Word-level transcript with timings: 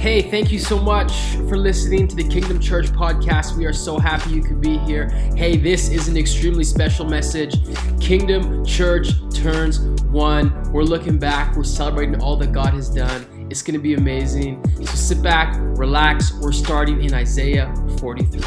Hey, 0.00 0.22
thank 0.22 0.50
you 0.50 0.58
so 0.58 0.78
much 0.78 1.12
for 1.46 1.58
listening 1.58 2.08
to 2.08 2.16
the 2.16 2.26
Kingdom 2.26 2.58
Church 2.58 2.86
podcast. 2.86 3.54
We 3.54 3.66
are 3.66 3.72
so 3.74 3.98
happy 3.98 4.30
you 4.30 4.42
could 4.42 4.58
be 4.58 4.78
here. 4.78 5.10
Hey, 5.36 5.58
this 5.58 5.90
is 5.90 6.08
an 6.08 6.16
extremely 6.16 6.64
special 6.64 7.04
message. 7.04 7.54
Kingdom 8.00 8.64
Church 8.64 9.10
turns 9.34 9.80
one. 10.04 10.72
We're 10.72 10.84
looking 10.84 11.18
back, 11.18 11.54
we're 11.54 11.64
celebrating 11.64 12.18
all 12.18 12.38
that 12.38 12.50
God 12.50 12.72
has 12.72 12.88
done. 12.88 13.46
It's 13.50 13.60
going 13.60 13.74
to 13.74 13.78
be 13.78 13.92
amazing. 13.92 14.64
So 14.78 14.86
sit 14.86 15.22
back, 15.22 15.54
relax. 15.60 16.32
We're 16.32 16.52
starting 16.52 17.04
in 17.04 17.12
Isaiah 17.12 17.70
43. 17.98 18.40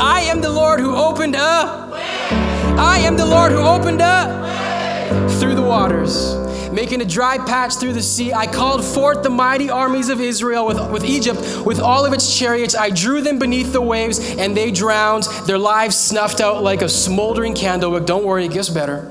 I 0.00 0.26
am 0.26 0.40
the 0.40 0.50
Lord 0.50 0.80
who 0.80 0.96
opened 0.96 1.36
up. 1.36 1.92
I 1.92 2.98
am 3.04 3.16
the 3.16 3.24
Lord 3.24 3.52
who 3.52 3.60
opened 3.60 4.02
up 4.02 5.30
through 5.38 5.54
the 5.54 5.62
waters 5.62 6.42
making 6.72 7.00
a 7.00 7.04
dry 7.04 7.38
patch 7.38 7.76
through 7.76 7.92
the 7.92 8.02
sea. 8.02 8.32
I 8.32 8.46
called 8.46 8.84
forth 8.84 9.22
the 9.22 9.30
mighty 9.30 9.70
armies 9.70 10.08
of 10.08 10.20
Israel 10.20 10.66
with, 10.66 10.90
with 10.90 11.04
Egypt, 11.04 11.40
with 11.64 11.80
all 11.80 12.04
of 12.04 12.12
its 12.12 12.38
chariots. 12.38 12.74
I 12.74 12.90
drew 12.90 13.20
them 13.20 13.38
beneath 13.38 13.72
the 13.72 13.82
waves, 13.82 14.18
and 14.36 14.56
they 14.56 14.70
drowned, 14.70 15.24
their 15.46 15.58
lives 15.58 15.96
snuffed 15.96 16.40
out 16.40 16.62
like 16.62 16.82
a 16.82 16.88
smoldering 16.88 17.54
candle. 17.54 17.90
But 17.90 18.06
don't 18.06 18.24
worry, 18.24 18.46
it 18.46 18.52
gets 18.52 18.68
better. 18.68 19.02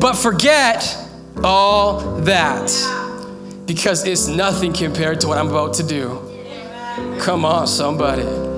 But 0.00 0.14
forget 0.14 0.96
all 1.44 2.00
that 2.22 2.70
because 3.66 4.04
it's 4.04 4.26
nothing 4.26 4.72
compared 4.72 5.20
to 5.20 5.28
what 5.28 5.38
I'm 5.38 5.48
about 5.48 5.74
to 5.74 5.82
do. 5.82 6.26
Come 7.20 7.44
on, 7.44 7.66
somebody 7.66 8.49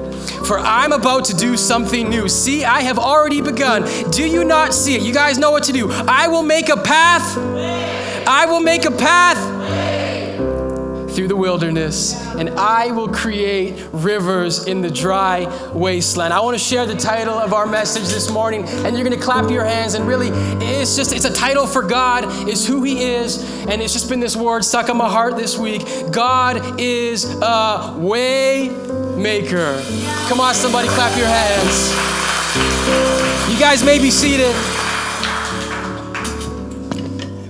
for 0.47 0.59
I'm 0.59 0.93
about 0.93 1.25
to 1.27 1.35
do 1.35 1.57
something 1.57 2.09
new. 2.09 2.29
See, 2.29 2.65
I 2.65 2.83
have 2.83 2.99
already 2.99 3.41
begun. 3.41 3.85
Do 4.11 4.29
you 4.29 4.45
not 4.45 4.75
see 4.75 4.95
it? 4.95 5.03
You 5.03 5.13
guys 5.13 5.39
know 5.39 5.51
what 5.51 5.65
to 5.65 5.73
do. 5.73 5.91
I 5.91 6.29
will 6.29 6.43
make 6.43 6.69
a 6.69 6.77
path. 6.77 7.37
I 8.27 8.47
will 8.47 8.61
make 8.61 8.85
a 8.85 8.91
path 8.91 9.39
through 11.13 11.29
the 11.29 11.37
wilderness, 11.37 12.15
and 12.37 12.51
I 12.51 12.91
will 12.91 13.09
create 13.09 13.87
rivers 13.93 14.67
in 14.67 14.81
the 14.81 14.91
dry 14.91 15.47
wasteland. 15.73 16.33
I 16.33 16.41
want 16.41 16.57
to 16.57 16.63
share 16.63 16.87
the 16.87 16.95
title 16.95 17.35
of 17.35 17.53
our 17.53 17.67
message 17.67 18.05
this 18.05 18.31
morning, 18.31 18.65
and 18.65 18.97
you're 18.97 19.07
going 19.07 19.19
to 19.19 19.25
clap 19.25 19.51
your 19.51 19.65
hands. 19.65 19.95
And 19.95 20.07
really, 20.07 20.29
it's 20.65 20.97
just 20.97 21.13
it's 21.13 21.25
a 21.25 21.33
title 21.33 21.67
for 21.67 21.83
God, 21.83 22.49
is 22.49 22.67
who 22.67 22.83
He 22.83 23.05
is, 23.05 23.43
and 23.67 23.83
it's 23.83 23.93
just 23.93 24.09
been 24.09 24.21
this 24.21 24.37
word 24.37 24.65
stuck 24.65 24.89
in 24.89 24.97
my 24.97 25.09
heart 25.09 25.37
this 25.37 25.59
week. 25.59 25.83
God 26.11 26.81
is 26.81 27.25
a 27.43 27.95
way 27.99 28.69
maker. 29.23 29.81
Come 30.29 30.41
on, 30.41 30.55
somebody, 30.55 30.89
clap 30.89 31.17
your 31.17 31.29
hands. 31.29 31.93
You 33.51 33.59
guys 33.59 33.85
may 33.85 33.99
be 33.99 34.11
seated. 34.11 34.55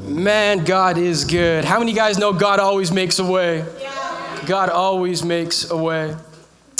Man, 0.08 0.64
God 0.64 0.98
is 0.98 1.24
good. 1.24 1.64
How 1.64 1.78
many 1.78 1.92
guys 1.92 2.18
know 2.18 2.32
God 2.32 2.60
always 2.60 2.92
makes 2.92 3.18
a 3.18 3.24
way? 3.24 3.64
God 4.46 4.68
always 4.68 5.24
makes 5.24 5.70
a 5.70 5.76
way. 5.76 6.14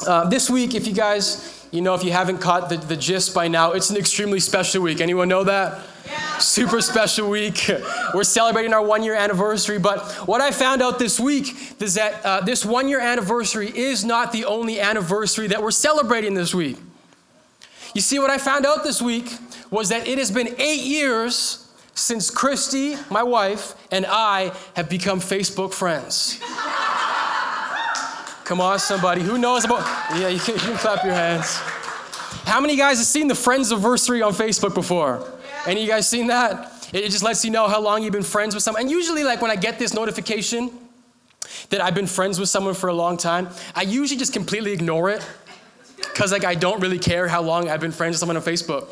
Uh, 0.06 0.28
this 0.28 0.50
week, 0.50 0.74
if 0.74 0.86
you 0.86 0.92
guys, 0.92 1.66
you 1.70 1.80
know, 1.80 1.94
if 1.94 2.04
you 2.04 2.12
haven't 2.12 2.38
caught 2.38 2.68
the, 2.68 2.76
the 2.76 2.96
gist 2.96 3.34
by 3.34 3.48
now, 3.48 3.72
it's 3.72 3.90
an 3.90 3.96
extremely 3.96 4.40
special 4.40 4.82
week. 4.82 5.00
Anyone 5.00 5.28
know 5.28 5.44
that? 5.44 5.80
Super 6.38 6.80
special 6.80 7.30
week. 7.30 7.70
We're 8.14 8.24
celebrating 8.24 8.72
our 8.72 8.84
one 8.84 9.02
year 9.02 9.14
anniversary. 9.14 9.78
But 9.78 10.02
what 10.26 10.40
I 10.40 10.50
found 10.50 10.82
out 10.82 10.98
this 10.98 11.20
week 11.20 11.80
is 11.80 11.94
that 11.94 12.24
uh, 12.24 12.40
this 12.40 12.64
one 12.64 12.88
year 12.88 13.00
anniversary 13.00 13.68
is 13.68 14.04
not 14.04 14.32
the 14.32 14.44
only 14.44 14.80
anniversary 14.80 15.46
that 15.48 15.62
we're 15.62 15.70
celebrating 15.70 16.34
this 16.34 16.54
week. 16.54 16.76
You 17.94 18.00
see, 18.00 18.18
what 18.18 18.30
I 18.30 18.38
found 18.38 18.66
out 18.66 18.84
this 18.84 19.02
week 19.02 19.30
was 19.70 19.90
that 19.90 20.08
it 20.08 20.18
has 20.18 20.30
been 20.30 20.54
eight 20.58 20.82
years 20.82 21.68
since 21.94 22.30
Christy, 22.30 22.96
my 23.10 23.22
wife, 23.22 23.74
and 23.90 24.06
I 24.08 24.52
have 24.74 24.88
become 24.88 25.20
Facebook 25.20 25.72
friends. 25.74 26.40
Come 28.44 28.60
on, 28.60 28.78
somebody. 28.78 29.22
Who 29.22 29.38
knows 29.38 29.64
about. 29.64 29.80
Yeah, 30.18 30.28
you 30.28 30.40
can, 30.40 30.54
you 30.54 30.60
can 30.60 30.76
clap 30.76 31.04
your 31.04 31.14
hands. 31.14 31.60
How 32.44 32.60
many 32.60 32.76
guys 32.76 32.98
have 32.98 33.06
seen 33.06 33.28
the 33.28 33.34
Friends 33.34 33.70
anniversary 33.72 34.20
on 34.20 34.32
Facebook 34.32 34.74
before? 34.74 35.26
Any 35.64 35.80
of 35.80 35.86
you 35.86 35.92
guys 35.92 36.08
seen 36.08 36.26
that? 36.26 36.88
It 36.92 37.08
just 37.10 37.22
lets 37.22 37.44
you 37.44 37.50
know 37.50 37.68
how 37.68 37.80
long 37.80 38.02
you've 38.02 38.12
been 38.12 38.22
friends 38.22 38.54
with 38.54 38.64
someone. 38.64 38.82
And 38.82 38.90
usually, 38.90 39.24
like 39.24 39.40
when 39.40 39.50
I 39.50 39.56
get 39.56 39.78
this 39.78 39.94
notification 39.94 40.70
that 41.70 41.80
I've 41.80 41.94
been 41.94 42.06
friends 42.06 42.38
with 42.38 42.48
someone 42.48 42.74
for 42.74 42.88
a 42.88 42.92
long 42.92 43.16
time, 43.16 43.48
I 43.74 43.82
usually 43.82 44.18
just 44.18 44.32
completely 44.32 44.72
ignore 44.72 45.08
it 45.08 45.26
because 45.96 46.32
like 46.32 46.44
I 46.44 46.54
don't 46.54 46.80
really 46.80 46.98
care 46.98 47.28
how 47.28 47.42
long 47.42 47.70
I've 47.70 47.80
been 47.80 47.92
friends 47.92 48.14
with 48.14 48.20
someone 48.20 48.36
on 48.36 48.42
Facebook. 48.42 48.88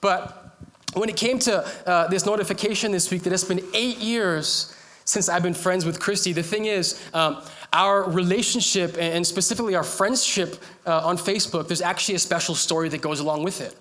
But 0.00 0.56
when 0.94 1.08
it 1.08 1.16
came 1.16 1.38
to 1.40 1.64
uh, 1.86 2.08
this 2.08 2.24
notification 2.24 2.92
this 2.92 3.10
week 3.10 3.22
that 3.24 3.32
it's 3.32 3.44
been 3.44 3.64
eight 3.74 3.98
years 3.98 4.74
since 5.04 5.28
I've 5.28 5.42
been 5.42 5.54
friends 5.54 5.84
with 5.84 6.00
Christy, 6.00 6.32
the 6.32 6.42
thing 6.42 6.64
is, 6.64 7.00
um, 7.14 7.42
our 7.72 8.10
relationship 8.10 8.96
and 8.98 9.26
specifically 9.26 9.74
our 9.74 9.84
friendship 9.84 10.56
uh, 10.86 11.06
on 11.06 11.16
Facebook, 11.16 11.68
there's 11.68 11.82
actually 11.82 12.14
a 12.14 12.18
special 12.18 12.54
story 12.54 12.88
that 12.90 13.00
goes 13.00 13.20
along 13.20 13.44
with 13.44 13.60
it. 13.60 13.74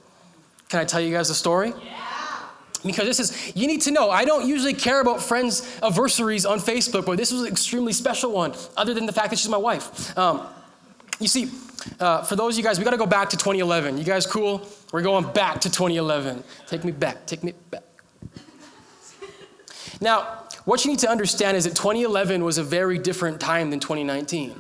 Can 0.70 0.80
I 0.80 0.86
tell 0.86 1.02
you 1.02 1.12
guys 1.12 1.30
a 1.30 1.36
story? 1.36 1.74
Yeah. 1.84 2.02
Because 2.86 3.06
this 3.06 3.20
is, 3.20 3.56
you 3.56 3.68
need 3.68 3.82
to 3.82 3.92
know, 3.92 4.12
I 4.12 4.26
don't 4.26 4.48
usually 4.48 4.74
care 4.74 5.02
about 5.02 5.22
friends' 5.22 5.80
anniversaries 5.82 6.46
on 6.46 6.60
Facebook, 6.60 7.06
but 7.06 7.18
this 7.18 7.32
was 7.32 7.42
an 7.42 7.48
extremely 7.48 7.94
special 7.94 8.32
one, 8.32 8.54
other 8.78 8.94
than 8.94 9.06
the 9.08 9.14
fact 9.14 9.32
that 9.32 9.40
she's 9.40 9.50
my 9.50 9.58
wife. 9.58 10.16
Um, 10.18 10.46
you 11.20 11.28
see, 11.28 11.50
uh, 12.00 12.24
for 12.24 12.36
those 12.36 12.56
of 12.56 12.58
you 12.58 12.64
guys, 12.64 12.78
we 12.78 12.86
got 12.86 12.92
to 12.92 12.98
go 12.98 13.06
back 13.06 13.30
to 13.30 13.38
2011. 13.38 13.98
You 13.98 14.04
guys 14.04 14.28
cool? 14.28 14.68
We're 14.92 15.02
going 15.02 15.32
back 15.34 15.62
to 15.62 15.70
2011. 15.70 16.44
Take 16.68 16.84
me 16.84 16.92
back, 16.92 17.26
take 17.26 17.44
me 17.44 17.54
back. 17.72 17.84
Now, 20.02 20.44
what 20.66 20.84
you 20.84 20.92
need 20.92 21.00
to 21.00 21.10
understand 21.10 21.56
is 21.58 21.64
that 21.64 21.76
2011 21.76 22.44
was 22.44 22.58
a 22.58 22.64
very 22.64 22.98
different 22.98 23.40
time 23.40 23.70
than 23.70 23.80
2019. 23.80 24.60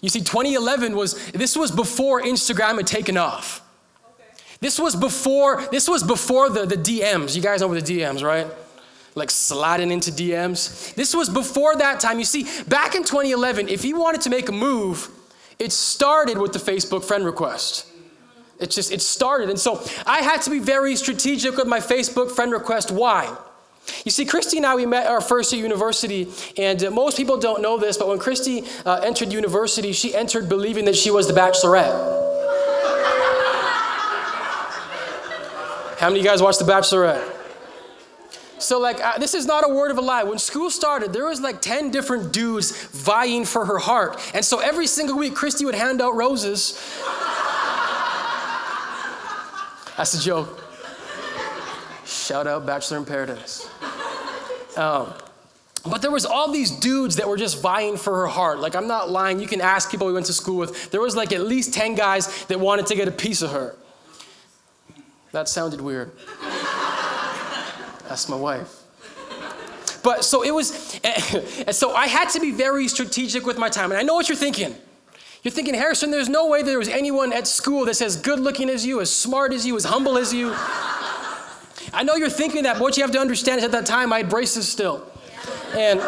You 0.00 0.08
see, 0.08 0.20
2011 0.20 0.96
was, 0.96 1.30
this 1.32 1.56
was 1.56 1.70
before 1.70 2.22
Instagram 2.22 2.76
had 2.76 2.86
taken 2.86 3.16
off. 3.16 3.62
This 4.60 4.78
was 4.78 4.96
before, 4.96 5.62
this 5.70 5.88
was 5.88 6.02
before 6.02 6.48
the, 6.48 6.66
the 6.66 6.76
DMs. 6.76 7.36
You 7.36 7.42
guys 7.42 7.60
know 7.60 7.68
what 7.68 7.84
the 7.84 8.00
DMs, 8.00 8.22
right? 8.22 8.46
Like 9.14 9.30
sliding 9.30 9.90
into 9.90 10.10
DMs. 10.10 10.94
This 10.94 11.14
was 11.14 11.28
before 11.28 11.76
that 11.76 12.00
time. 12.00 12.18
You 12.18 12.24
see, 12.24 12.46
back 12.64 12.94
in 12.94 13.02
2011, 13.04 13.68
if 13.68 13.84
you 13.84 13.98
wanted 13.98 14.22
to 14.22 14.30
make 14.30 14.48
a 14.48 14.52
move, 14.52 15.08
it 15.58 15.72
started 15.72 16.38
with 16.38 16.52
the 16.52 16.58
Facebook 16.58 17.04
friend 17.04 17.24
request. 17.24 17.86
It 18.58 18.70
just, 18.70 18.92
it 18.92 19.02
started. 19.02 19.50
And 19.50 19.58
so 19.58 19.84
I 20.06 20.22
had 20.22 20.42
to 20.42 20.50
be 20.50 20.58
very 20.58 20.96
strategic 20.96 21.56
with 21.56 21.66
my 21.66 21.80
Facebook 21.80 22.30
friend 22.30 22.52
request. 22.52 22.90
Why? 22.90 23.36
You 24.04 24.10
see, 24.10 24.24
Christy 24.24 24.58
and 24.58 24.66
I, 24.66 24.74
we 24.74 24.86
met 24.86 25.06
our 25.06 25.20
first 25.20 25.52
year 25.52 25.62
university, 25.62 26.28
and 26.56 26.82
uh, 26.82 26.90
most 26.90 27.16
people 27.16 27.38
don't 27.38 27.62
know 27.62 27.78
this, 27.78 27.96
but 27.96 28.08
when 28.08 28.18
Christy 28.18 28.64
uh, 28.84 29.00
entered 29.02 29.32
university, 29.32 29.92
she 29.92 30.14
entered 30.14 30.48
believing 30.48 30.84
that 30.86 30.96
she 30.96 31.10
was 31.10 31.26
the 31.26 31.34
bachelorette. 31.34 32.24
How 35.98 36.10
many 36.10 36.20
of 36.20 36.24
you 36.24 36.30
guys 36.30 36.42
watched 36.42 36.58
The 36.58 36.66
Bachelorette? 36.66 37.32
So, 38.58 38.78
like, 38.78 39.02
uh, 39.02 39.18
this 39.18 39.32
is 39.32 39.46
not 39.46 39.64
a 39.64 39.72
word 39.72 39.90
of 39.90 39.98
a 39.98 40.00
lie. 40.00 40.22
When 40.24 40.38
school 40.38 40.70
started, 40.70 41.12
there 41.12 41.26
was 41.26 41.40
like 41.40 41.62
10 41.62 41.90
different 41.90 42.32
dudes 42.32 42.72
vying 42.88 43.44
for 43.44 43.64
her 43.64 43.78
heart. 43.78 44.20
And 44.34 44.44
so 44.44 44.58
every 44.58 44.86
single 44.86 45.16
week, 45.16 45.34
Christy 45.34 45.64
would 45.64 45.74
hand 45.74 46.02
out 46.02 46.14
roses. 46.14 46.72
That's 49.96 50.14
a 50.14 50.20
joke. 50.20 50.63
Shout 52.04 52.46
out 52.46 52.66
Bachelor 52.66 52.98
in 52.98 53.04
Paradise. 53.04 53.68
Um, 54.76 55.12
but 55.86 56.00
there 56.00 56.10
was 56.10 56.24
all 56.24 56.50
these 56.50 56.70
dudes 56.70 57.16
that 57.16 57.28
were 57.28 57.36
just 57.36 57.60
vying 57.60 57.96
for 57.96 58.20
her 58.20 58.26
heart. 58.26 58.58
Like, 58.58 58.74
I'm 58.74 58.88
not 58.88 59.10
lying. 59.10 59.38
You 59.38 59.46
can 59.46 59.60
ask 59.60 59.90
people 59.90 60.06
we 60.06 60.12
went 60.14 60.26
to 60.26 60.32
school 60.32 60.56
with. 60.56 60.90
There 60.90 61.00
was 61.00 61.14
like 61.14 61.32
at 61.32 61.42
least 61.42 61.74
10 61.74 61.94
guys 61.94 62.44
that 62.46 62.58
wanted 62.58 62.86
to 62.86 62.94
get 62.94 63.06
a 63.06 63.12
piece 63.12 63.42
of 63.42 63.50
her. 63.50 63.76
That 65.32 65.48
sounded 65.48 65.80
weird. 65.80 66.12
That's 68.08 68.28
my 68.28 68.36
wife. 68.36 68.80
But 70.02 70.24
so 70.24 70.42
it 70.42 70.54
was, 70.54 71.00
so 71.72 71.92
I 71.94 72.06
had 72.06 72.28
to 72.30 72.40
be 72.40 72.50
very 72.50 72.88
strategic 72.88 73.44
with 73.44 73.58
my 73.58 73.68
time. 73.68 73.90
And 73.90 73.98
I 73.98 74.02
know 74.02 74.14
what 74.14 74.28
you're 74.28 74.36
thinking. 74.36 74.74
You're 75.42 75.52
thinking, 75.52 75.74
Harrison, 75.74 76.10
there's 76.10 76.28
no 76.30 76.48
way 76.48 76.62
there 76.62 76.78
was 76.78 76.88
anyone 76.88 77.32
at 77.32 77.46
school 77.46 77.84
that's 77.84 78.00
as 78.00 78.16
good 78.16 78.40
looking 78.40 78.70
as 78.70 78.86
you, 78.86 79.02
as 79.02 79.14
smart 79.14 79.52
as 79.52 79.66
you, 79.66 79.76
as 79.76 79.84
humble 79.84 80.16
as 80.16 80.32
you. 80.32 80.54
I 81.92 82.02
know 82.02 82.16
you're 82.16 82.30
thinking 82.30 82.64
that, 82.64 82.74
but 82.74 82.82
what 82.82 82.96
you 82.96 83.02
have 83.02 83.12
to 83.12 83.18
understand 83.18 83.58
is 83.58 83.64
at 83.64 83.72
that 83.72 83.86
time 83.86 84.12
I 84.12 84.18
had 84.18 84.28
braces 84.28 84.68
still. 84.68 85.06
And 85.76 86.00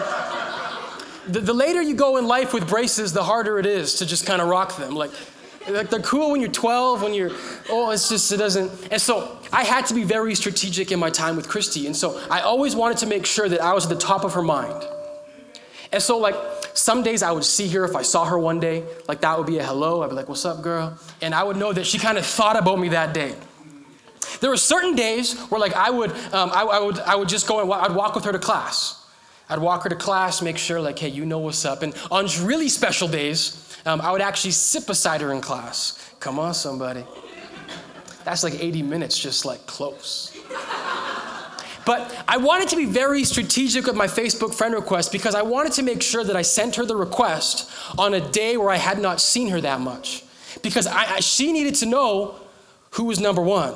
the, 1.27 1.41
the 1.41 1.53
later 1.53 1.83
you 1.83 1.95
go 1.95 2.17
in 2.17 2.27
life 2.27 2.55
with 2.55 2.69
braces, 2.69 3.13
the 3.13 3.25
harder 3.25 3.59
it 3.59 3.67
is 3.67 3.97
to 3.97 4.07
just 4.07 4.27
kind 4.27 4.41
of 4.41 4.49
rock 4.49 4.77
them. 4.77 4.95
Like, 4.95 5.11
like 5.69 5.91
they're 5.91 6.01
cool 6.01 6.31
when 6.31 6.41
you're 6.41 6.51
12, 6.51 7.03
when 7.03 7.15
you're, 7.15 7.31
oh, 7.69 7.91
it's 7.91 8.09
just, 8.09 8.31
it 8.31 8.37
doesn't. 8.37 8.89
And 8.93 9.01
so 9.01 9.39
I 9.53 9.65
had 9.65 9.87
to 9.87 9.95
be 9.95 10.05
very 10.05 10.35
strategic 10.35 10.93
in 10.93 10.99
my 10.99 11.11
time 11.11 11.37
with 11.37 11.49
Christy. 11.49 11.87
And 11.87 11.97
so 11.97 12.21
I 12.31 12.41
always 12.41 12.77
wanted 12.77 12.99
to 12.99 13.07
make 13.07 13.27
sure 13.27 13.49
that 13.49 13.61
I 13.61 13.73
was 13.73 13.85
at 13.85 13.91
the 13.91 14.01
top 14.01 14.25
of 14.25 14.35
her 14.35 14.43
mind. 14.43 14.87
And 15.93 16.03
so, 16.03 16.19
like, 16.19 16.35
some 16.75 17.03
days 17.03 17.23
I 17.23 17.33
would 17.33 17.45
see 17.45 17.69
her, 17.69 17.85
if 17.85 17.97
I 17.97 18.03
saw 18.03 18.25
her 18.27 18.39
one 18.39 18.61
day, 18.61 18.85
like 19.09 19.21
that 19.23 19.39
would 19.39 19.47
be 19.47 19.59
a 19.59 19.65
hello. 19.65 20.03
I'd 20.03 20.11
be 20.11 20.15
like, 20.15 20.29
what's 20.29 20.45
up, 20.45 20.63
girl? 20.63 20.99
And 21.23 21.35
I 21.35 21.43
would 21.43 21.57
know 21.57 21.73
that 21.73 21.87
she 21.87 21.99
kind 21.99 22.19
of 22.19 22.27
thought 22.27 22.57
about 22.57 22.79
me 22.79 22.91
that 22.91 23.15
day. 23.15 23.35
There 24.41 24.51
were 24.51 24.57
certain 24.57 24.95
days 24.95 25.39
where, 25.49 25.61
like, 25.61 25.75
I 25.75 25.91
would, 25.91 26.11
um, 26.33 26.51
I, 26.53 26.63
I, 26.63 26.79
would, 26.81 26.99
I 27.01 27.15
would 27.15 27.29
just 27.29 27.47
go 27.47 27.61
and 27.61 27.73
I'd 27.73 27.95
walk 27.95 28.15
with 28.15 28.25
her 28.25 28.33
to 28.33 28.39
class. 28.39 29.05
I'd 29.49 29.61
walk 29.61 29.85
her 29.85 29.89
to 29.89 29.97
class, 29.97 30.43
make 30.43 30.59
sure, 30.59 30.81
like, 30.81 30.99
hey, 30.99 31.09
you 31.09 31.25
know 31.25 31.39
what's 31.39 31.65
up. 31.65 31.83
And 31.83 31.95
on 32.11 32.27
really 32.43 32.69
special 32.69 33.07
days, 33.07 33.77
um, 33.87 34.01
I 34.01 34.11
would 34.11 34.21
actually 34.21 34.51
sit 34.51 34.87
beside 34.87 35.21
her 35.21 35.33
in 35.33 35.41
class. 35.41 36.15
Come 36.19 36.39
on, 36.39 36.55
somebody. 36.55 37.05
That's 38.25 38.43
like 38.43 38.55
80 38.61 38.83
minutes, 38.83 39.17
just 39.17 39.45
like 39.45 39.65
close. 39.67 40.37
But 41.87 42.13
I 42.27 42.37
wanted 42.39 42.69
to 42.71 42.77
be 42.77 42.85
very 42.85 43.23
strategic 43.23 43.87
with 43.87 43.95
my 43.95 44.09
Facebook 44.09 44.53
friend 44.53 44.75
request 44.75 45.13
because 45.13 45.37
I 45.37 45.43
wanted 45.43 45.73
to 45.75 45.85
make 45.85 46.03
sure 46.03 46.25
that 46.25 46.35
I 46.35 46.43
sent 46.43 46.75
her 46.75 46.85
the 46.85 46.97
request 46.97 47.71
on 47.97 48.13
a 48.15 48.21
day 48.21 48.57
where 48.57 48.71
I 48.71 48.77
had 48.77 48.99
not 48.99 49.21
seen 49.21 49.51
her 49.51 49.61
that 49.61 49.81
much. 49.81 50.25
Because 50.63 50.89
I, 50.89 51.15
I, 51.15 51.21
she 51.21 51.53
needed 51.53 51.77
to 51.77 51.87
know 51.87 52.35
who 52.91 53.05
was 53.05 53.21
number 53.21 53.41
one. 53.41 53.75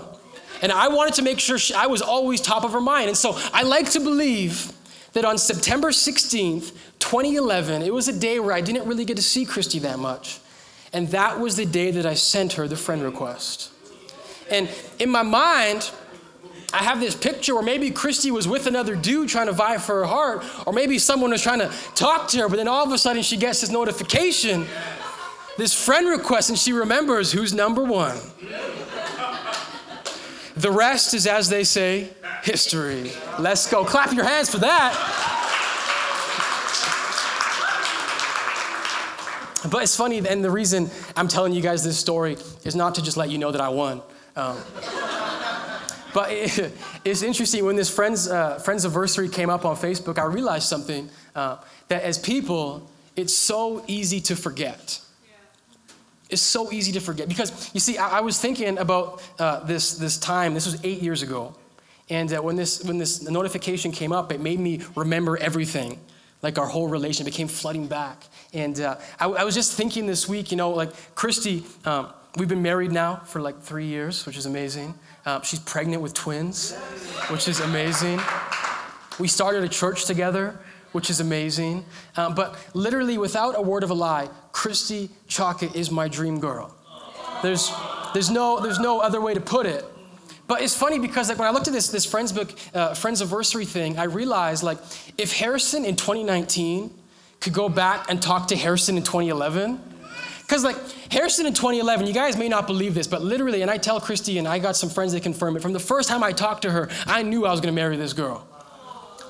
And 0.62 0.70
I 0.70 0.88
wanted 0.88 1.14
to 1.14 1.22
make 1.22 1.40
sure 1.40 1.58
she, 1.58 1.74
I 1.74 1.86
was 1.86 2.02
always 2.02 2.40
top 2.40 2.64
of 2.64 2.72
her 2.72 2.80
mind. 2.80 3.08
And 3.08 3.16
so 3.16 3.38
I 3.52 3.62
like 3.62 3.90
to 3.90 4.00
believe 4.00 4.72
that 5.12 5.24
on 5.24 5.38
September 5.38 5.90
16th, 5.90 6.72
2011, 6.98 7.82
it 7.82 7.92
was 7.92 8.08
a 8.08 8.18
day 8.18 8.38
where 8.38 8.52
I 8.52 8.60
didn't 8.60 8.86
really 8.86 9.04
get 9.04 9.16
to 9.16 9.22
see 9.22 9.44
Christy 9.44 9.78
that 9.80 9.98
much. 9.98 10.38
And 10.92 11.08
that 11.08 11.40
was 11.40 11.56
the 11.56 11.66
day 11.66 11.90
that 11.92 12.06
I 12.06 12.14
sent 12.14 12.54
her 12.54 12.68
the 12.68 12.76
friend 12.76 13.02
request. 13.02 13.70
And 14.50 14.68
in 14.98 15.10
my 15.10 15.22
mind, 15.22 15.90
I 16.72 16.78
have 16.78 17.00
this 17.00 17.16
picture 17.16 17.54
where 17.54 17.62
maybe 17.62 17.90
Christy 17.90 18.30
was 18.30 18.46
with 18.46 18.66
another 18.66 18.94
dude 18.94 19.28
trying 19.28 19.46
to 19.46 19.52
vie 19.52 19.78
for 19.78 20.00
her 20.00 20.06
heart, 20.06 20.44
or 20.66 20.72
maybe 20.72 20.98
someone 20.98 21.30
was 21.30 21.42
trying 21.42 21.60
to 21.60 21.72
talk 21.94 22.28
to 22.28 22.38
her, 22.38 22.48
but 22.48 22.56
then 22.56 22.68
all 22.68 22.84
of 22.84 22.92
a 22.92 22.98
sudden 22.98 23.22
she 23.22 23.36
gets 23.36 23.60
this 23.60 23.70
notification, 23.70 24.66
this 25.58 25.74
friend 25.74 26.08
request, 26.08 26.48
and 26.48 26.58
she 26.58 26.72
remembers 26.72 27.32
who's 27.32 27.52
number 27.52 27.82
one. 27.82 28.18
The 30.60 30.70
rest 30.70 31.14
is, 31.14 31.26
as 31.26 31.48
they 31.48 31.64
say, 31.64 32.10
history. 32.42 33.12
Let's 33.38 33.70
go. 33.70 33.82
Clap 33.82 34.12
your 34.12 34.26
hands 34.26 34.50
for 34.50 34.58
that. 34.58 34.92
But 39.70 39.84
it's 39.84 39.96
funny, 39.96 40.18
and 40.18 40.44
the 40.44 40.50
reason 40.50 40.90
I'm 41.16 41.28
telling 41.28 41.54
you 41.54 41.62
guys 41.62 41.82
this 41.82 41.96
story 41.96 42.36
is 42.64 42.76
not 42.76 42.94
to 42.96 43.02
just 43.02 43.16
let 43.16 43.30
you 43.30 43.38
know 43.38 43.50
that 43.50 43.62
I 43.62 43.70
won. 43.70 44.02
Um, 44.36 44.58
but 46.12 46.30
it, 46.30 46.72
it's 47.06 47.22
interesting 47.22 47.64
when 47.64 47.76
this 47.76 47.88
friend's, 47.88 48.28
uh, 48.28 48.58
friend's 48.58 48.84
anniversary 48.84 49.30
came 49.30 49.48
up 49.48 49.64
on 49.64 49.76
Facebook, 49.76 50.18
I 50.18 50.26
realized 50.26 50.68
something 50.68 51.08
uh, 51.34 51.56
that 51.88 52.02
as 52.02 52.18
people, 52.18 52.90
it's 53.16 53.34
so 53.34 53.82
easy 53.86 54.20
to 54.22 54.36
forget. 54.36 55.00
It's 56.30 56.42
so 56.42 56.72
easy 56.72 56.92
to 56.92 57.00
forget 57.00 57.28
because 57.28 57.70
you 57.74 57.80
see, 57.80 57.98
I, 57.98 58.18
I 58.18 58.20
was 58.20 58.40
thinking 58.40 58.78
about 58.78 59.22
uh, 59.38 59.60
this 59.60 59.94
this 59.94 60.16
time. 60.18 60.54
This 60.54 60.66
was 60.66 60.82
eight 60.84 61.02
years 61.02 61.22
ago, 61.22 61.54
and 62.08 62.32
uh, 62.32 62.40
when 62.40 62.56
this 62.56 62.84
when 62.84 62.98
this 62.98 63.28
notification 63.28 63.92
came 63.92 64.12
up, 64.12 64.32
it 64.32 64.40
made 64.40 64.60
me 64.60 64.80
remember 64.96 65.36
everything, 65.36 65.98
like 66.42 66.58
our 66.58 66.66
whole 66.66 66.88
relation 66.88 67.24
became 67.24 67.48
flooding 67.48 67.86
back. 67.86 68.24
And 68.52 68.80
uh, 68.80 68.96
I, 69.18 69.26
I, 69.26 69.44
was 69.44 69.54
just 69.54 69.72
thinking 69.74 70.06
this 70.06 70.28
week, 70.28 70.50
you 70.50 70.56
know, 70.56 70.70
like 70.70 70.90
Christy, 71.14 71.64
um, 71.84 72.08
we've 72.36 72.48
been 72.48 72.62
married 72.62 72.92
now 72.92 73.16
for 73.16 73.40
like 73.40 73.60
three 73.60 73.86
years, 73.86 74.26
which 74.26 74.36
is 74.36 74.46
amazing. 74.46 74.94
Uh, 75.24 75.40
she's 75.42 75.60
pregnant 75.60 76.02
with 76.02 76.14
twins, 76.14 76.74
which 77.28 77.46
is 77.48 77.60
amazing. 77.60 78.20
We 79.18 79.28
started 79.28 79.62
a 79.62 79.68
church 79.68 80.06
together, 80.06 80.58
which 80.92 81.10
is 81.10 81.20
amazing. 81.20 81.84
Um, 82.16 82.34
but 82.34 82.56
literally, 82.74 83.18
without 83.18 83.56
a 83.56 83.62
word 83.62 83.82
of 83.82 83.90
a 83.90 83.94
lie, 83.94 84.28
Christy 84.52 85.10
Chaka 85.28 85.70
is 85.76 85.90
my 85.90 86.08
dream 86.08 86.40
girl. 86.40 86.74
There's, 87.42 87.72
there's, 88.12 88.30
no, 88.30 88.60
there's 88.60 88.78
no 88.78 89.00
other 89.00 89.20
way 89.20 89.34
to 89.34 89.40
put 89.40 89.66
it. 89.66 89.84
But 90.46 90.62
it's 90.62 90.74
funny 90.74 90.98
because 90.98 91.28
like 91.28 91.38
when 91.38 91.46
I 91.46 91.52
looked 91.52 91.68
at 91.68 91.72
this, 91.72 91.90
this 91.90 92.04
Friends 92.04 92.32
book, 92.32 92.50
uh, 92.74 92.94
Friends 92.94 93.22
anniversary 93.22 93.64
thing, 93.64 93.98
I 93.98 94.04
realized 94.04 94.64
like 94.64 94.78
if 95.16 95.32
Harrison 95.32 95.84
in 95.84 95.94
2019 95.94 96.92
could 97.38 97.52
go 97.52 97.68
back 97.68 98.10
and 98.10 98.20
talk 98.20 98.48
to 98.48 98.56
Harrison 98.56 98.96
in 98.96 99.04
2011, 99.04 99.80
because 100.40 100.64
like 100.64 100.76
Harrison 101.12 101.46
in 101.46 101.54
2011, 101.54 102.04
you 102.04 102.12
guys 102.12 102.36
may 102.36 102.48
not 102.48 102.66
believe 102.66 102.94
this, 102.94 103.06
but 103.06 103.22
literally, 103.22 103.62
and 103.62 103.70
I 103.70 103.78
tell 103.78 104.00
Christy 104.00 104.38
and 104.38 104.48
I 104.48 104.58
got 104.58 104.74
some 104.74 104.90
friends 104.90 105.12
that 105.12 105.22
confirm 105.22 105.56
it. 105.56 105.62
From 105.62 105.72
the 105.72 105.78
first 105.78 106.08
time 106.08 106.24
I 106.24 106.32
talked 106.32 106.62
to 106.62 106.70
her, 106.72 106.88
I 107.06 107.22
knew 107.22 107.46
I 107.46 107.52
was 107.52 107.60
going 107.60 107.72
to 107.72 107.80
marry 107.80 107.96
this 107.96 108.12
girl. 108.12 108.44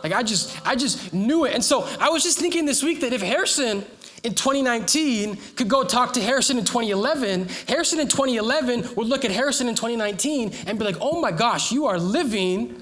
Like 0.02 0.12
I 0.12 0.22
just, 0.22 0.66
I 0.66 0.76
just 0.76 1.12
knew 1.12 1.44
it. 1.44 1.54
And 1.54 1.64
so 1.64 1.86
I 1.98 2.08
was 2.10 2.22
just 2.22 2.38
thinking 2.38 2.64
this 2.64 2.82
week 2.82 3.00
that 3.00 3.12
if 3.12 3.20
Harrison 3.20 3.84
in 4.22 4.34
2019 4.34 5.36
could 5.56 5.68
go 5.68 5.84
talk 5.84 6.12
to 6.14 6.22
Harrison 6.22 6.58
in 6.58 6.64
2011, 6.64 7.48
Harrison 7.68 8.00
in 8.00 8.08
2011 8.08 8.94
would 8.96 9.06
look 9.06 9.24
at 9.24 9.30
Harrison 9.30 9.68
in 9.68 9.74
2019 9.74 10.52
and 10.66 10.78
be 10.78 10.84
like, 10.84 10.96
oh 11.00 11.20
my 11.20 11.32
gosh, 11.32 11.72
you 11.72 11.86
are 11.86 11.98
living 11.98 12.80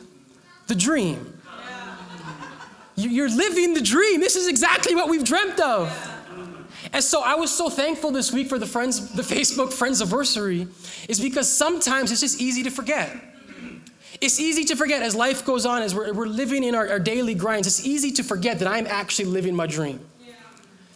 the 0.67 0.75
dream. 0.75 1.35
You're 2.97 3.31
living 3.31 3.75
the 3.75 3.81
dream. 3.81 4.20
This 4.20 4.35
is 4.35 4.49
exactly 4.49 4.97
what 4.97 5.09
we've 5.09 5.23
dreamt 5.23 5.61
of. 5.61 6.17
And 6.93 7.05
so 7.05 7.23
I 7.23 7.35
was 7.35 7.50
so 7.50 7.69
thankful 7.69 8.11
this 8.11 8.32
week 8.32 8.49
for 8.49 8.59
the 8.59 8.67
friends, 8.67 9.12
the 9.12 9.23
Facebook 9.23 9.73
Friends 9.73 10.00
Anniversary, 10.00 10.67
is 11.09 11.20
because 11.20 11.49
sometimes 11.49 12.11
it's 12.11 12.20
just 12.20 12.41
easy 12.41 12.62
to 12.65 12.70
forget. 12.70 13.28
It's 14.20 14.41
easy 14.41 14.65
to 14.65 14.76
forget 14.76 15.03
as 15.03 15.15
life 15.15 15.44
goes 15.44 15.65
on, 15.65 15.82
as 15.82 15.94
we're, 15.94 16.12
we're 16.12 16.26
living 16.26 16.65
in 16.65 16.75
our, 16.75 16.88
our 16.88 16.99
daily 16.99 17.35
grinds, 17.35 17.67
it's 17.67 17.87
easy 17.87 18.11
to 18.12 18.25
forget 18.25 18.59
that 18.59 18.69
I'm 18.69 18.87
actually 18.87 19.26
living 19.26 19.55
my 19.55 19.67
dream. 19.67 20.00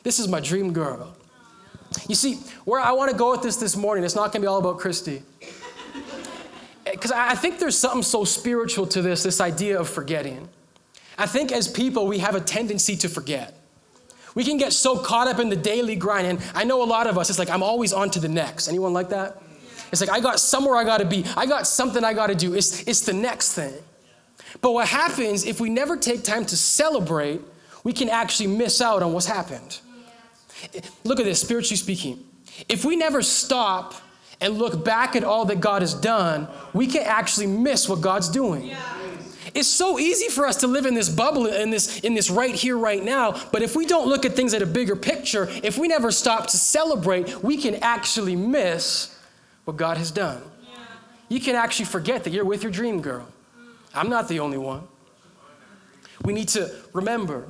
This 0.03 0.19
is 0.19 0.27
my 0.29 0.41
dream 0.41 0.73
girl. 0.73 1.15
You 2.09 2.15
see, 2.15 2.35
where 2.65 2.81
I 2.81 2.93
want 2.93 3.11
to 3.11 3.17
go 3.17 3.31
with 3.31 3.43
this 3.43 3.57
this 3.57 3.77
morning, 3.77 4.05
it's 4.05 4.17
not 4.17 4.33
going 4.33 4.41
to 4.41 4.41
be 4.41 4.47
all 4.47 4.59
about 4.59 4.79
Christy. 4.79 5.23
Because 6.85 7.13
I 7.13 7.37
think 7.37 7.61
there's 7.61 7.79
something 7.79 8.03
so 8.03 8.25
spiritual 8.25 8.89
to 8.89 9.03
this, 9.03 9.23
this 9.23 9.41
idea 9.41 9.79
of 9.79 9.89
forgetting. 9.89 10.49
I 11.17 11.27
think 11.27 11.53
as 11.53 11.69
people, 11.69 12.09
we 12.09 12.19
have 12.19 12.35
a 12.35 12.41
tendency 12.41 12.97
to 12.97 13.09
forget. 13.09 13.57
We 14.35 14.45
can 14.45 14.57
get 14.57 14.73
so 14.73 14.99
caught 14.99 15.29
up 15.29 15.39
in 15.39 15.49
the 15.49 15.57
daily 15.57 15.95
grind. 15.95 16.27
And 16.27 16.41
I 16.55 16.65
know 16.65 16.83
a 16.83 16.85
lot 16.85 17.07
of 17.07 17.17
us, 17.19 17.31
it's 17.31 17.39
like, 17.39 17.51
I'm 17.51 17.63
always 17.63 17.93
on 17.93 18.11
to 18.11 18.21
the 18.21 18.29
next. 18.29 18.67
Anyone 18.67 18.93
like 18.93 19.11
that? 19.11 19.41
It's 19.93 20.01
like, 20.01 20.11
I 20.11 20.21
got 20.21 20.41
somewhere 20.41 20.77
I 20.77 20.85
got 20.85 20.99
to 20.99 21.05
be. 21.05 21.25
I 21.37 21.47
got 21.47 21.67
something 21.67 22.03
I 22.03 22.15
got 22.15 22.29
to 22.29 22.35
do. 22.35 22.55
It's, 22.55 22.83
it's 22.89 23.03
the 23.03 23.13
next 23.13 23.53
thing. 23.53 23.75
But 24.61 24.73
what 24.73 24.89
happens 24.89 25.45
if 25.45 25.61
we 25.61 25.69
never 25.69 25.97
take 25.97 26.25
time 26.25 26.45
to 26.47 26.57
celebrate, 26.57 27.41
we 27.85 27.93
can 27.93 28.09
actually 28.09 28.49
miss 28.49 28.81
out 28.81 29.03
on 29.03 29.13
what's 29.13 29.27
happened. 29.27 29.81
Look 31.05 31.21
at 31.21 31.25
this, 31.25 31.41
spiritually 31.41 31.77
speaking. 31.77 32.25
If 32.69 32.85
we 32.85 32.97
never 32.97 33.23
stop 33.23 33.95
and 34.41 34.59
look 34.59 34.85
back 34.85 35.15
at 35.15 35.25
all 35.25 35.45
that 35.47 35.61
God 35.61 35.83
has 35.83 35.95
done, 35.95 36.49
we 36.73 36.87
can 36.87 37.03
actually 37.03 37.47
miss 37.47 37.89
what 37.89 38.01
God's 38.01 38.29
doing. 38.29 38.65
Yeah. 38.65 38.99
It's 39.55 39.69
so 39.69 39.99
easy 39.99 40.29
for 40.29 40.47
us 40.47 40.57
to 40.59 40.67
live 40.67 40.87
in 40.87 40.95
this 40.95 41.11
bubble, 41.11 41.47
in 41.47 41.71
this, 41.71 42.01
in 42.01 42.15
this 42.15 42.31
right 42.31 42.55
here, 42.55 42.79
right 42.79 43.03
now. 43.03 43.39
But 43.53 43.61
if 43.61 43.77
we 43.77 43.85
don't 43.85 44.09
look 44.09 44.25
at 44.25 44.33
things 44.33 44.55
at 44.55 44.63
a 44.63 44.67
bigger 44.67 44.97
picture, 44.97 45.49
if 45.63 45.77
we 45.77 45.89
never 45.89 46.11
stop 46.11 46.47
to 46.49 46.57
celebrate, 46.57 47.43
we 47.43 47.59
can 47.59 47.75
actually 47.77 48.37
miss 48.37 49.12
what 49.65 49.77
God 49.77 49.97
has 49.97 50.11
done. 50.11 50.43
You 51.29 51.41
can 51.41 51.57
actually 51.57 51.87
forget 51.87 52.25
that 52.25 52.33
you're 52.33 52.45
with 52.45 52.63
your 52.63 52.73
dream 52.73 53.01
girl. 53.01 53.27
I'm 53.95 54.11
not 54.11 54.29
the 54.29 54.41
only 54.41 54.59
one. 54.59 54.87
We 56.25 56.33
need 56.33 56.49
to 56.49 56.71
remember. 56.93 57.49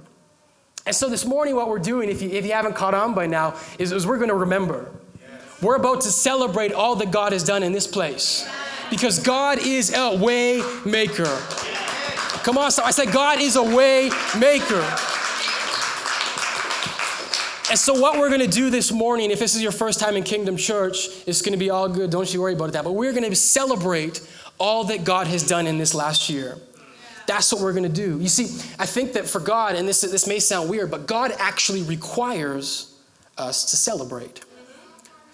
And 0.86 0.94
so 0.94 1.08
this 1.08 1.24
morning, 1.24 1.54
what 1.56 1.68
we're 1.68 1.78
doing, 1.78 2.08
if 2.08 2.22
you, 2.22 2.30
if 2.30 2.44
you 2.44 2.52
haven't 2.52 2.74
caught 2.74 2.94
on 2.94 3.14
by 3.14 3.26
now, 3.26 3.54
is, 3.78 3.92
is 3.92 4.06
we're 4.06 4.16
going 4.16 4.28
to 4.28 4.34
remember. 4.34 4.90
Yes. 5.20 5.62
We're 5.62 5.76
about 5.76 6.00
to 6.02 6.10
celebrate 6.10 6.72
all 6.72 6.96
that 6.96 7.10
God 7.10 7.32
has 7.32 7.44
done 7.44 7.62
in 7.62 7.72
this 7.72 7.86
place. 7.86 8.48
Because 8.90 9.18
God 9.18 9.58
is 9.58 9.94
a 9.94 10.16
way 10.16 10.62
maker. 10.84 11.38
Come 12.44 12.58
on, 12.58 12.72
so 12.72 12.82
I 12.82 12.90
said, 12.90 13.12
God 13.12 13.40
is 13.40 13.56
a 13.56 13.62
way 13.62 14.10
maker. 14.38 14.82
And 17.72 17.78
so, 17.78 17.98
what 17.98 18.18
we're 18.18 18.28
going 18.28 18.42
to 18.42 18.46
do 18.46 18.68
this 18.68 18.92
morning, 18.92 19.30
if 19.30 19.38
this 19.38 19.54
is 19.54 19.62
your 19.62 19.72
first 19.72 19.98
time 19.98 20.14
in 20.14 20.24
Kingdom 20.24 20.58
Church, 20.58 21.08
it's 21.26 21.40
going 21.40 21.54
to 21.54 21.58
be 21.58 21.70
all 21.70 21.88
good. 21.88 22.10
Don't 22.10 22.30
you 22.34 22.42
worry 22.42 22.52
about 22.52 22.74
that. 22.74 22.84
But 22.84 22.92
we're 22.92 23.14
going 23.14 23.26
to 23.26 23.34
celebrate 23.34 24.20
all 24.58 24.84
that 24.84 25.04
God 25.04 25.26
has 25.26 25.42
done 25.42 25.66
in 25.66 25.78
this 25.78 25.94
last 25.94 26.28
year. 26.28 26.58
That's 27.26 27.50
what 27.50 27.62
we're 27.62 27.72
going 27.72 27.84
to 27.84 27.88
do. 27.88 28.20
You 28.20 28.28
see, 28.28 28.44
I 28.78 28.84
think 28.84 29.14
that 29.14 29.26
for 29.26 29.40
God, 29.40 29.74
and 29.74 29.88
this, 29.88 30.02
this 30.02 30.26
may 30.26 30.38
sound 30.38 30.68
weird, 30.68 30.90
but 30.90 31.06
God 31.06 31.32
actually 31.38 31.82
requires 31.84 32.94
us 33.38 33.64
to 33.70 33.76
celebrate. 33.78 34.44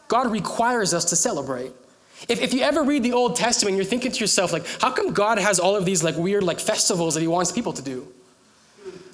God 0.06 0.30
requires 0.30 0.94
us 0.94 1.06
to 1.06 1.16
celebrate. 1.16 1.72
If, 2.28 2.40
if 2.40 2.54
you 2.54 2.60
ever 2.60 2.84
read 2.84 3.02
the 3.02 3.14
Old 3.14 3.34
Testament, 3.34 3.74
you're 3.74 3.84
thinking 3.84 4.12
to 4.12 4.20
yourself, 4.20 4.52
like, 4.52 4.64
how 4.80 4.92
come 4.92 5.12
God 5.12 5.40
has 5.40 5.58
all 5.58 5.74
of 5.74 5.84
these 5.84 6.04
like 6.04 6.16
weird 6.16 6.44
like 6.44 6.60
festivals 6.60 7.14
that 7.14 7.20
he 7.20 7.26
wants 7.26 7.50
people 7.50 7.72
to 7.72 7.82
do? 7.82 8.06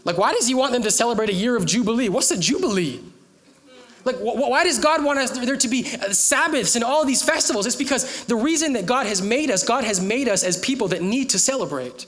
Like, 0.04 0.18
why 0.18 0.34
does 0.34 0.46
he 0.46 0.54
want 0.54 0.72
them 0.72 0.82
to 0.82 0.90
celebrate 0.90 1.30
a 1.30 1.34
year 1.34 1.56
of 1.56 1.64
Jubilee? 1.64 2.10
What's 2.10 2.28
the 2.28 2.36
Jubilee? 2.36 3.00
Like, 4.04 4.16
wh- 4.16 4.36
why 4.36 4.64
does 4.64 4.78
God 4.78 5.02
want 5.02 5.18
us 5.18 5.30
there 5.30 5.56
to 5.56 5.68
be 5.68 5.86
uh, 5.86 6.12
Sabbaths 6.12 6.74
and 6.74 6.84
all 6.84 7.04
these 7.04 7.22
festivals? 7.22 7.66
It's 7.66 7.76
because 7.76 8.24
the 8.24 8.36
reason 8.36 8.74
that 8.74 8.86
God 8.86 9.06
has 9.06 9.22
made 9.22 9.50
us, 9.50 9.62
God 9.62 9.84
has 9.84 10.00
made 10.00 10.28
us 10.28 10.44
as 10.44 10.58
people 10.58 10.88
that 10.88 11.02
need 11.02 11.30
to 11.30 11.38
celebrate. 11.38 12.06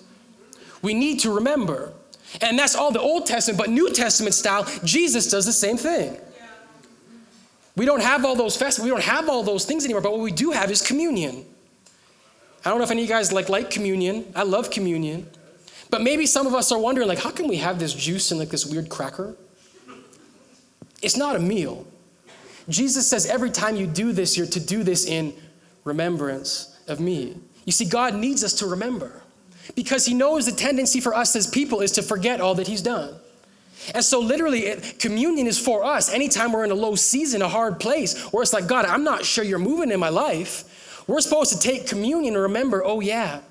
We 0.82 0.94
need 0.94 1.20
to 1.20 1.34
remember. 1.34 1.92
And 2.40 2.58
that's 2.58 2.74
all 2.74 2.92
the 2.92 3.00
Old 3.00 3.26
Testament, 3.26 3.58
but 3.58 3.70
New 3.70 3.90
Testament 3.90 4.34
style, 4.34 4.66
Jesus 4.84 5.30
does 5.30 5.46
the 5.46 5.52
same 5.52 5.76
thing. 5.76 6.18
We 7.76 7.84
don't 7.84 8.02
have 8.02 8.24
all 8.24 8.36
those 8.36 8.56
festivals, 8.56 8.84
we 8.84 8.90
don't 8.90 9.04
have 9.04 9.28
all 9.28 9.42
those 9.42 9.64
things 9.64 9.84
anymore, 9.84 10.00
but 10.00 10.12
what 10.12 10.20
we 10.20 10.32
do 10.32 10.50
have 10.50 10.70
is 10.70 10.80
communion. 10.80 11.44
I 12.64 12.70
don't 12.70 12.78
know 12.78 12.84
if 12.84 12.90
any 12.90 13.02
of 13.02 13.08
you 13.08 13.14
guys 13.14 13.32
like 13.32 13.48
like 13.48 13.70
communion. 13.70 14.32
I 14.34 14.42
love 14.42 14.70
communion. 14.70 15.30
But 15.88 16.02
maybe 16.02 16.26
some 16.26 16.48
of 16.48 16.54
us 16.54 16.72
are 16.72 16.78
wondering, 16.80 17.06
like, 17.06 17.20
how 17.20 17.30
can 17.30 17.46
we 17.46 17.56
have 17.58 17.78
this 17.78 17.94
juice 17.94 18.32
and 18.32 18.40
like 18.40 18.48
this 18.48 18.66
weird 18.66 18.88
cracker? 18.88 19.36
It's 21.06 21.16
not 21.16 21.36
a 21.36 21.38
meal. 21.38 21.86
Jesus 22.68 23.08
says 23.08 23.26
every 23.26 23.50
time 23.50 23.76
you 23.76 23.86
do 23.86 24.10
this, 24.10 24.36
you're 24.36 24.48
to 24.48 24.58
do 24.58 24.82
this 24.82 25.06
in 25.06 25.32
remembrance 25.84 26.76
of 26.88 26.98
me. 26.98 27.36
You 27.64 27.70
see, 27.70 27.84
God 27.84 28.16
needs 28.16 28.42
us 28.42 28.54
to 28.54 28.66
remember 28.66 29.22
because 29.76 30.04
He 30.04 30.14
knows 30.14 30.46
the 30.46 30.52
tendency 30.52 31.00
for 31.00 31.14
us 31.14 31.36
as 31.36 31.46
people 31.46 31.80
is 31.80 31.92
to 31.92 32.02
forget 32.02 32.40
all 32.40 32.56
that 32.56 32.66
He's 32.66 32.82
done. 32.82 33.14
And 33.94 34.04
so, 34.04 34.18
literally, 34.18 34.66
it, 34.66 34.98
communion 34.98 35.46
is 35.46 35.60
for 35.60 35.84
us 35.84 36.12
anytime 36.12 36.50
we're 36.50 36.64
in 36.64 36.72
a 36.72 36.75
low 36.75 36.96
season, 36.96 37.40
a 37.40 37.48
hard 37.48 37.78
place, 37.78 38.20
where 38.32 38.42
it's 38.42 38.52
like, 38.52 38.66
God, 38.66 38.84
I'm 38.84 39.04
not 39.04 39.25
sure 39.25 39.44
you're 39.44 39.60
moving 39.60 39.92
in 39.92 40.00
my 40.00 40.08
life. 40.08 41.04
We're 41.06 41.20
supposed 41.20 41.52
to 41.52 41.58
take 41.60 41.86
communion 41.86 42.34
and 42.34 42.42
remember, 42.42 42.84
oh, 42.84 42.98
yeah, 42.98 43.42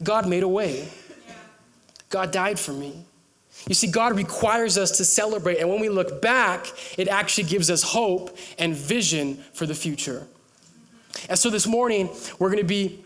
God 0.00 0.28
made 0.28 0.44
a 0.44 0.48
way. 0.48 0.88
God 2.08 2.30
died 2.30 2.60
for 2.60 2.72
me. 2.72 3.04
You 3.68 3.74
see, 3.74 3.86
God 3.86 4.16
requires 4.16 4.76
us 4.76 4.96
to 4.98 5.04
celebrate, 5.04 5.58
and 5.58 5.68
when 5.68 5.80
we 5.80 5.88
look 5.88 6.20
back, 6.20 6.66
it 6.98 7.08
actually 7.08 7.44
gives 7.44 7.70
us 7.70 7.82
hope 7.82 8.36
and 8.58 8.74
vision 8.74 9.36
for 9.52 9.66
the 9.66 9.74
future. 9.74 10.26
And 11.28 11.38
so 11.38 11.50
this 11.50 11.66
morning, 11.66 12.10
we're 12.38 12.48
going 12.48 12.62
to 12.62 12.68
be 12.68 13.04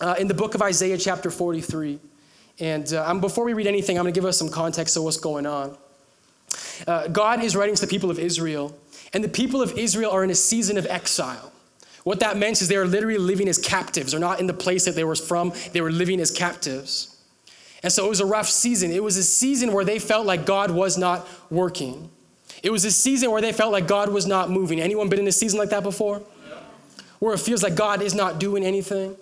uh, 0.00 0.16
in 0.18 0.28
the 0.28 0.34
book 0.34 0.54
of 0.54 0.62
Isaiah, 0.62 0.98
chapter 0.98 1.30
43. 1.30 1.98
And 2.60 2.92
uh, 2.92 3.14
before 3.14 3.44
we 3.44 3.52
read 3.52 3.66
anything, 3.66 3.96
I'm 3.96 4.04
going 4.04 4.12
to 4.12 4.18
give 4.18 4.26
us 4.26 4.38
some 4.38 4.48
context 4.48 4.96
of 4.96 5.04
what's 5.04 5.16
going 5.16 5.46
on. 5.46 5.76
Uh, 6.86 7.08
God 7.08 7.42
is 7.42 7.56
writing 7.56 7.74
to 7.74 7.80
the 7.80 7.90
people 7.90 8.10
of 8.10 8.18
Israel, 8.18 8.76
and 9.12 9.24
the 9.24 9.28
people 9.28 9.62
of 9.62 9.78
Israel 9.78 10.10
are 10.10 10.24
in 10.24 10.30
a 10.30 10.34
season 10.34 10.76
of 10.76 10.86
exile. 10.86 11.52
What 12.04 12.20
that 12.20 12.36
meant 12.36 12.60
is 12.60 12.68
they 12.68 12.76
are 12.76 12.86
literally 12.86 13.18
living 13.18 13.48
as 13.48 13.56
captives. 13.56 14.10
They're 14.10 14.20
not 14.20 14.38
in 14.38 14.46
the 14.46 14.54
place 14.54 14.84
that 14.84 14.94
they 14.94 15.04
were 15.04 15.16
from, 15.16 15.52
they 15.72 15.80
were 15.80 15.90
living 15.90 16.20
as 16.20 16.30
captives. 16.30 17.13
And 17.84 17.92
so 17.92 18.06
it 18.06 18.08
was 18.08 18.20
a 18.20 18.26
rough 18.26 18.48
season. 18.48 18.90
It 18.90 19.04
was 19.04 19.18
a 19.18 19.22
season 19.22 19.74
where 19.74 19.84
they 19.84 19.98
felt 19.98 20.24
like 20.24 20.46
God 20.46 20.70
was 20.70 20.96
not 20.96 21.28
working. 21.50 22.10
It 22.62 22.72
was 22.72 22.86
a 22.86 22.90
season 22.90 23.30
where 23.30 23.42
they 23.42 23.52
felt 23.52 23.72
like 23.72 23.86
God 23.86 24.08
was 24.08 24.26
not 24.26 24.50
moving. 24.50 24.80
Anyone 24.80 25.10
been 25.10 25.18
in 25.18 25.28
a 25.28 25.32
season 25.32 25.58
like 25.58 25.68
that 25.68 25.82
before? 25.82 26.22
Where 27.18 27.34
it 27.34 27.40
feels 27.40 27.62
like 27.62 27.74
God 27.74 28.00
is 28.00 28.14
not 28.14 28.40
doing 28.40 28.64
anything. 28.64 29.16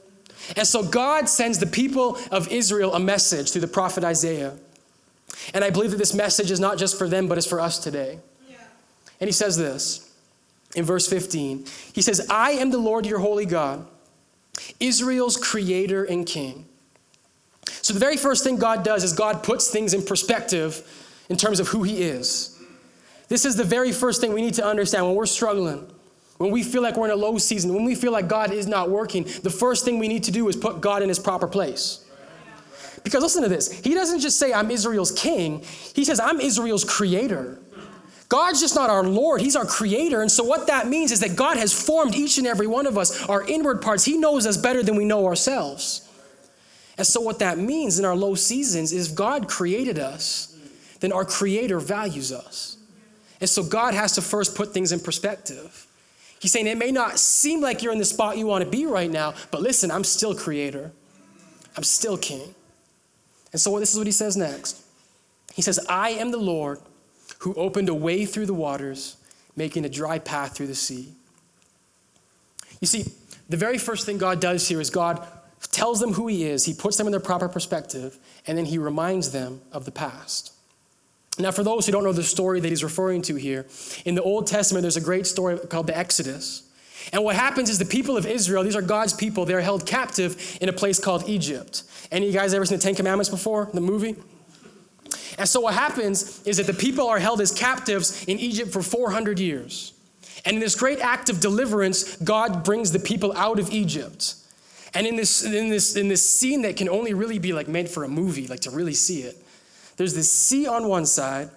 And 0.56 0.64
so 0.64 0.84
God 0.84 1.28
sends 1.28 1.58
the 1.58 1.66
people 1.66 2.16
of 2.30 2.52
Israel 2.52 2.94
a 2.94 3.00
message 3.00 3.50
through 3.50 3.62
the 3.62 3.66
prophet 3.66 4.04
Isaiah. 4.04 4.54
And 5.52 5.64
I 5.64 5.70
believe 5.70 5.90
that 5.90 5.96
this 5.96 6.14
message 6.14 6.52
is 6.52 6.60
not 6.60 6.78
just 6.78 6.96
for 6.96 7.08
them, 7.08 7.26
but 7.26 7.38
it's 7.38 7.46
for 7.48 7.58
us 7.58 7.80
today. 7.80 8.20
Yeah. 8.48 8.58
And 9.20 9.26
he 9.26 9.32
says 9.32 9.56
this 9.56 10.14
in 10.76 10.84
verse 10.84 11.08
15. 11.08 11.66
He 11.92 12.00
says, 12.00 12.28
I 12.30 12.52
am 12.52 12.70
the 12.70 12.78
Lord 12.78 13.06
your 13.06 13.18
holy 13.18 13.46
God, 13.46 13.84
Israel's 14.78 15.36
creator 15.36 16.04
and 16.04 16.24
king. 16.24 16.66
So, 17.66 17.94
the 17.94 18.00
very 18.00 18.16
first 18.16 18.44
thing 18.44 18.56
God 18.56 18.84
does 18.84 19.04
is 19.04 19.12
God 19.12 19.42
puts 19.42 19.68
things 19.68 19.94
in 19.94 20.02
perspective 20.02 20.86
in 21.28 21.36
terms 21.36 21.60
of 21.60 21.68
who 21.68 21.82
He 21.82 22.02
is. 22.02 22.60
This 23.28 23.44
is 23.44 23.56
the 23.56 23.64
very 23.64 23.92
first 23.92 24.20
thing 24.20 24.32
we 24.32 24.42
need 24.42 24.54
to 24.54 24.64
understand 24.64 25.06
when 25.06 25.14
we're 25.14 25.26
struggling, 25.26 25.90
when 26.38 26.50
we 26.50 26.62
feel 26.62 26.82
like 26.82 26.96
we're 26.96 27.06
in 27.06 27.12
a 27.12 27.16
low 27.16 27.38
season, 27.38 27.74
when 27.74 27.84
we 27.84 27.94
feel 27.94 28.12
like 28.12 28.28
God 28.28 28.52
is 28.52 28.66
not 28.66 28.90
working. 28.90 29.24
The 29.24 29.50
first 29.50 29.84
thing 29.84 29.98
we 29.98 30.08
need 30.08 30.24
to 30.24 30.30
do 30.30 30.48
is 30.48 30.56
put 30.56 30.80
God 30.80 31.02
in 31.02 31.08
His 31.08 31.18
proper 31.18 31.48
place. 31.48 32.04
Because 33.04 33.22
listen 33.22 33.42
to 33.42 33.48
this 33.48 33.70
He 33.70 33.94
doesn't 33.94 34.20
just 34.20 34.38
say, 34.38 34.52
I'm 34.52 34.70
Israel's 34.70 35.12
king, 35.12 35.64
He 35.94 36.04
says, 36.04 36.20
I'm 36.20 36.40
Israel's 36.40 36.84
creator. 36.84 37.58
God's 38.28 38.60
just 38.60 38.74
not 38.74 38.88
our 38.88 39.04
Lord, 39.04 39.40
He's 39.40 39.56
our 39.56 39.66
creator. 39.66 40.22
And 40.22 40.30
so, 40.30 40.44
what 40.44 40.66
that 40.68 40.88
means 40.88 41.12
is 41.12 41.20
that 41.20 41.36
God 41.36 41.56
has 41.56 41.72
formed 41.72 42.14
each 42.14 42.38
and 42.38 42.46
every 42.46 42.66
one 42.66 42.86
of 42.86 42.96
us, 42.96 43.28
our 43.28 43.46
inward 43.46 43.82
parts. 43.82 44.04
He 44.04 44.16
knows 44.16 44.46
us 44.46 44.56
better 44.56 44.82
than 44.82 44.96
we 44.96 45.04
know 45.04 45.26
ourselves. 45.26 46.08
And 46.98 47.06
so, 47.06 47.20
what 47.20 47.38
that 47.38 47.58
means 47.58 47.98
in 47.98 48.04
our 48.04 48.16
low 48.16 48.34
seasons 48.34 48.92
is 48.92 49.10
if 49.10 49.16
God 49.16 49.48
created 49.48 49.98
us, 49.98 50.56
then 51.00 51.12
our 51.12 51.24
Creator 51.24 51.80
values 51.80 52.32
us. 52.32 52.76
And 53.40 53.48
so, 53.48 53.62
God 53.62 53.94
has 53.94 54.12
to 54.12 54.22
first 54.22 54.54
put 54.54 54.74
things 54.74 54.92
in 54.92 55.00
perspective. 55.00 55.86
He's 56.38 56.52
saying 56.52 56.66
it 56.66 56.76
may 56.76 56.90
not 56.90 57.18
seem 57.18 57.60
like 57.60 57.82
you're 57.82 57.92
in 57.92 57.98
the 57.98 58.04
spot 58.04 58.36
you 58.36 58.46
want 58.46 58.64
to 58.64 58.70
be 58.70 58.84
right 58.84 59.10
now, 59.10 59.34
but 59.50 59.62
listen, 59.62 59.90
I'm 59.90 60.04
still 60.04 60.34
Creator, 60.34 60.92
I'm 61.76 61.84
still 61.84 62.18
King. 62.18 62.54
And 63.52 63.60
so, 63.60 63.78
this 63.78 63.92
is 63.92 63.98
what 63.98 64.06
He 64.06 64.12
says 64.12 64.36
next 64.36 64.82
He 65.54 65.62
says, 65.62 65.80
I 65.88 66.10
am 66.10 66.30
the 66.30 66.38
Lord 66.38 66.80
who 67.38 67.54
opened 67.54 67.88
a 67.88 67.94
way 67.94 68.26
through 68.26 68.46
the 68.46 68.54
waters, 68.54 69.16
making 69.56 69.84
a 69.84 69.88
dry 69.88 70.18
path 70.18 70.54
through 70.54 70.68
the 70.68 70.74
sea. 70.74 71.12
You 72.80 72.86
see, 72.86 73.06
the 73.48 73.56
very 73.56 73.78
first 73.78 74.06
thing 74.06 74.18
God 74.18 74.40
does 74.40 74.68
here 74.68 74.80
is 74.80 74.90
God 74.90 75.26
tells 75.70 76.00
them 76.00 76.14
who 76.14 76.26
he 76.26 76.44
is, 76.44 76.64
he 76.64 76.74
puts 76.74 76.96
them 76.96 77.06
in 77.06 77.12
their 77.12 77.20
proper 77.20 77.48
perspective, 77.48 78.18
and 78.46 78.58
then 78.58 78.64
he 78.64 78.78
reminds 78.78 79.32
them 79.32 79.60
of 79.72 79.84
the 79.84 79.92
past. 79.92 80.52
Now, 81.38 81.50
for 81.50 81.62
those 81.62 81.86
who 81.86 81.92
don't 81.92 82.04
know 82.04 82.12
the 82.12 82.22
story 82.22 82.60
that 82.60 82.68
he's 82.68 82.84
referring 82.84 83.22
to 83.22 83.36
here, 83.36 83.66
in 84.04 84.14
the 84.14 84.22
Old 84.22 84.46
Testament, 84.46 84.82
there's 84.82 84.98
a 84.98 85.00
great 85.00 85.26
story 85.26 85.58
called 85.58 85.86
the 85.86 85.96
Exodus. 85.96 86.68
And 87.12 87.24
what 87.24 87.36
happens 87.36 87.70
is 87.70 87.78
the 87.78 87.84
people 87.84 88.16
of 88.16 88.26
Israel, 88.26 88.62
these 88.62 88.76
are 88.76 88.82
God's 88.82 89.14
people, 89.14 89.44
they're 89.44 89.60
held 89.60 89.86
captive 89.86 90.58
in 90.60 90.68
a 90.68 90.72
place 90.72 90.98
called 90.98 91.28
Egypt. 91.28 91.84
Any 92.10 92.26
of 92.28 92.34
you 92.34 92.38
guys 92.38 92.52
ever 92.52 92.66
seen 92.66 92.78
the 92.78 92.82
Ten 92.82 92.94
Commandments 92.94 93.30
before, 93.30 93.70
the 93.72 93.80
movie? 93.80 94.16
And 95.38 95.48
so 95.48 95.60
what 95.60 95.74
happens 95.74 96.42
is 96.46 96.58
that 96.58 96.66
the 96.66 96.74
people 96.74 97.08
are 97.08 97.18
held 97.18 97.40
as 97.40 97.52
captives 97.52 98.24
in 98.24 98.38
Egypt 98.38 98.72
for 98.72 98.82
400 98.82 99.38
years. 99.38 99.94
And 100.44 100.54
in 100.54 100.60
this 100.60 100.74
great 100.74 101.00
act 101.00 101.30
of 101.30 101.40
deliverance, 101.40 102.16
God 102.16 102.64
brings 102.64 102.92
the 102.92 102.98
people 102.98 103.32
out 103.36 103.58
of 103.58 103.70
Egypt. 103.70 104.34
And 104.94 105.06
in 105.06 105.16
this, 105.16 105.42
in 105.42 105.70
this, 105.70 105.96
in 105.96 106.08
this 106.08 106.28
scene 106.28 106.62
that 106.62 106.76
can 106.76 106.88
only 106.88 107.14
really 107.14 107.38
be 107.38 107.52
like 107.52 107.68
made 107.68 107.88
for 107.88 108.04
a 108.04 108.08
movie, 108.08 108.46
like 108.46 108.60
to 108.60 108.70
really 108.70 108.94
see 108.94 109.22
it, 109.22 109.36
there's 109.96 110.14
this 110.14 110.30
sea 110.30 110.66
on 110.66 110.88
one 110.88 111.06
side, 111.06 111.48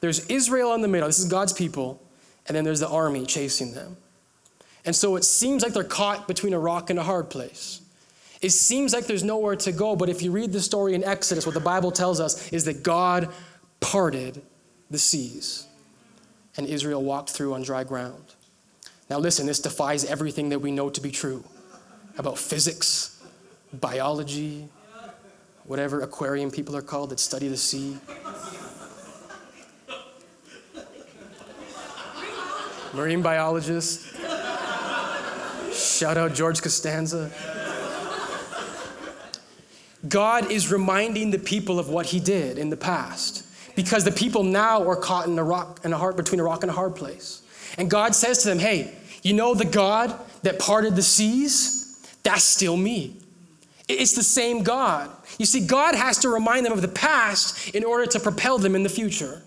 there's 0.00 0.26
Israel 0.26 0.74
in 0.74 0.82
the 0.82 0.88
middle, 0.88 1.08
this 1.08 1.18
is 1.18 1.24
God's 1.24 1.52
people, 1.52 2.00
and 2.46 2.56
then 2.56 2.64
there's 2.64 2.80
the 2.80 2.88
army 2.88 3.26
chasing 3.26 3.72
them. 3.72 3.96
And 4.84 4.94
so 4.94 5.16
it 5.16 5.24
seems 5.24 5.62
like 5.62 5.72
they're 5.72 5.84
caught 5.84 6.28
between 6.28 6.54
a 6.54 6.58
rock 6.58 6.88
and 6.90 6.98
a 6.98 7.02
hard 7.02 7.30
place. 7.30 7.82
It 8.40 8.50
seems 8.50 8.92
like 8.92 9.06
there's 9.06 9.24
nowhere 9.24 9.56
to 9.56 9.72
go, 9.72 9.96
but 9.96 10.08
if 10.08 10.22
you 10.22 10.30
read 10.30 10.52
the 10.52 10.60
story 10.60 10.94
in 10.94 11.02
Exodus, 11.02 11.44
what 11.44 11.54
the 11.54 11.60
Bible 11.60 11.90
tells 11.90 12.20
us 12.20 12.52
is 12.52 12.64
that 12.66 12.84
God 12.84 13.28
parted 13.80 14.40
the 14.90 14.98
seas 14.98 15.66
and 16.56 16.66
Israel 16.66 17.02
walked 17.02 17.30
through 17.30 17.54
on 17.54 17.62
dry 17.62 17.82
ground. 17.82 18.22
Now, 19.10 19.18
listen, 19.18 19.46
this 19.46 19.58
defies 19.58 20.04
everything 20.04 20.50
that 20.50 20.60
we 20.60 20.70
know 20.70 20.90
to 20.90 21.00
be 21.00 21.10
true 21.10 21.44
about 22.18 22.36
physics, 22.36 23.22
biology, 23.72 24.68
whatever 25.64 26.00
aquarium 26.00 26.50
people 26.50 26.76
are 26.76 26.82
called 26.82 27.10
that 27.10 27.20
study 27.20 27.48
the 27.48 27.56
sea. 27.56 27.96
Marine 32.92 33.22
biologist. 33.22 34.14
Shout 35.72 36.16
out 36.16 36.34
George 36.34 36.60
Costanza. 36.60 37.30
God 40.08 40.50
is 40.50 40.72
reminding 40.72 41.30
the 41.30 41.38
people 41.38 41.78
of 41.78 41.88
what 41.88 42.06
he 42.06 42.18
did 42.18 42.58
in 42.58 42.70
the 42.70 42.76
past 42.76 43.44
because 43.76 44.04
the 44.04 44.12
people 44.12 44.42
now 44.42 44.88
are 44.88 44.96
caught 44.96 45.26
in 45.26 45.38
a 45.38 45.44
rock 45.44 45.80
and 45.84 45.92
a 45.92 45.98
heart 45.98 46.16
between 46.16 46.40
a 46.40 46.44
rock 46.44 46.62
and 46.62 46.70
a 46.70 46.74
hard 46.74 46.96
place. 46.96 47.42
And 47.76 47.90
God 47.90 48.14
says 48.14 48.38
to 48.42 48.48
them, 48.48 48.58
"Hey, 48.58 48.96
you 49.22 49.34
know 49.34 49.54
the 49.54 49.64
God 49.64 50.18
that 50.42 50.58
parted 50.58 50.96
the 50.96 51.02
seas? 51.02 51.77
That's 52.28 52.44
still 52.44 52.76
me. 52.76 53.16
It's 53.88 54.12
the 54.12 54.22
same 54.22 54.62
God. 54.62 55.10
You 55.38 55.46
see, 55.46 55.66
God 55.66 55.94
has 55.94 56.18
to 56.18 56.28
remind 56.28 56.66
them 56.66 56.74
of 56.74 56.82
the 56.82 56.88
past 56.88 57.74
in 57.74 57.84
order 57.84 58.04
to 58.04 58.20
propel 58.20 58.58
them 58.58 58.74
in 58.74 58.82
the 58.82 58.90
future. 58.90 59.40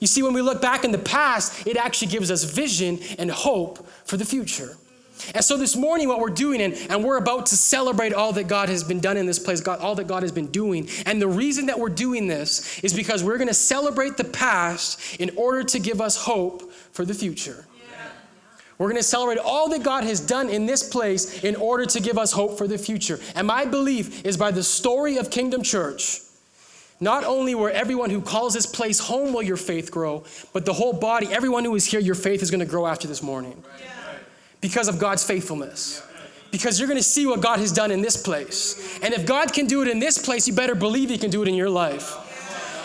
You 0.00 0.06
see, 0.06 0.22
when 0.22 0.34
we 0.34 0.42
look 0.42 0.60
back 0.60 0.84
in 0.84 0.92
the 0.92 0.98
past, 0.98 1.66
it 1.66 1.78
actually 1.78 2.08
gives 2.08 2.30
us 2.30 2.44
vision 2.44 2.98
and 3.18 3.30
hope 3.30 3.88
for 4.04 4.18
the 4.18 4.26
future. 4.26 4.76
And 5.34 5.42
so 5.42 5.56
this 5.56 5.74
morning, 5.74 6.08
what 6.08 6.20
we're 6.20 6.28
doing, 6.28 6.60
and, 6.60 6.74
and 6.90 7.02
we're 7.02 7.16
about 7.16 7.46
to 7.46 7.56
celebrate 7.56 8.12
all 8.12 8.34
that 8.34 8.48
God 8.48 8.68
has 8.68 8.84
been 8.84 9.00
done 9.00 9.16
in 9.16 9.24
this 9.24 9.38
place, 9.38 9.62
God, 9.62 9.80
all 9.80 9.94
that 9.94 10.06
God 10.06 10.22
has 10.22 10.30
been 10.30 10.48
doing. 10.48 10.90
And 11.06 11.22
the 11.22 11.28
reason 11.28 11.64
that 11.66 11.78
we're 11.78 11.88
doing 11.88 12.26
this 12.26 12.80
is 12.80 12.92
because 12.92 13.24
we're 13.24 13.38
going 13.38 13.48
to 13.48 13.54
celebrate 13.54 14.18
the 14.18 14.24
past 14.24 15.18
in 15.18 15.30
order 15.38 15.64
to 15.64 15.78
give 15.78 16.02
us 16.02 16.18
hope 16.18 16.70
for 16.92 17.06
the 17.06 17.14
future. 17.14 17.64
We're 18.80 18.86
going 18.86 18.96
to 18.96 19.02
celebrate 19.02 19.36
all 19.36 19.68
that 19.68 19.82
God 19.82 20.04
has 20.04 20.20
done 20.20 20.48
in 20.48 20.64
this 20.64 20.82
place 20.82 21.44
in 21.44 21.54
order 21.54 21.84
to 21.84 22.00
give 22.00 22.16
us 22.16 22.32
hope 22.32 22.56
for 22.56 22.66
the 22.66 22.78
future. 22.78 23.20
And 23.34 23.46
my 23.46 23.66
belief 23.66 24.24
is 24.24 24.38
by 24.38 24.52
the 24.52 24.62
story 24.62 25.18
of 25.18 25.30
Kingdom 25.30 25.62
Church, 25.62 26.22
not 26.98 27.22
only 27.24 27.54
where 27.54 27.70
everyone 27.70 28.08
who 28.08 28.22
calls 28.22 28.54
this 28.54 28.64
place 28.64 28.98
home 28.98 29.34
will 29.34 29.42
your 29.42 29.58
faith 29.58 29.90
grow, 29.90 30.24
but 30.54 30.64
the 30.64 30.72
whole 30.72 30.94
body, 30.94 31.26
everyone 31.26 31.66
who 31.66 31.74
is 31.74 31.84
here, 31.84 32.00
your 32.00 32.14
faith 32.14 32.40
is 32.42 32.50
going 32.50 32.60
to 32.60 32.66
grow 32.66 32.86
after 32.86 33.06
this 33.06 33.22
morning 33.22 33.62
because 34.62 34.88
of 34.88 34.98
God's 34.98 35.24
faithfulness. 35.24 36.02
Because 36.50 36.80
you're 36.80 36.88
going 36.88 36.98
to 36.98 37.04
see 37.04 37.26
what 37.26 37.42
God 37.42 37.58
has 37.58 37.72
done 37.72 37.90
in 37.90 38.00
this 38.00 38.16
place. 38.16 38.98
And 39.02 39.12
if 39.12 39.26
God 39.26 39.52
can 39.52 39.66
do 39.66 39.82
it 39.82 39.88
in 39.88 39.98
this 39.98 40.16
place, 40.16 40.48
you 40.48 40.54
better 40.54 40.74
believe 40.74 41.10
He 41.10 41.18
can 41.18 41.28
do 41.28 41.42
it 41.42 41.48
in 41.48 41.54
your 41.54 41.68
life. 41.68 42.16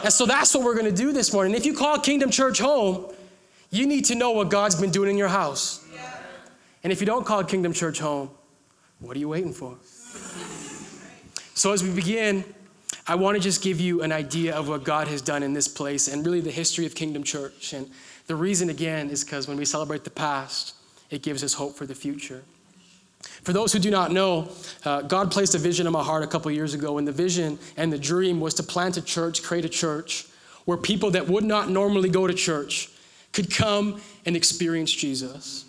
And 0.04 0.12
so 0.12 0.26
that's 0.26 0.54
what 0.54 0.66
we're 0.66 0.76
going 0.76 0.94
to 0.94 1.04
do 1.04 1.14
this 1.14 1.32
morning. 1.32 1.56
If 1.56 1.66
you 1.66 1.74
call 1.74 2.00
Kingdom 2.00 2.32
Church 2.32 2.60
home, 2.60 3.14
you 3.72 3.88
need 3.88 4.04
to 4.06 4.16
know 4.16 4.32
what 4.32 4.50
God's 4.50 4.76
been 4.76 4.92
doing 4.92 5.10
in 5.10 5.18
your 5.18 5.30
house. 5.30 5.85
And 6.86 6.92
if 6.92 7.00
you 7.00 7.08
don't 7.08 7.26
call 7.26 7.44
Kingdom 7.44 7.74
Church 7.74 7.98
home, 7.98 8.30
what 9.00 9.18
are 9.18 9.20
you 9.20 9.30
waiting 9.30 9.54
for? 9.54 9.76
So 11.56 11.74
as 11.74 11.84
we 11.84 11.90
begin, 11.90 12.44
I 13.08 13.16
want 13.16 13.36
to 13.36 13.42
just 13.42 13.64
give 13.64 13.80
you 13.80 14.04
an 14.04 14.12
idea 14.12 14.56
of 14.56 14.70
what 14.70 14.84
God 14.84 15.08
has 15.08 15.20
done 15.24 15.42
in 15.42 15.54
this 15.54 15.68
place 15.68 16.08
and 16.08 16.24
really 16.24 16.42
the 16.42 16.52
history 16.52 16.86
of 16.86 16.94
Kingdom 16.94 17.24
Church. 17.24 17.74
And 17.74 17.90
the 18.28 18.36
reason, 18.36 18.70
again, 18.70 19.10
is 19.10 19.24
because 19.24 19.48
when 19.48 19.58
we 19.58 19.66
celebrate 19.66 20.04
the 20.04 20.12
past, 20.12 20.76
it 21.10 21.24
gives 21.24 21.44
us 21.44 21.56
hope 21.56 21.76
for 21.76 21.88
the 21.88 21.96
future. 21.96 22.44
For 23.42 23.52
those 23.52 23.74
who 23.74 23.80
do 23.80 23.90
not 23.90 24.12
know, 24.12 24.50
uh, 24.84 25.02
God 25.02 25.32
placed 25.32 25.56
a 25.56 25.58
vision 25.58 25.88
in 25.88 25.92
my 25.94 26.04
heart 26.04 26.22
a 26.22 26.28
couple 26.28 26.52
years 26.52 26.76
ago, 26.76 27.00
and 27.00 27.08
the 27.08 27.12
vision 27.12 27.58
and 27.78 27.92
the 27.92 27.98
dream 27.98 28.40
was 28.40 28.54
to 28.54 28.64
plant 28.64 28.96
a 28.98 29.02
church, 29.02 29.42
create 29.42 29.66
a 29.66 29.70
church 29.70 30.28
where 30.66 30.78
people 30.78 31.10
that 31.10 31.28
would 31.28 31.46
not 31.46 31.68
normally 31.68 32.10
go 32.10 32.28
to 32.28 32.34
church 32.36 32.92
could 33.34 33.52
come 33.52 34.00
and 34.28 34.36
experience 34.36 34.92
Jesus. 34.92 35.65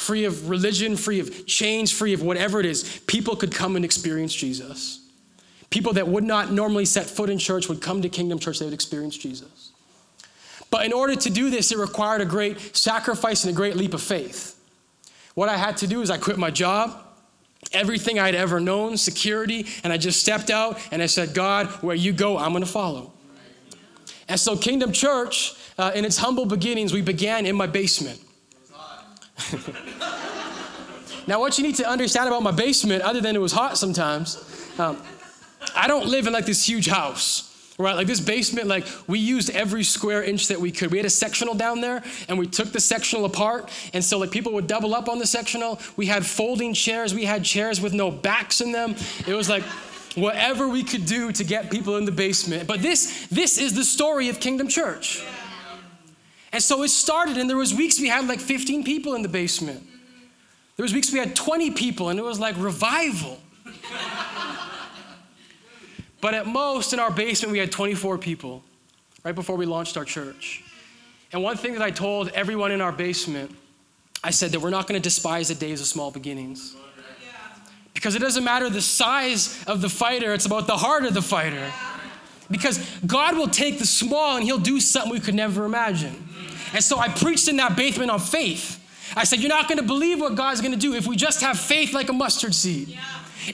Free 0.00 0.24
of 0.24 0.48
religion, 0.48 0.96
free 0.96 1.20
of 1.20 1.44
change, 1.44 1.92
free 1.92 2.14
of 2.14 2.22
whatever 2.22 2.58
it 2.58 2.64
is, 2.64 3.00
people 3.06 3.36
could 3.36 3.54
come 3.54 3.76
and 3.76 3.84
experience 3.84 4.34
Jesus. 4.34 5.06
People 5.68 5.92
that 5.92 6.08
would 6.08 6.24
not 6.24 6.50
normally 6.50 6.86
set 6.86 7.04
foot 7.04 7.28
in 7.28 7.36
church 7.36 7.68
would 7.68 7.82
come 7.82 8.00
to 8.00 8.08
Kingdom 8.08 8.38
Church, 8.38 8.60
they 8.60 8.64
would 8.64 8.72
experience 8.72 9.14
Jesus. 9.18 9.72
But 10.70 10.86
in 10.86 10.94
order 10.94 11.16
to 11.16 11.28
do 11.28 11.50
this, 11.50 11.70
it 11.70 11.76
required 11.76 12.22
a 12.22 12.24
great 12.24 12.74
sacrifice 12.74 13.44
and 13.44 13.52
a 13.52 13.54
great 13.54 13.76
leap 13.76 13.92
of 13.92 14.00
faith. 14.00 14.58
What 15.34 15.50
I 15.50 15.58
had 15.58 15.76
to 15.76 15.86
do 15.86 16.00
is 16.00 16.08
I 16.08 16.16
quit 16.16 16.38
my 16.38 16.50
job, 16.50 16.98
everything 17.70 18.18
I'd 18.18 18.34
ever 18.34 18.58
known, 18.58 18.96
security, 18.96 19.66
and 19.84 19.92
I 19.92 19.98
just 19.98 20.18
stepped 20.18 20.48
out 20.48 20.80
and 20.90 21.02
I 21.02 21.06
said, 21.06 21.34
God, 21.34 21.66
where 21.82 21.94
you 21.94 22.14
go, 22.14 22.38
I'm 22.38 22.52
going 22.52 22.64
to 22.64 22.70
follow. 22.70 23.12
And 24.28 24.40
so, 24.40 24.56
Kingdom 24.56 24.92
Church, 24.92 25.52
uh, 25.76 25.92
in 25.94 26.06
its 26.06 26.16
humble 26.16 26.46
beginnings, 26.46 26.90
we 26.90 27.02
began 27.02 27.44
in 27.44 27.54
my 27.54 27.66
basement. 27.66 28.18
now, 31.26 31.40
what 31.40 31.58
you 31.58 31.64
need 31.64 31.76
to 31.76 31.88
understand 31.88 32.28
about 32.28 32.42
my 32.42 32.50
basement, 32.52 33.02
other 33.02 33.20
than 33.20 33.36
it 33.36 33.40
was 33.40 33.52
hot 33.52 33.78
sometimes, 33.78 34.42
um, 34.78 35.00
I 35.74 35.88
don't 35.88 36.06
live 36.06 36.26
in 36.26 36.32
like 36.32 36.46
this 36.46 36.66
huge 36.66 36.88
house 36.88 37.50
right? 37.80 37.96
Like 37.96 38.06
this 38.06 38.20
basement, 38.20 38.68
like 38.68 38.86
we 39.06 39.18
used 39.18 39.50
every 39.50 39.82
square 39.82 40.22
inch 40.22 40.48
that 40.48 40.60
we 40.60 40.70
could. 40.70 40.90
We 40.90 40.98
had 40.98 41.06
a 41.06 41.10
sectional 41.10 41.54
down 41.54 41.80
there 41.80 42.02
and 42.28 42.38
we 42.38 42.46
took 42.46 42.72
the 42.72 42.80
sectional 42.80 43.24
apart. 43.24 43.70
And 43.92 44.04
so 44.04 44.18
like 44.18 44.30
people 44.30 44.52
would 44.52 44.66
double 44.66 44.94
up 44.94 45.08
on 45.08 45.18
the 45.18 45.26
sectional. 45.26 45.80
We 45.96 46.06
had 46.06 46.24
folding 46.24 46.74
chairs. 46.74 47.14
We 47.14 47.24
had 47.24 47.44
chairs 47.44 47.80
with 47.80 47.94
no 47.94 48.10
backs 48.10 48.60
in 48.60 48.72
them. 48.72 48.94
It 49.26 49.34
was 49.34 49.48
like 49.48 49.62
whatever 50.14 50.68
we 50.68 50.82
could 50.82 51.06
do 51.06 51.32
to 51.32 51.44
get 51.44 51.70
people 51.70 51.96
in 51.96 52.04
the 52.04 52.12
basement. 52.12 52.66
But 52.66 52.82
this, 52.82 53.26
this 53.28 53.58
is 53.58 53.74
the 53.74 53.84
story 53.84 54.28
of 54.28 54.40
Kingdom 54.40 54.68
Church. 54.68 55.22
And 56.52 56.62
so 56.62 56.82
it 56.82 56.88
started 56.88 57.36
and 57.36 57.48
there 57.48 57.56
was 57.56 57.74
weeks 57.74 58.00
we 58.00 58.08
had 58.08 58.26
like 58.26 58.40
15 58.40 58.84
people 58.84 59.14
in 59.14 59.22
the 59.22 59.28
basement. 59.28 59.86
There 60.76 60.82
was 60.82 60.92
weeks 60.92 61.12
we 61.12 61.18
had 61.18 61.36
20 61.36 61.70
people 61.72 62.08
and 62.08 62.18
it 62.18 62.24
was 62.24 62.40
like 62.40 62.56
revival. 62.58 63.38
But 66.20 66.34
at 66.34 66.46
most, 66.46 66.92
in 66.92 67.00
our 67.00 67.10
basement, 67.10 67.52
we 67.52 67.58
had 67.58 67.72
24 67.72 68.18
people 68.18 68.62
right 69.24 69.34
before 69.34 69.56
we 69.56 69.66
launched 69.66 69.96
our 69.96 70.04
church. 70.04 70.62
And 71.32 71.42
one 71.42 71.56
thing 71.56 71.72
that 71.74 71.82
I 71.82 71.90
told 71.90 72.28
everyone 72.30 72.72
in 72.72 72.80
our 72.80 72.92
basement, 72.92 73.54
I 74.22 74.30
said 74.30 74.52
that 74.52 74.60
we're 74.60 74.70
not 74.70 74.86
going 74.86 75.00
to 75.00 75.02
despise 75.02 75.48
the 75.48 75.54
days 75.54 75.80
of 75.80 75.86
small 75.86 76.10
beginnings. 76.10 76.76
Because 77.94 78.14
it 78.14 78.20
doesn't 78.20 78.44
matter 78.44 78.68
the 78.68 78.82
size 78.82 79.62
of 79.66 79.80
the 79.80 79.88
fighter, 79.88 80.32
it's 80.32 80.46
about 80.46 80.66
the 80.66 80.76
heart 80.76 81.04
of 81.04 81.14
the 81.14 81.22
fighter. 81.22 81.70
Because 82.50 82.78
God 83.06 83.36
will 83.36 83.48
take 83.48 83.78
the 83.78 83.86
small 83.86 84.36
and 84.36 84.44
He'll 84.44 84.58
do 84.58 84.80
something 84.80 85.12
we 85.12 85.20
could 85.20 85.34
never 85.34 85.64
imagine. 85.64 86.28
And 86.72 86.82
so 86.82 86.98
I 86.98 87.08
preached 87.08 87.48
in 87.48 87.56
that 87.56 87.76
basement 87.76 88.10
on 88.10 88.20
faith. 88.20 88.78
I 89.16 89.24
said, 89.24 89.40
You're 89.40 89.48
not 89.48 89.68
going 89.68 89.78
to 89.78 89.84
believe 89.84 90.20
what 90.20 90.34
God's 90.34 90.60
going 90.60 90.72
to 90.72 90.78
do 90.78 90.94
if 90.94 91.06
we 91.06 91.16
just 91.16 91.40
have 91.40 91.58
faith 91.58 91.92
like 91.92 92.08
a 92.08 92.12
mustard 92.12 92.54
seed. 92.54 92.88
Yeah. 92.88 93.00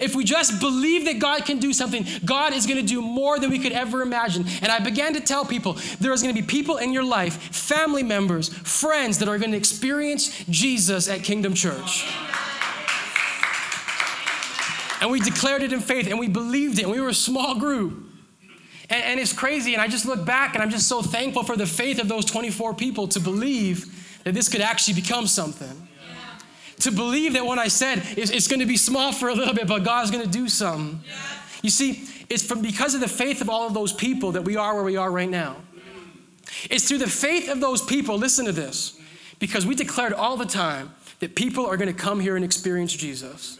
If 0.00 0.14
we 0.14 0.24
just 0.24 0.60
believe 0.60 1.04
that 1.04 1.18
God 1.18 1.44
can 1.44 1.58
do 1.58 1.72
something, 1.72 2.06
God 2.24 2.52
is 2.52 2.66
going 2.66 2.80
to 2.80 2.86
do 2.86 3.00
more 3.00 3.38
than 3.38 3.50
we 3.50 3.58
could 3.58 3.72
ever 3.72 4.02
imagine. 4.02 4.44
And 4.60 4.72
I 4.72 4.80
began 4.80 5.14
to 5.14 5.20
tell 5.20 5.44
people 5.44 5.74
there 6.00 6.12
is 6.12 6.22
going 6.22 6.34
to 6.34 6.40
be 6.40 6.46
people 6.46 6.78
in 6.78 6.92
your 6.92 7.04
life, 7.04 7.34
family 7.54 8.02
members, 8.02 8.48
friends 8.48 9.18
that 9.18 9.28
are 9.28 9.38
going 9.38 9.52
to 9.52 9.56
experience 9.56 10.44
Jesus 10.50 11.08
at 11.08 11.22
Kingdom 11.22 11.54
Church. 11.54 12.04
And 15.00 15.10
we 15.10 15.20
declared 15.20 15.62
it 15.62 15.72
in 15.72 15.80
faith 15.80 16.08
and 16.08 16.18
we 16.18 16.28
believed 16.28 16.78
it. 16.78 16.82
And 16.82 16.90
we 16.90 17.00
were 17.00 17.08
a 17.08 17.14
small 17.14 17.58
group. 17.58 18.05
And, 18.90 19.02
and 19.02 19.20
it's 19.20 19.32
crazy. 19.32 19.74
And 19.74 19.82
I 19.82 19.88
just 19.88 20.06
look 20.06 20.24
back 20.24 20.54
and 20.54 20.62
I'm 20.62 20.70
just 20.70 20.88
so 20.88 21.02
thankful 21.02 21.42
for 21.42 21.56
the 21.56 21.66
faith 21.66 22.00
of 22.00 22.08
those 22.08 22.24
24 22.24 22.74
people 22.74 23.08
to 23.08 23.20
believe 23.20 24.20
that 24.24 24.34
this 24.34 24.48
could 24.48 24.60
actually 24.60 24.94
become 24.94 25.26
something 25.26 25.86
to 26.80 26.90
believe 26.90 27.32
that 27.34 27.44
what 27.44 27.58
I 27.58 27.68
said 27.68 28.02
is 28.16 28.30
it's 28.30 28.48
going 28.48 28.60
to 28.60 28.66
be 28.66 28.76
small 28.76 29.12
for 29.12 29.28
a 29.28 29.34
little 29.34 29.54
bit, 29.54 29.66
but 29.66 29.82
God's 29.82 30.10
going 30.10 30.24
to 30.24 30.30
do 30.30 30.48
something. 30.48 31.00
Yeah. 31.06 31.14
You 31.62 31.70
see, 31.70 32.04
it's 32.28 32.44
from 32.44 32.62
because 32.62 32.94
of 32.94 33.00
the 33.00 33.08
faith 33.08 33.40
of 33.40 33.48
all 33.48 33.66
of 33.66 33.74
those 33.74 33.92
people 33.92 34.32
that 34.32 34.42
we 34.42 34.56
are 34.56 34.74
where 34.74 34.84
we 34.84 34.96
are 34.96 35.10
right 35.10 35.28
now. 35.28 35.56
It's 36.70 36.88
through 36.88 36.98
the 36.98 37.08
faith 37.08 37.48
of 37.48 37.60
those 37.60 37.82
people, 37.82 38.18
listen 38.18 38.46
to 38.46 38.52
this, 38.52 38.98
because 39.38 39.66
we 39.66 39.74
declared 39.74 40.12
all 40.12 40.36
the 40.36 40.46
time 40.46 40.94
that 41.20 41.34
people 41.34 41.66
are 41.66 41.76
going 41.76 41.92
to 41.92 41.98
come 41.98 42.20
here 42.20 42.36
and 42.36 42.44
experience 42.44 42.92
Jesus. 42.92 43.58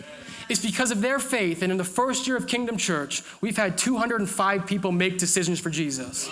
It's 0.48 0.64
because 0.64 0.90
of 0.90 1.00
their 1.00 1.18
faith, 1.18 1.62
and 1.62 1.72
in 1.72 1.78
the 1.78 1.85
first 1.85 2.26
year 2.26 2.37
of 2.37 2.46
Kingdom 2.46 2.76
Church, 2.76 3.22
we've 3.40 3.56
had 3.56 3.76
205 3.76 4.66
people 4.66 4.92
make 4.92 5.18
decisions 5.18 5.59
for 5.59 5.70
Jesus. 5.70 6.28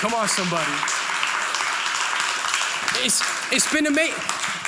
Come 0.00 0.14
on, 0.14 0.28
somebody. 0.28 0.72
It's, 3.04 3.22
it's 3.52 3.72
been 3.72 3.86
amazing 3.86 4.14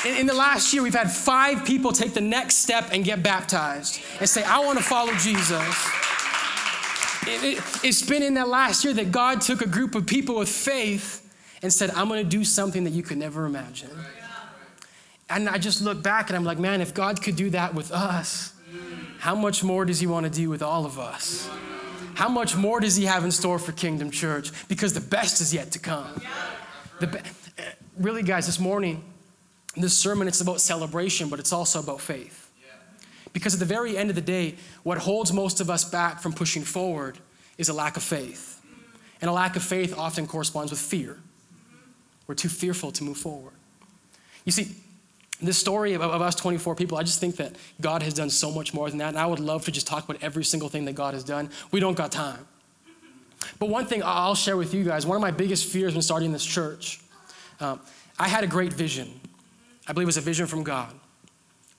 in, 0.05 0.17
in 0.17 0.27
the 0.27 0.35
last 0.35 0.73
year, 0.73 0.83
we've 0.83 0.95
had 0.95 1.11
five 1.11 1.65
people 1.65 1.93
take 1.93 2.15
the 2.15 2.21
next 2.21 2.57
step 2.57 2.91
and 2.93 3.05
get 3.05 3.23
baptized 3.23 4.01
and 4.21 4.29
say, 4.29 4.43
I 4.43 4.59
want 4.61 4.79
to 4.79 4.85
follow 4.85 5.13
Jesus. 5.15 5.91
It, 7.27 7.59
it, 7.59 7.65
it's 7.83 8.03
been 8.03 8.23
in 8.23 8.35
that 8.35 8.49
last 8.49 8.85
year 8.85 8.93
that 8.95 9.11
God 9.11 9.41
took 9.41 9.63
a 9.63 9.69
group 9.69 9.95
of 9.95 10.07
people 10.07 10.37
with 10.37 10.49
faith 10.49 11.21
and 11.63 11.73
said, 11.73 11.91
I'm 11.91 12.09
going 12.09 12.23
to 12.23 12.29
do 12.29 12.45
something 12.45 12.85
that 12.85 12.93
you 12.93 13.03
could 13.03 13.17
never 13.17 13.47
imagine. 13.47 13.91
And 15.29 15.49
I 15.49 15.59
just 15.59 15.81
look 15.81 16.03
back 16.03 16.29
and 16.29 16.37
I'm 16.37 16.45
like, 16.45 16.59
man, 16.59 16.81
if 16.81 16.95
God 16.95 17.23
could 17.23 17.37
do 17.37 17.51
that 17.51 17.75
with 17.75 17.91
us, 17.93 18.53
how 19.19 19.35
much 19.35 19.65
more 19.65 19.85
does 19.85 20.01
He 20.01 20.07
want 20.07 20.25
to 20.25 20.31
do 20.31 20.51
with 20.51 20.63
all 20.63 20.85
of 20.85 20.99
us? 20.99 21.49
How 22.15 22.29
much 22.29 22.57
more 22.57 22.79
does 22.81 22.95
He 22.95 23.07
have 23.07 23.25
in 23.25 23.31
store 23.31 23.59
for 23.59 23.73
Kingdom 23.73 24.11
Church? 24.11 24.53
Because 24.69 24.93
the 24.93 25.01
best 25.01 25.41
is 25.41 25.55
yet 25.55 25.73
to 25.73 25.79
come. 25.79 26.21
The 27.01 27.07
be- 27.07 27.19
really, 27.99 28.23
guys, 28.23 28.47
this 28.47 28.61
morning, 28.61 29.03
this 29.77 29.97
sermon, 29.97 30.29
it's 30.29 30.41
about 30.41 30.61
celebration, 30.61 31.29
but 31.29 31.41
it's 31.41 31.53
also 31.53 31.81
about 31.81 32.01
faith. 32.01 32.51
Because 33.33 33.55
at 33.55 33.61
the 33.61 33.67
very 33.67 33.97
end 33.97 34.11
of 34.11 34.17
the 34.17 34.23
day, 34.23 34.55
what 34.85 34.99
holds 34.99 35.33
most 35.33 35.61
of 35.61 35.69
us 35.69 35.85
back 35.85 36.21
from 36.21 36.33
pushing 36.33 36.63
forward 36.63 37.19
is 37.59 37.69
a 37.69 37.73
lack 37.73 37.97
of 37.97 38.03
faith. 38.03 38.61
And 39.21 39.29
a 39.29 39.33
lack 39.33 39.57
of 39.57 39.63
faith 39.63 39.97
often 39.97 40.27
corresponds 40.27 40.71
with 40.71 40.81
fear. 40.81 41.19
We're 42.27 42.35
too 42.35 42.49
fearful 42.49 42.93
to 42.93 43.05
move 43.05 43.17
forward. 43.17 43.55
You 44.45 44.53
see, 44.53 44.77
this 45.41 45.59
story 45.59 45.95
of, 45.95 46.03
of, 46.03 46.23
us 46.23 46.35
24 46.35 46.75
people, 46.75 46.97
I 46.97 47.03
just 47.03 47.21
think 47.21 47.37
that 47.37 47.57
God 47.81 48.03
has 48.03 48.15
done 48.15 48.31
so 48.31 48.51
much 48.51 48.73
more 48.73 48.89
than 48.89 48.99
that. 48.99 49.09
And 49.09 49.19
I 49.19 49.27
would 49.27 49.41
love 49.41 49.65
to 49.65 49.73
just 49.73 49.87
talk 49.87 50.05
about 50.05 50.23
every 50.23 50.45
single 50.45 50.69
thing 50.69 50.85
that 50.85 50.95
God 50.95 51.15
has 51.15 51.25
done. 51.25 51.51
We 51.71 51.81
don't 51.81 51.97
got 51.97 52.13
time. 52.13 52.47
But 53.59 53.69
one 53.69 53.87
thing 53.87 54.03
I'll 54.05 54.35
share 54.35 54.57
with 54.57 54.73
you 54.73 54.85
guys 54.85 55.07
one 55.07 55.17
of 55.17 55.23
my 55.23 55.31
biggest 55.31 55.67
fears 55.67 55.93
when 55.93 56.03
starting 56.03 56.33
this 56.33 56.45
church, 56.45 57.01
um, 57.61 57.81
I 58.19 58.29
had 58.29 58.45
a 58.45 58.47
great 58.47 58.73
vision. 58.73 59.21
I 59.87 59.93
believe 59.93 60.07
it 60.07 60.07
was 60.07 60.17
a 60.17 60.23
vision 60.23 60.47
from 60.47 60.63
God 60.63 60.95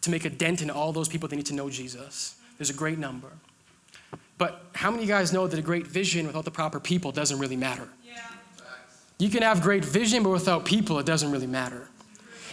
to 0.02 0.12
make 0.12 0.26
a 0.26 0.30
dent 0.30 0.62
in 0.62 0.70
all 0.70 0.92
those 0.92 1.08
people 1.08 1.28
that 1.28 1.36
need 1.36 1.48
to 1.48 1.56
know 1.56 1.70
Jesus. 1.70 2.36
There's 2.58 2.70
a 2.70 2.74
great 2.74 3.00
number. 3.00 3.32
But 4.38 4.66
how 4.74 4.92
many 4.92 5.04
of 5.04 5.10
you 5.10 5.16
guys 5.16 5.34
know 5.34 5.48
that 5.48 5.58
a 5.58 5.62
great 5.62 5.88
vision 5.88 6.28
without 6.28 6.46
the 6.46 6.52
proper 6.52 6.80
people 6.80 7.12
doesn't 7.12 7.40
really 7.40 7.56
matter? 7.56 7.88
Yeah. 8.06 8.20
You 9.18 9.30
can 9.30 9.42
have 9.44 9.62
great 9.62 9.84
vision, 9.84 10.24
but 10.24 10.30
without 10.30 10.66
people, 10.66 11.00
it 11.00 11.06
doesn't 11.06 11.32
really 11.32 11.48
matter. 11.48 11.88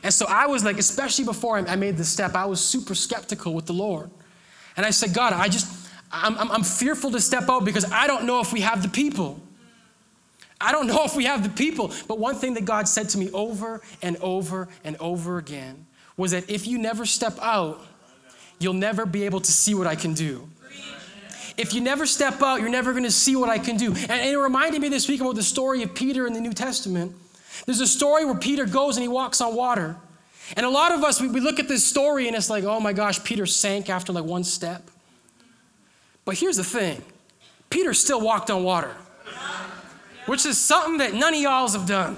And 0.02 0.12
so 0.12 0.26
I 0.28 0.46
was 0.46 0.64
like, 0.64 0.78
especially 0.78 1.24
before 1.24 1.56
I 1.56 1.76
made 1.76 1.96
this 1.96 2.08
step, 2.08 2.34
I 2.34 2.46
was 2.46 2.60
super 2.60 2.94
skeptical 2.94 3.54
with 3.54 3.66
the 3.66 3.72
Lord. 3.72 4.10
And 4.76 4.84
I 4.84 4.90
said, 4.90 5.14
God, 5.14 5.32
I 5.32 5.48
just, 5.48 5.88
I'm, 6.10 6.36
I'm, 6.38 6.50
I'm 6.50 6.62
fearful 6.64 7.10
to 7.12 7.20
step 7.20 7.48
out 7.48 7.64
because 7.64 7.90
I 7.90 8.06
don't 8.06 8.24
know 8.24 8.40
if 8.40 8.52
we 8.52 8.62
have 8.62 8.82
the 8.82 8.88
people. 8.88 9.40
I 10.60 10.72
don't 10.72 10.86
know 10.86 11.02
if 11.04 11.14
we 11.14 11.24
have 11.24 11.42
the 11.42 11.50
people, 11.50 11.92
but 12.08 12.18
one 12.18 12.34
thing 12.34 12.54
that 12.54 12.64
God 12.64 12.88
said 12.88 13.08
to 13.10 13.18
me 13.18 13.30
over 13.32 13.80
and 14.00 14.16
over 14.18 14.68
and 14.84 14.96
over 14.98 15.38
again 15.38 15.86
was 16.16 16.32
that 16.32 16.50
if 16.50 16.66
you 16.66 16.78
never 16.78 17.06
step 17.06 17.38
out, 17.40 17.80
you'll 18.58 18.74
never 18.74 19.06
be 19.06 19.24
able 19.24 19.40
to 19.40 19.52
see 19.52 19.74
what 19.74 19.86
I 19.86 19.96
can 19.96 20.14
do. 20.14 20.48
If 21.56 21.74
you 21.74 21.80
never 21.80 22.06
step 22.06 22.40
out, 22.42 22.60
you're 22.60 22.70
never 22.70 22.92
going 22.92 23.04
to 23.04 23.10
see 23.10 23.36
what 23.36 23.50
I 23.50 23.58
can 23.58 23.76
do. 23.76 23.88
And 23.88 24.26
it 24.26 24.36
reminded 24.38 24.80
me 24.80 24.88
this 24.88 25.06
week 25.08 25.20
about 25.20 25.34
the 25.34 25.42
story 25.42 25.82
of 25.82 25.94
Peter 25.94 26.26
in 26.26 26.32
the 26.32 26.40
New 26.40 26.52
Testament. 26.52 27.14
There's 27.66 27.80
a 27.80 27.86
story 27.86 28.24
where 28.24 28.34
Peter 28.34 28.66
goes 28.66 28.96
and 28.96 29.02
he 29.02 29.08
walks 29.08 29.40
on 29.40 29.54
water. 29.54 29.96
And 30.56 30.66
a 30.66 30.70
lot 30.70 30.92
of 30.92 31.04
us, 31.04 31.20
we, 31.20 31.28
look 31.28 31.58
at 31.60 31.68
this 31.68 31.84
story 31.84 32.26
and 32.26 32.36
it's 32.36 32.50
like, 32.50 32.64
oh 32.64 32.80
my 32.80 32.92
gosh, 32.92 33.22
Peter 33.22 33.46
sank 33.46 33.88
after 33.88 34.12
like 34.12 34.24
one 34.24 34.44
step. 34.44 34.90
But 36.24 36.36
here's 36.38 36.56
the 36.56 36.64
thing 36.64 37.02
Peter 37.70 37.94
still 37.94 38.20
walked 38.20 38.50
on 38.50 38.64
water 38.64 38.94
which 40.26 40.46
is 40.46 40.58
something 40.58 40.98
that 40.98 41.14
none 41.14 41.34
of 41.34 41.40
y'all's 41.40 41.74
have 41.74 41.86
done. 41.86 42.16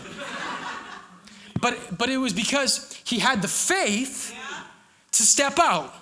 But, 1.61 1.97
but 1.97 2.11
it 2.11 2.18
was 2.18 2.33
because 2.33 3.01
he 3.05 3.18
had 3.18 3.40
the 3.40 3.49
faith 3.49 4.35
to 5.12 5.23
step 5.23 5.59
out. 5.59 5.94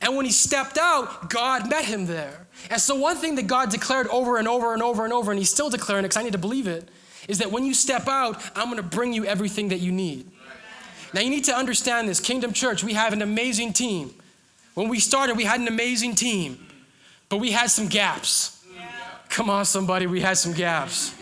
And 0.00 0.16
when 0.16 0.24
he 0.24 0.32
stepped 0.32 0.78
out, 0.78 1.28
God 1.28 1.68
met 1.68 1.84
him 1.84 2.06
there. 2.06 2.46
And 2.70 2.80
so, 2.80 2.94
one 2.94 3.16
thing 3.16 3.34
that 3.34 3.46
God 3.46 3.70
declared 3.70 4.06
over 4.08 4.38
and 4.38 4.48
over 4.48 4.72
and 4.72 4.82
over 4.82 5.04
and 5.04 5.12
over, 5.12 5.30
and 5.30 5.38
he's 5.38 5.50
still 5.50 5.68
declaring 5.68 6.04
it 6.04 6.08
because 6.08 6.16
I 6.16 6.22
need 6.22 6.32
to 6.32 6.38
believe 6.38 6.66
it, 6.66 6.88
is 7.28 7.38
that 7.38 7.50
when 7.50 7.64
you 7.64 7.74
step 7.74 8.08
out, 8.08 8.42
I'm 8.56 8.66
going 8.66 8.76
to 8.76 8.82
bring 8.82 9.12
you 9.12 9.24
everything 9.24 9.68
that 9.68 9.78
you 9.78 9.92
need. 9.92 10.30
Now, 11.12 11.20
you 11.20 11.30
need 11.30 11.44
to 11.44 11.54
understand 11.54 12.08
this 12.08 12.20
Kingdom 12.20 12.52
Church, 12.52 12.84
we 12.84 12.94
have 12.94 13.12
an 13.12 13.22
amazing 13.22 13.72
team. 13.72 14.14
When 14.74 14.88
we 14.88 15.00
started, 15.00 15.36
we 15.36 15.44
had 15.44 15.60
an 15.60 15.68
amazing 15.68 16.14
team, 16.14 16.64
but 17.28 17.38
we 17.38 17.50
had 17.50 17.70
some 17.70 17.88
gaps. 17.88 18.64
Come 19.28 19.50
on, 19.50 19.64
somebody, 19.64 20.06
we 20.06 20.20
had 20.20 20.38
some 20.38 20.52
gaps. 20.52 21.14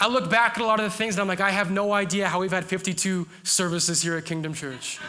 I 0.00 0.08
look 0.08 0.30
back 0.30 0.56
at 0.56 0.62
a 0.62 0.66
lot 0.66 0.78
of 0.78 0.84
the 0.84 0.96
things 0.96 1.14
and 1.14 1.22
I'm 1.22 1.28
like, 1.28 1.40
I 1.40 1.50
have 1.50 1.70
no 1.70 1.92
idea 1.92 2.28
how 2.28 2.40
we've 2.40 2.52
had 2.52 2.64
52 2.64 3.26
services 3.42 4.00
here 4.00 4.16
at 4.16 4.24
Kingdom 4.24 4.54
Church 4.54 5.00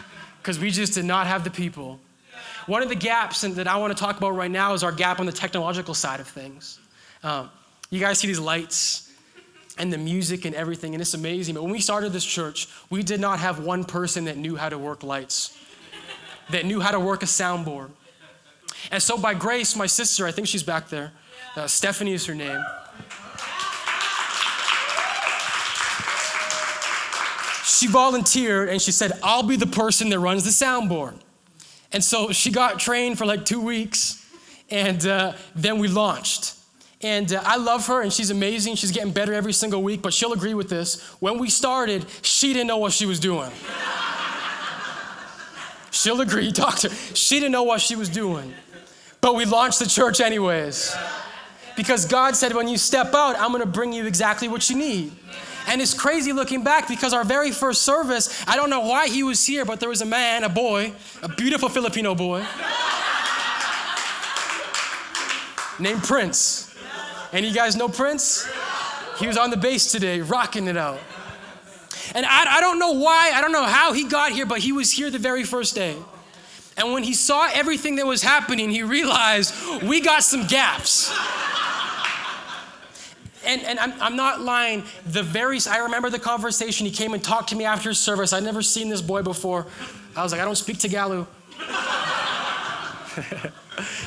because 0.42 0.58
we 0.58 0.72
just 0.72 0.94
did 0.94 1.06
not 1.06 1.28
have 1.28 1.44
the 1.44 1.52
people. 1.52 2.00
One 2.66 2.82
of 2.82 2.90
the 2.90 2.96
gaps 2.96 3.42
that 3.42 3.68
I 3.68 3.78
want 3.78 3.96
to 3.96 4.02
talk 4.02 4.18
about 4.18 4.32
right 4.32 4.50
now 4.50 4.74
is 4.74 4.84
our 4.84 4.92
gap 4.92 5.20
on 5.20 5.26
the 5.26 5.32
technological 5.32 5.94
side 5.94 6.20
of 6.20 6.28
things. 6.28 6.80
Um, 7.24 7.50
you 7.90 8.00
guys 8.00 8.20
see 8.20 8.28
these 8.28 8.40
lights 8.40 9.09
and 9.80 9.92
the 9.92 9.98
music 9.98 10.46
and 10.46 10.54
everything, 10.54 10.94
and 10.94 11.02
it's 11.02 11.14
amazing. 11.14 11.56
But 11.56 11.64
when 11.64 11.72
we 11.72 11.80
started 11.80 12.12
this 12.14 12.26
church, 12.26 12.68
we 12.90 13.02
did 13.02 13.20
not 13.20 13.40
have 13.40 13.60
one 13.60 13.84
person 13.84 14.26
that 14.26 14.38
knew 14.38 14.56
how 14.56 14.70
to 14.70 14.78
work 14.78 15.04
lights, 15.04 15.58
that 16.52 16.66
knew 16.66 16.82
how 16.82 16.92
to 16.92 17.00
work 17.00 17.24
a 17.24 17.26
soundboard. 17.26 17.90
And 18.92 19.02
so, 19.02 19.18
by 19.18 19.34
grace, 19.34 19.76
my 19.76 19.88
sister, 19.88 20.28
I 20.28 20.32
think 20.32 20.48
she's 20.48 20.64
back 20.64 20.90
there, 20.90 21.12
uh, 21.56 21.68
Stephanie 21.68 22.14
is 22.14 22.26
her 22.26 22.36
name. 22.36 22.64
she 27.80 27.88
volunteered 27.88 28.68
and 28.68 28.82
she 28.82 28.92
said, 28.92 29.14
I'll 29.24 29.44
be 29.44 29.56
the 29.56 29.68
person 29.68 30.10
that 30.10 30.20
runs 30.20 30.44
the 30.44 30.50
soundboard. 30.50 31.14
And 31.94 32.04
so 32.04 32.32
she 32.32 32.52
got 32.52 32.80
trained 32.80 33.18
for 33.18 33.26
like 33.26 33.46
two 33.46 33.62
weeks, 33.62 34.26
and 34.70 35.04
uh, 35.06 35.34
then 35.56 35.80
we 35.80 35.88
launched. 35.88 36.56
And 37.02 37.32
uh, 37.32 37.42
I 37.46 37.56
love 37.56 37.88
her, 37.88 38.02
and 38.02 38.12
she's 38.12 38.30
amazing. 38.30 38.76
She's 38.76 38.92
getting 38.92 39.12
better 39.12 39.34
every 39.34 39.54
single 39.54 39.82
week, 39.82 40.02
but 40.02 40.14
she'll 40.14 40.34
agree 40.34 40.54
with 40.54 40.70
this. 40.70 41.02
When 41.22 41.40
we 41.40 41.50
started, 41.50 42.06
she 42.22 42.52
didn't 42.52 42.68
know 42.68 42.78
what 42.78 42.92
she 42.92 43.06
was 43.06 43.20
doing. 43.20 43.52
she'll 45.92 46.20
agree, 46.20 46.52
doctor. 46.52 46.90
She 46.90 47.40
didn't 47.40 47.54
know 47.54 47.64
what 47.64 47.80
she 47.80 47.96
was 47.96 48.10
doing. 48.10 48.54
But 49.22 49.36
we 49.36 49.46
launched 49.46 49.80
the 49.80 49.88
church 49.88 50.20
anyways. 50.20 50.96
Because 51.78 52.06
God 52.06 52.36
said, 52.36 52.54
when 52.54 52.68
you 52.68 52.78
step 52.78 53.14
out, 53.14 53.40
I'm 53.40 53.54
gonna 53.54 53.66
bring 53.66 53.94
you 53.94 54.06
exactly 54.06 54.50
what 54.50 54.70
you 54.70 54.76
need. 54.76 55.14
And 55.68 55.82
it's 55.82 55.94
crazy 55.94 56.34
looking 56.34 56.64
back 56.64 56.90
because 56.90 57.14
our 57.14 57.24
very 57.24 57.52
first 57.52 57.84
service, 57.84 58.44
I 58.48 58.58
don't 58.58 58.70
know 58.70 58.82
why 58.82 59.08
he 59.08 59.24
was 59.24 59.46
here, 59.46 59.64
but 59.64 59.80
there 59.80 59.88
was 59.88 60.02
a 60.02 60.06
man, 60.06 60.44
a 60.44 60.50
boy, 60.50 60.92
a 61.22 61.30
beautiful 61.30 61.70
Filipino 61.70 62.16
boy, 62.16 62.40
named 65.80 66.04
Prince. 66.04 66.69
And 67.32 67.46
you 67.46 67.54
guys 67.54 67.76
know 67.76 67.88
Prince? 67.88 68.50
He 69.18 69.28
was 69.28 69.38
on 69.38 69.50
the 69.50 69.58
bass 69.58 69.92
today, 69.92 70.22
rocking 70.22 70.68
it 70.68 70.78
out. 70.78 71.00
And 72.16 72.26
I, 72.26 72.58
I 72.58 72.62
don't 72.62 72.80
know 72.80 72.94
why, 72.94 73.32
I 73.34 73.42
don't 73.42 73.52
know 73.52 73.66
how 73.66 73.94
he 73.94 74.08
got 74.08 74.32
here, 74.32 74.46
but 74.46 74.60
he 74.60 74.72
was 74.72 74.92
here 74.92 75.12
the 75.12 75.20
very 75.20 75.44
first 75.44 75.76
day. 75.76 75.96
And 76.78 76.94
when 76.94 77.04
he 77.04 77.14
saw 77.14 77.50
everything 77.54 77.98
that 77.98 78.08
was 78.08 78.24
happening, 78.24 78.70
he 78.70 78.84
realized 78.84 79.54
we 79.84 80.02
got 80.02 80.24
some 80.24 80.48
gaps 80.48 81.14
and, 83.46 83.64
and 83.64 83.80
I'm, 83.80 83.94
I'm 84.02 84.16
not 84.16 84.42
lying. 84.42 84.84
The 85.06 85.24
very, 85.24 85.60
I 85.70 85.80
remember 85.80 86.10
the 86.10 86.20
conversation. 86.20 86.86
He 86.86 86.92
came 86.92 87.14
and 87.14 87.24
talked 87.24 87.50
to 87.50 87.56
me 87.56 87.66
after 87.66 87.94
service. 87.94 88.32
I'd 88.32 88.44
never 88.44 88.62
seen 88.62 88.90
this 88.90 89.02
boy 89.02 89.24
before. 89.24 89.66
I 90.16 90.24
was 90.24 90.32
like, 90.32 90.40
I 90.42 90.46
don't 90.46 90.56
speak 90.56 90.78
Tagalog. 90.78 91.28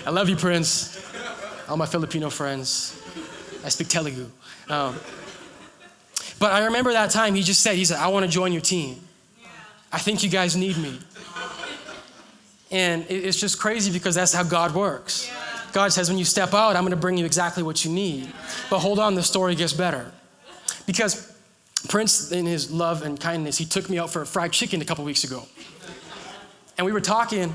I 0.06 0.10
love 0.10 0.28
you, 0.28 0.36
Prince. 0.36 1.04
All 1.68 1.76
my 1.76 1.86
Filipino 1.86 2.30
friends. 2.30 3.01
I 3.64 3.68
speak 3.68 3.88
Telugu. 3.88 4.26
Um, 4.68 4.98
but 6.38 6.52
I 6.52 6.64
remember 6.64 6.92
that 6.92 7.10
time 7.10 7.34
he 7.34 7.42
just 7.42 7.62
said, 7.62 7.76
he 7.76 7.84
said, 7.84 7.98
I 7.98 8.08
want 8.08 8.26
to 8.26 8.30
join 8.30 8.52
your 8.52 8.62
team. 8.62 9.00
I 9.92 9.98
think 9.98 10.22
you 10.24 10.30
guys 10.30 10.56
need 10.56 10.76
me. 10.78 10.98
And 12.70 13.04
it's 13.08 13.38
just 13.38 13.60
crazy 13.60 13.92
because 13.92 14.14
that's 14.14 14.32
how 14.32 14.42
God 14.42 14.74
works. 14.74 15.30
God 15.72 15.92
says, 15.92 16.08
when 16.08 16.18
you 16.18 16.24
step 16.24 16.54
out, 16.54 16.74
I'm 16.74 16.82
going 16.82 16.90
to 16.90 16.96
bring 16.96 17.16
you 17.16 17.24
exactly 17.24 17.62
what 17.62 17.84
you 17.84 17.90
need. 17.90 18.32
But 18.70 18.80
hold 18.80 18.98
on, 18.98 19.14
the 19.14 19.22
story 19.22 19.54
gets 19.54 19.72
better. 19.72 20.10
Because 20.86 21.32
Prince, 21.88 22.32
in 22.32 22.46
his 22.46 22.70
love 22.70 23.02
and 23.02 23.20
kindness, 23.20 23.58
he 23.58 23.64
took 23.64 23.88
me 23.88 23.98
out 23.98 24.10
for 24.10 24.22
a 24.22 24.26
fried 24.26 24.52
chicken 24.52 24.80
a 24.80 24.84
couple 24.84 25.04
weeks 25.04 25.24
ago. 25.24 25.44
And 26.78 26.86
we 26.86 26.92
were 26.92 27.00
talking, 27.00 27.54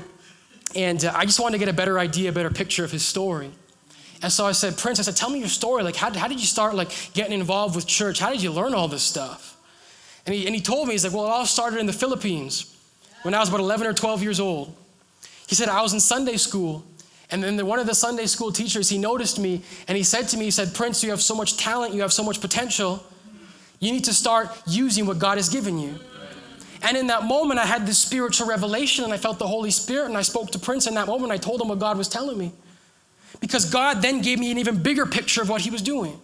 and 0.74 1.04
uh, 1.04 1.12
I 1.14 1.24
just 1.24 1.40
wanted 1.40 1.58
to 1.58 1.58
get 1.58 1.68
a 1.68 1.76
better 1.76 1.98
idea, 1.98 2.30
a 2.30 2.32
better 2.32 2.50
picture 2.50 2.84
of 2.84 2.92
his 2.92 3.04
story. 3.04 3.50
And 4.22 4.32
so 4.32 4.46
I 4.46 4.52
said, 4.52 4.76
Prince, 4.76 4.98
I 4.98 5.02
said, 5.02 5.16
tell 5.16 5.30
me 5.30 5.38
your 5.38 5.48
story. 5.48 5.82
Like, 5.82 5.96
how, 5.96 6.12
how 6.12 6.26
did 6.26 6.40
you 6.40 6.46
start 6.46 6.74
like 6.74 6.90
getting 7.14 7.38
involved 7.38 7.76
with 7.76 7.86
church? 7.86 8.18
How 8.18 8.30
did 8.30 8.42
you 8.42 8.50
learn 8.50 8.74
all 8.74 8.88
this 8.88 9.02
stuff? 9.02 9.56
And 10.26 10.34
he, 10.34 10.46
and 10.46 10.54
he 10.54 10.60
told 10.60 10.88
me, 10.88 10.94
he's 10.94 11.04
like, 11.04 11.14
well, 11.14 11.24
it 11.26 11.30
all 11.30 11.46
started 11.46 11.78
in 11.78 11.86
the 11.86 11.92
Philippines 11.92 12.74
when 13.22 13.34
I 13.34 13.38
was 13.38 13.48
about 13.48 13.60
11 13.60 13.86
or 13.86 13.92
12 13.92 14.22
years 14.22 14.40
old. 14.40 14.74
He 15.46 15.54
said, 15.54 15.68
I 15.68 15.82
was 15.82 15.94
in 15.94 16.00
Sunday 16.00 16.36
school 16.36 16.84
and 17.30 17.42
then 17.42 17.56
the, 17.56 17.64
one 17.64 17.78
of 17.78 17.86
the 17.86 17.94
Sunday 17.94 18.26
school 18.26 18.50
teachers, 18.52 18.88
he 18.88 18.98
noticed 18.98 19.38
me 19.38 19.62
and 19.86 19.96
he 19.96 20.02
said 20.02 20.28
to 20.28 20.36
me, 20.36 20.46
he 20.46 20.50
said, 20.50 20.74
Prince, 20.74 21.02
you 21.04 21.10
have 21.10 21.20
so 21.20 21.34
much 21.34 21.56
talent, 21.56 21.94
you 21.94 22.00
have 22.02 22.12
so 22.12 22.24
much 22.24 22.40
potential. 22.40 23.02
You 23.80 23.92
need 23.92 24.04
to 24.04 24.14
start 24.14 24.48
using 24.66 25.06
what 25.06 25.18
God 25.18 25.36
has 25.36 25.48
given 25.48 25.78
you. 25.78 25.94
And 26.82 26.96
in 26.96 27.08
that 27.08 27.24
moment, 27.24 27.60
I 27.60 27.66
had 27.66 27.86
this 27.86 27.98
spiritual 27.98 28.46
revelation 28.46 29.04
and 29.04 29.12
I 29.12 29.18
felt 29.18 29.38
the 29.38 29.46
Holy 29.46 29.70
Spirit 29.70 30.06
and 30.06 30.16
I 30.16 30.22
spoke 30.22 30.50
to 30.52 30.58
Prince 30.58 30.86
in 30.86 30.94
that 30.94 31.06
moment. 31.06 31.32
I 31.32 31.36
told 31.36 31.60
him 31.60 31.68
what 31.68 31.78
God 31.78 31.98
was 31.98 32.08
telling 32.08 32.38
me. 32.38 32.52
Because 33.40 33.64
God 33.64 34.02
then 34.02 34.20
gave 34.20 34.38
me 34.38 34.50
an 34.50 34.58
even 34.58 34.82
bigger 34.82 35.06
picture 35.06 35.42
of 35.42 35.48
what 35.48 35.60
he 35.60 35.70
was 35.70 35.82
doing. 35.82 36.20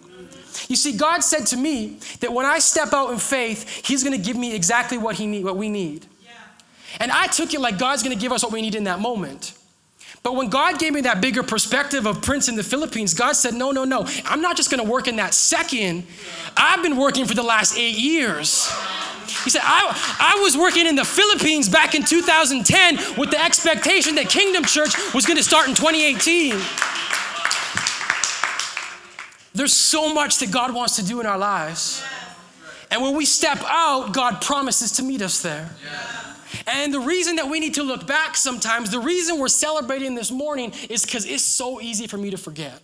You 0.68 0.76
see, 0.76 0.96
God 0.96 1.22
said 1.22 1.46
to 1.48 1.56
me 1.56 1.98
that 2.20 2.32
when 2.32 2.46
I 2.46 2.58
step 2.58 2.92
out 2.92 3.10
in 3.10 3.18
faith, 3.18 3.86
He's 3.86 4.02
going 4.02 4.16
to 4.16 4.24
give 4.24 4.36
me 4.36 4.54
exactly 4.54 4.98
what 4.98 5.16
He 5.16 5.26
need, 5.26 5.44
what 5.44 5.56
we 5.56 5.68
need. 5.68 6.06
Yeah. 6.24 6.30
And 7.00 7.12
I 7.12 7.26
took 7.26 7.52
it 7.54 7.60
like 7.60 7.78
God's 7.78 8.02
going 8.02 8.16
to 8.16 8.20
give 8.20 8.32
us 8.32 8.42
what 8.42 8.52
we 8.52 8.62
need 8.62 8.74
in 8.74 8.84
that 8.84 9.00
moment. 9.00 9.54
But 10.22 10.36
when 10.36 10.48
God 10.48 10.78
gave 10.78 10.94
me 10.94 11.02
that 11.02 11.20
bigger 11.20 11.42
perspective 11.42 12.06
of 12.06 12.22
Prince 12.22 12.48
in 12.48 12.56
the 12.56 12.62
Philippines, 12.62 13.12
God 13.12 13.32
said, 13.32 13.52
No, 13.52 13.72
no, 13.72 13.84
no. 13.84 14.06
I'm 14.24 14.40
not 14.40 14.56
just 14.56 14.70
going 14.70 14.82
to 14.82 14.90
work 14.90 15.06
in 15.06 15.16
that 15.16 15.34
second. 15.34 16.06
I've 16.56 16.82
been 16.82 16.96
working 16.96 17.26
for 17.26 17.34
the 17.34 17.42
last 17.42 17.76
eight 17.76 17.98
years. 17.98 18.72
He 19.26 19.50
said, 19.50 19.62
I, 19.64 20.36
I 20.36 20.40
was 20.42 20.56
working 20.56 20.86
in 20.86 20.96
the 20.96 21.04
Philippines 21.04 21.68
back 21.68 21.94
in 21.94 22.04
2010 22.04 23.18
with 23.18 23.30
the 23.30 23.42
expectation 23.42 24.14
that 24.16 24.28
Kingdom 24.28 24.64
Church 24.64 24.94
was 25.14 25.26
going 25.26 25.36
to 25.36 25.42
start 25.42 25.68
in 25.68 25.74
2018. 25.74 26.60
There's 29.54 29.72
so 29.72 30.12
much 30.12 30.38
that 30.38 30.50
God 30.50 30.74
wants 30.74 30.96
to 30.96 31.04
do 31.04 31.20
in 31.20 31.26
our 31.26 31.38
lives. 31.38 32.04
And 32.90 33.02
when 33.02 33.16
we 33.16 33.24
step 33.24 33.58
out, 33.66 34.12
God 34.12 34.40
promises 34.40 34.92
to 34.92 35.02
meet 35.02 35.22
us 35.22 35.40
there. 35.42 35.70
And 36.66 36.92
the 36.92 37.00
reason 37.00 37.36
that 37.36 37.48
we 37.48 37.60
need 37.60 37.74
to 37.74 37.82
look 37.82 38.06
back 38.06 38.36
sometimes, 38.36 38.90
the 38.90 39.00
reason 39.00 39.38
we're 39.38 39.48
celebrating 39.48 40.14
this 40.14 40.30
morning 40.30 40.72
is 40.88 41.04
because 41.04 41.26
it's 41.26 41.44
so 41.44 41.80
easy 41.80 42.06
for 42.06 42.16
me 42.16 42.30
to 42.30 42.36
forget. 42.36 42.80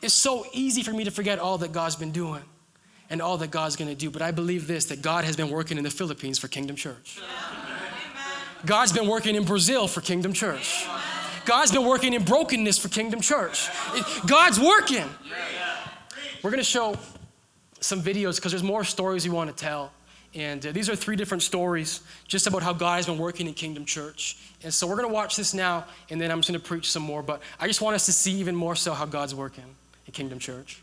It's 0.00 0.14
so 0.14 0.46
easy 0.52 0.82
for 0.82 0.92
me 0.92 1.04
to 1.04 1.10
forget 1.10 1.38
all 1.38 1.58
that 1.58 1.72
God's 1.72 1.96
been 1.96 2.12
doing 2.12 2.42
and 3.10 3.22
all 3.22 3.38
that 3.38 3.50
God's 3.50 3.76
gonna 3.76 3.94
do. 3.94 4.10
But 4.10 4.22
I 4.22 4.30
believe 4.30 4.66
this 4.66 4.86
that 4.86 5.02
God 5.02 5.24
has 5.24 5.36
been 5.36 5.50
working 5.50 5.78
in 5.78 5.84
the 5.84 5.90
Philippines 5.90 6.38
for 6.38 6.48
Kingdom 6.48 6.76
Church. 6.76 7.20
God's 8.66 8.92
been 8.92 9.08
working 9.08 9.34
in 9.34 9.44
Brazil 9.44 9.86
for 9.86 10.00
Kingdom 10.00 10.32
Church. 10.32 10.86
God's 11.44 11.72
been 11.72 11.86
working 11.86 12.12
in 12.12 12.24
brokenness 12.24 12.78
for 12.78 12.88
Kingdom 12.88 13.20
Church. 13.20 13.68
God's 14.26 14.60
working. 14.60 15.08
We're 16.42 16.50
gonna 16.50 16.64
show 16.64 16.96
some 17.80 18.02
videos 18.02 18.36
because 18.36 18.52
there's 18.52 18.62
more 18.62 18.84
stories 18.84 19.24
we 19.24 19.30
wanna 19.30 19.52
tell. 19.52 19.92
And 20.34 20.64
uh, 20.66 20.72
these 20.72 20.90
are 20.90 20.96
three 20.96 21.16
different 21.16 21.42
stories 21.42 22.00
just 22.26 22.46
about 22.46 22.62
how 22.62 22.72
God 22.72 22.96
has 22.96 23.06
been 23.06 23.18
working 23.18 23.46
in 23.46 23.54
Kingdom 23.54 23.84
Church. 23.84 24.36
And 24.62 24.72
so 24.72 24.86
we're 24.86 24.96
going 24.96 25.08
to 25.08 25.14
watch 25.14 25.36
this 25.36 25.54
now, 25.54 25.84
and 26.10 26.20
then 26.20 26.30
I'm 26.30 26.40
just 26.40 26.50
going 26.50 26.60
to 26.60 26.66
preach 26.66 26.90
some 26.90 27.02
more. 27.02 27.22
But 27.22 27.40
I 27.58 27.66
just 27.66 27.80
want 27.80 27.94
us 27.94 28.06
to 28.06 28.12
see 28.12 28.32
even 28.32 28.54
more 28.54 28.76
so 28.76 28.92
how 28.92 29.06
God's 29.06 29.34
working 29.34 29.64
in 30.06 30.12
Kingdom 30.12 30.38
Church. 30.38 30.82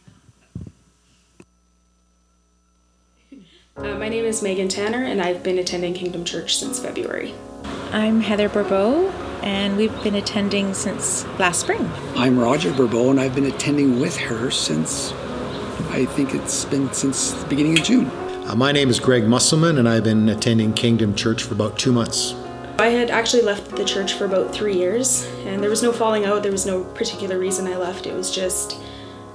Uh, 3.78 3.94
my 3.96 4.08
name 4.08 4.24
is 4.24 4.42
Megan 4.42 4.70
Tanner, 4.70 5.04
and 5.04 5.22
I've 5.22 5.44
been 5.44 5.60
attending 5.60 5.94
Kingdom 5.94 6.24
Church 6.24 6.56
since 6.56 6.80
February. 6.80 7.34
I'm 7.92 8.22
Heather 8.22 8.48
Bourbeau, 8.48 9.12
and 9.44 9.76
we've 9.76 10.02
been 10.02 10.16
attending 10.16 10.74
since 10.74 11.26
last 11.38 11.60
spring. 11.60 11.86
I'm 12.16 12.40
Roger 12.40 12.72
Bourbeau, 12.72 13.12
and 13.12 13.20
I've 13.20 13.36
been 13.36 13.48
attending 13.48 14.00
with 14.00 14.16
her 14.16 14.50
since 14.50 15.12
I 15.90 16.06
think 16.06 16.34
it's 16.34 16.64
been 16.64 16.94
since 16.94 17.34
the 17.34 17.46
beginning 17.48 17.78
of 17.78 17.84
June. 17.84 18.10
Uh, 18.48 18.56
my 18.56 18.72
name 18.72 18.90
is 18.90 18.98
Greg 18.98 19.28
Musselman, 19.28 19.78
and 19.78 19.90
I've 19.90 20.06
been 20.06 20.30
attending 20.30 20.72
Kingdom 20.72 21.14
Church 21.14 21.44
for 21.44 21.54
about 21.54 21.78
two 21.78 21.92
months. 21.92 22.34
I 22.80 22.88
had 22.88 23.10
actually 23.10 23.44
left 23.44 23.76
the 23.76 23.84
church 23.84 24.14
for 24.14 24.24
about 24.24 24.54
three 24.54 24.78
years, 24.78 25.26
and 25.46 25.62
there 25.62 25.70
was 25.70 25.84
no 25.84 25.92
falling 25.92 26.24
out. 26.24 26.44
There 26.44 26.52
was 26.54 26.66
no 26.66 26.86
particular 26.86 27.38
reason 27.38 27.68
I 27.68 27.76
left. 27.76 28.08
It 28.08 28.14
was 28.14 28.34
just 28.34 28.78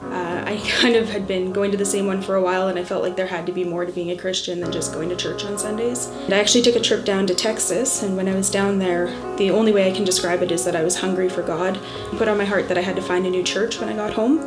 Uh, 0.03 0.45
I 0.47 0.57
kind 0.81 0.97
of 0.97 1.09
had 1.09 1.27
been 1.27 1.53
going 1.53 1.71
to 1.71 1.77
the 1.77 1.85
same 1.85 2.07
one 2.07 2.23
for 2.23 2.35
a 2.35 2.43
while, 2.43 2.69
and 2.69 2.79
I 2.79 2.85
felt 2.85 3.03
like 3.03 3.17
there 3.17 3.27
had 3.27 3.47
to 3.47 3.53
be 3.53 3.65
more 3.65 3.85
to 3.85 3.93
being 3.93 4.11
a 4.11 4.17
Christian 4.17 4.61
than 4.61 4.73
just 4.73 4.93
going 4.93 5.09
to 5.09 5.17
church 5.17 5.45
on 5.45 5.59
Sundays. 5.59 6.07
And 6.07 6.35
I 6.35 6.39
actually 6.39 6.63
took 6.63 6.77
a 6.77 6.81
trip 6.81 7.05
down 7.05 7.27
to 7.27 7.35
Texas, 7.35 8.03
and 8.03 8.17
when 8.17 8.29
I 8.29 8.35
was 8.35 8.51
down 8.51 8.79
there, 8.79 9.07
the 9.37 9.51
only 9.51 9.73
way 9.73 9.91
I 9.91 9.95
can 9.95 10.05
describe 10.05 10.43
it 10.43 10.53
is 10.53 10.65
that 10.65 10.77
I 10.77 10.83
was 10.83 10.97
hungry 10.97 11.29
for 11.29 11.43
God. 11.43 11.79
I 12.13 12.17
put 12.17 12.29
on 12.29 12.39
my 12.39 12.45
heart 12.45 12.69
that 12.69 12.79
I 12.79 12.83
had 12.83 12.97
to 12.97 13.03
find 13.03 13.27
a 13.27 13.31
new 13.31 13.43
church 13.43 13.79
when 13.79 13.89
I 13.89 13.97
got 13.97 14.13
home. 14.13 14.39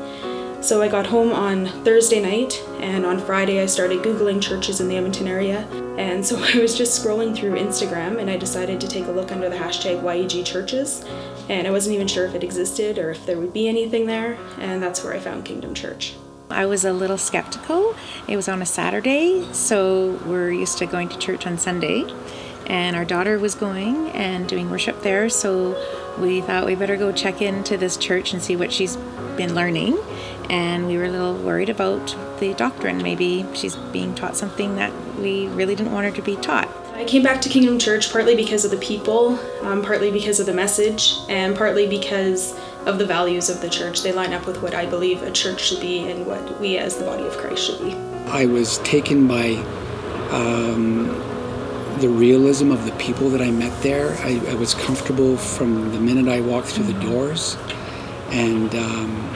So 0.63 0.81
I 0.81 0.87
got 0.87 1.05
home 1.05 1.31
on 1.33 1.67
Thursday 1.83 2.21
night, 2.21 2.63
and 2.79 3.05
on 3.05 3.19
Friday 3.19 3.61
I 3.61 3.65
started 3.65 4.01
Googling 4.01 4.41
churches 4.41 4.79
in 4.79 4.87
the 4.87 4.95
Edmonton 4.95 5.27
area. 5.27 5.67
And 5.97 6.25
so 6.25 6.37
I 6.43 6.57
was 6.59 6.77
just 6.77 7.03
scrolling 7.03 7.35
through 7.35 7.51
Instagram, 7.55 8.19
and 8.19 8.29
I 8.29 8.37
decided 8.37 8.81
to 8.81 8.87
take 8.87 9.07
a 9.07 9.11
look 9.11 9.31
under 9.31 9.49
the 9.49 9.55
hashtag 9.55 10.01
YEG 10.01 10.45
churches. 10.45 11.05
And 11.49 11.67
I 11.67 11.71
wasn't 11.71 11.95
even 11.95 12.07
sure 12.07 12.25
if 12.25 12.35
it 12.35 12.43
existed 12.43 12.97
or 12.97 13.11
if 13.11 13.25
there 13.25 13.37
would 13.37 13.53
be 13.53 13.67
anything 13.67 14.05
there, 14.05 14.37
and 14.59 14.81
that's 14.81 15.03
where 15.03 15.13
I 15.13 15.19
found 15.19 15.45
Kingdom 15.45 15.73
Church. 15.73 16.15
I 16.49 16.65
was 16.65 16.85
a 16.85 16.93
little 16.93 17.17
skeptical. 17.17 17.95
It 18.27 18.35
was 18.35 18.47
on 18.47 18.61
a 18.61 18.65
Saturday, 18.65 19.47
so 19.53 20.19
we're 20.25 20.51
used 20.51 20.77
to 20.79 20.85
going 20.85 21.09
to 21.09 21.17
church 21.17 21.47
on 21.47 21.57
Sunday. 21.57 22.05
And 22.67 22.95
our 22.95 23.03
daughter 23.03 23.39
was 23.39 23.55
going 23.55 24.09
and 24.11 24.47
doing 24.47 24.69
worship 24.69 25.01
there, 25.01 25.27
so 25.29 25.75
we 26.19 26.41
thought 26.41 26.65
we 26.65 26.75
better 26.75 26.95
go 26.95 27.11
check 27.11 27.41
into 27.41 27.75
this 27.75 27.97
church 27.97 28.33
and 28.33 28.41
see 28.41 28.55
what 28.55 28.71
she's 28.71 28.95
been 29.35 29.53
learning 29.55 29.97
and 30.49 30.87
we 30.87 30.97
were 30.97 31.05
a 31.05 31.09
little 31.09 31.35
worried 31.35 31.69
about 31.69 32.15
the 32.39 32.53
doctrine. 32.53 33.01
Maybe 33.01 33.45
she's 33.53 33.75
being 33.75 34.13
taught 34.15 34.35
something 34.35 34.75
that 34.75 34.91
we 35.23 35.47
really 35.47 35.73
didn't 35.73 35.93
want 35.93 36.05
her 36.05 36.11
to 36.11 36.21
be 36.21 36.35
taught. 36.35 36.69
I 36.93 37.05
came 37.05 37.23
back 37.23 37.41
to 37.41 37.49
Kingdom 37.49 37.79
Church 37.79 38.11
partly 38.11 38.35
because 38.35 38.65
of 38.65 38.71
the 38.71 38.77
people, 38.77 39.39
um, 39.63 39.81
partly 39.81 40.11
because 40.11 40.39
of 40.39 40.45
the 40.45 40.53
message, 40.53 41.15
and 41.29 41.55
partly 41.55 41.87
because 41.87 42.59
of 42.85 42.99
the 42.99 43.05
values 43.05 43.49
of 43.49 43.61
the 43.61 43.69
church. 43.69 44.03
They 44.03 44.11
line 44.11 44.33
up 44.33 44.45
with 44.45 44.61
what 44.61 44.75
I 44.75 44.85
believe 44.85 45.23
a 45.23 45.31
church 45.31 45.61
should 45.61 45.79
be 45.79 46.09
and 46.09 46.27
what 46.27 46.59
we 46.59 46.77
as 46.77 46.97
the 46.97 47.05
body 47.05 47.23
of 47.23 47.35
Christ 47.37 47.65
should 47.65 47.79
be. 47.79 47.95
I 48.27 48.45
was 48.45 48.77
taken 48.79 49.27
by 49.27 49.53
um, 50.31 51.07
the 51.99 52.09
realism 52.09 52.71
of 52.71 52.85
the 52.85 52.91
people 52.93 53.29
that 53.29 53.41
I 53.41 53.49
met 53.49 53.81
there. 53.81 54.15
I, 54.19 54.41
I, 54.49 54.55
was 54.55 54.73
comfortable 54.73 55.37
from 55.37 55.91
the 55.93 55.99
minute 55.99 56.27
I 56.27 56.41
walked 56.41 56.67
through 56.67 56.85
the 56.85 56.99
doors, 56.99 57.57
and 58.29 58.73
um, 58.75 59.35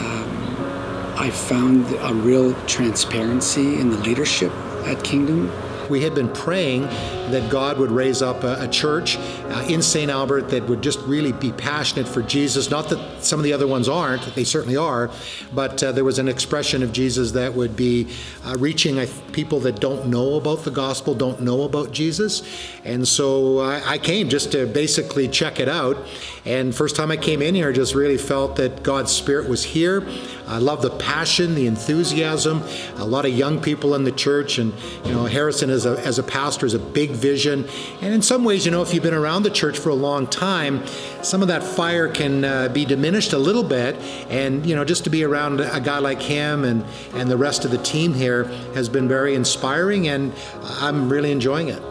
um, 0.00 1.14
I 1.16 1.30
found 1.30 1.86
a 2.00 2.14
real 2.14 2.54
transparency 2.66 3.78
in 3.78 3.90
the 3.90 3.98
leadership 3.98 4.52
at 4.84 5.02
Kingdom. 5.02 5.50
We 5.88 6.00
had 6.00 6.14
been 6.14 6.28
praying 6.28 6.84
that 7.30 7.50
God 7.50 7.78
would 7.78 7.90
raise 7.90 8.22
up 8.22 8.44
a, 8.44 8.62
a 8.62 8.68
church 8.68 9.16
uh, 9.16 9.66
in 9.68 9.82
St. 9.82 10.10
Albert 10.10 10.48
that 10.50 10.68
would 10.68 10.82
just 10.82 11.00
really 11.00 11.32
be 11.32 11.52
passionate 11.52 12.06
for 12.06 12.22
Jesus. 12.22 12.70
Not 12.70 12.88
that 12.90 13.24
some 13.24 13.40
of 13.40 13.44
the 13.44 13.52
other 13.52 13.66
ones 13.66 13.88
aren't, 13.88 14.22
they 14.34 14.44
certainly 14.44 14.76
are, 14.76 15.10
but 15.52 15.82
uh, 15.82 15.92
there 15.92 16.04
was 16.04 16.18
an 16.18 16.28
expression 16.28 16.82
of 16.82 16.92
Jesus 16.92 17.32
that 17.32 17.54
would 17.54 17.76
be 17.76 18.08
uh, 18.44 18.56
reaching 18.58 19.04
people 19.32 19.60
that 19.60 19.80
don't 19.80 20.06
know 20.06 20.34
about 20.34 20.64
the 20.64 20.70
gospel, 20.70 21.14
don't 21.14 21.40
know 21.40 21.62
about 21.62 21.92
Jesus. 21.92 22.42
And 22.84 23.06
so 23.06 23.60
I, 23.60 23.92
I 23.92 23.98
came 23.98 24.28
just 24.28 24.52
to 24.52 24.66
basically 24.66 25.28
check 25.28 25.60
it 25.60 25.68
out. 25.68 25.96
And 26.44 26.74
first 26.74 26.96
time 26.96 27.10
I 27.10 27.16
came 27.16 27.40
in 27.40 27.54
here, 27.54 27.70
I 27.70 27.72
just 27.72 27.94
really 27.94 28.18
felt 28.18 28.56
that 28.56 28.82
God's 28.82 29.10
Spirit 29.12 29.48
was 29.48 29.64
here. 29.64 30.06
I 30.46 30.58
love 30.58 30.82
the 30.82 30.90
passion, 30.90 31.54
the 31.54 31.66
enthusiasm. 31.66 32.62
A 32.96 33.04
lot 33.04 33.24
of 33.24 33.32
young 33.32 33.60
people 33.60 33.94
in 33.94 34.04
the 34.04 34.12
church, 34.12 34.58
and 34.58 34.74
you 35.04 35.12
know, 35.12 35.24
Harrison 35.24 35.70
as 35.70 35.86
a 35.86 35.98
as 36.04 36.18
a 36.18 36.22
pastor 36.22 36.66
is 36.66 36.74
a 36.74 36.78
big 36.78 37.12
vision. 37.14 37.66
And 38.00 38.12
in 38.12 38.22
some 38.22 38.44
ways, 38.44 38.64
you 38.64 38.70
know, 38.70 38.82
if 38.82 38.92
you've 38.92 39.02
been 39.02 39.14
around 39.14 39.42
the 39.42 39.50
church 39.50 39.78
for 39.78 39.90
a 39.90 39.94
long 39.94 40.26
time, 40.26 40.86
some 41.22 41.42
of 41.42 41.48
that 41.48 41.62
fire 41.62 42.08
can 42.08 42.44
uh, 42.44 42.68
be 42.68 42.84
diminished 42.84 43.32
a 43.32 43.38
little 43.38 43.62
bit. 43.62 43.96
And 44.28 44.66
you 44.66 44.74
know, 44.74 44.84
just 44.84 45.04
to 45.04 45.10
be 45.10 45.24
around 45.24 45.60
a 45.60 45.80
guy 45.80 45.98
like 45.98 46.20
him 46.20 46.64
and 46.64 46.84
and 47.14 47.30
the 47.30 47.36
rest 47.36 47.64
of 47.64 47.70
the 47.70 47.78
team 47.78 48.14
here 48.14 48.44
has 48.74 48.88
been 48.88 49.08
very 49.08 49.34
inspiring, 49.34 50.08
and 50.08 50.32
I'm 50.62 51.08
really 51.08 51.32
enjoying 51.32 51.68
it. 51.68 51.82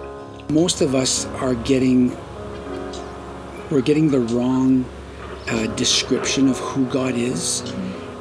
Most 0.49 0.81
of 0.81 0.93
us 0.93 1.25
are 1.41 1.55
getting 1.55 2.15
we're 3.71 3.81
getting 3.81 4.11
the 4.11 4.19
wrong 4.19 4.85
uh, 5.47 5.67
description 5.75 6.47
of 6.47 6.59
who 6.59 6.85
God 6.87 7.15
is, 7.15 7.61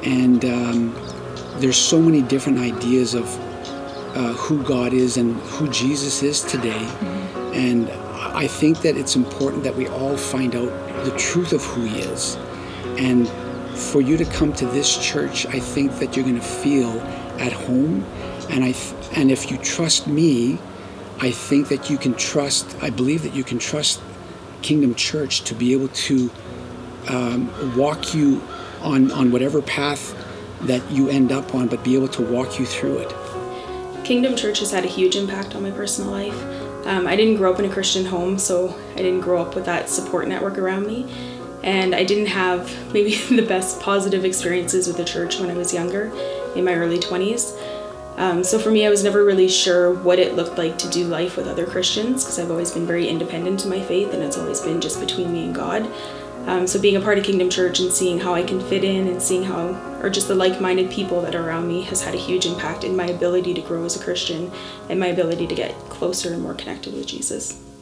and 0.03 0.43
um, 0.45 0.95
there's 1.59 1.77
so 1.77 2.01
many 2.01 2.21
different 2.21 2.59
ideas 2.59 3.13
of 3.13 3.25
uh, 4.13 4.33
who 4.33 4.63
God 4.63 4.93
is 4.93 5.17
and 5.17 5.35
who 5.41 5.67
Jesus 5.69 6.23
is 6.23 6.41
today, 6.41 6.87
and 7.53 7.89
I 7.89 8.47
think 8.47 8.81
that 8.81 8.97
it's 8.97 9.15
important 9.15 9.63
that 9.63 9.75
we 9.75 9.87
all 9.87 10.17
find 10.17 10.55
out 10.55 10.69
the 11.05 11.15
truth 11.17 11.53
of 11.53 11.63
who 11.63 11.83
He 11.85 11.99
is, 11.99 12.35
and 12.97 13.27
for 13.77 14.01
you 14.01 14.17
to 14.17 14.25
come 14.25 14.53
to 14.53 14.65
this 14.67 14.97
church, 15.03 15.45
I 15.47 15.59
think 15.59 15.99
that 15.99 16.15
you're 16.15 16.25
going 16.25 16.39
to 16.39 16.41
feel 16.41 16.99
at 17.39 17.51
home, 17.51 18.05
and 18.49 18.63
I 18.63 18.71
th- 18.71 18.95
and 19.15 19.31
if 19.31 19.51
you 19.51 19.57
trust 19.57 20.07
me, 20.07 20.59
I 21.19 21.31
think 21.31 21.69
that 21.69 21.89
you 21.89 21.97
can 21.97 22.13
trust. 22.15 22.75
I 22.81 22.89
believe 22.89 23.23
that 23.23 23.33
you 23.33 23.43
can 23.43 23.59
trust 23.59 24.01
Kingdom 24.61 24.95
Church 24.95 25.41
to 25.43 25.55
be 25.55 25.73
able 25.73 25.89
to 25.89 26.31
um, 27.07 27.77
walk 27.77 28.13
you 28.13 28.41
on, 28.81 29.11
on 29.11 29.31
whatever 29.31 29.61
path 29.61 30.15
that 30.61 30.89
you 30.91 31.09
end 31.09 31.31
up 31.31 31.53
on, 31.53 31.67
but 31.67 31.83
be 31.83 31.95
able 31.95 32.07
to 32.09 32.21
walk 32.21 32.59
you 32.59 32.65
through 32.65 32.97
it. 32.99 33.11
Kingdom 34.03 34.35
Church 34.35 34.59
has 34.59 34.71
had 34.71 34.83
a 34.83 34.87
huge 34.87 35.15
impact 35.15 35.55
on 35.55 35.63
my 35.63 35.71
personal 35.71 36.11
life. 36.11 36.39
Um, 36.85 37.07
I 37.07 37.15
didn't 37.15 37.37
grow 37.37 37.53
up 37.53 37.59
in 37.59 37.65
a 37.65 37.73
Christian 37.73 38.05
home, 38.05 38.37
so 38.37 38.77
I 38.93 38.97
didn't 38.97 39.21
grow 39.21 39.41
up 39.41 39.55
with 39.55 39.65
that 39.65 39.89
support 39.89 40.27
network 40.27 40.57
around 40.57 40.85
me. 40.85 41.09
And 41.63 41.95
I 41.95 42.03
didn't 42.03 42.25
have 42.25 42.93
maybe 42.93 43.15
the 43.35 43.45
best 43.45 43.79
positive 43.79 44.25
experiences 44.25 44.87
with 44.87 44.97
the 44.97 45.05
church 45.05 45.39
when 45.39 45.49
I 45.49 45.53
was 45.53 45.73
younger, 45.73 46.11
in 46.55 46.65
my 46.65 46.75
early 46.75 46.99
20s. 46.99 47.57
Um, 48.17 48.43
so 48.43 48.59
for 48.59 48.69
me, 48.69 48.85
I 48.85 48.89
was 48.89 49.03
never 49.03 49.23
really 49.23 49.47
sure 49.47 49.91
what 49.91 50.19
it 50.19 50.35
looked 50.35 50.57
like 50.57 50.77
to 50.79 50.89
do 50.89 51.05
life 51.05 51.35
with 51.35 51.47
other 51.47 51.65
Christians 51.65 52.23
because 52.23 52.37
I've 52.37 52.51
always 52.51 52.71
been 52.71 52.85
very 52.85 53.07
independent 53.07 53.63
in 53.63 53.69
my 53.69 53.81
faith 53.81 54.13
and 54.13 54.21
it's 54.21 54.37
always 54.37 54.59
been 54.61 54.81
just 54.81 54.99
between 54.99 55.33
me 55.33 55.45
and 55.45 55.55
God. 55.55 55.89
Um, 56.45 56.67
so 56.67 56.79
being 56.79 56.97
a 56.97 57.01
part 57.01 57.17
of 57.17 57.23
Kingdom 57.23 57.49
Church 57.49 57.79
and 57.79 57.91
seeing 57.91 58.19
how 58.19 58.33
I 58.33 58.43
can 58.43 58.59
fit 58.59 58.83
in 58.83 59.07
and 59.07 59.21
seeing 59.21 59.43
how, 59.43 59.69
or 60.01 60.09
just 60.09 60.27
the 60.27 60.35
like-minded 60.35 60.91
people 60.91 61.21
that 61.21 61.35
are 61.35 61.47
around 61.47 61.67
me, 61.67 61.83
has 61.83 62.03
had 62.03 62.13
a 62.13 62.17
huge 62.17 62.45
impact 62.45 62.83
in 62.83 62.95
my 62.95 63.05
ability 63.05 63.53
to 63.53 63.61
grow 63.61 63.85
as 63.85 63.99
a 63.99 64.03
Christian 64.03 64.51
and 64.89 64.99
my 64.99 65.07
ability 65.07 65.47
to 65.47 65.55
get 65.55 65.73
closer 65.89 66.33
and 66.33 66.41
more 66.41 66.53
connected 66.53 66.93
with 66.93 67.07
Jesus. 67.07 67.72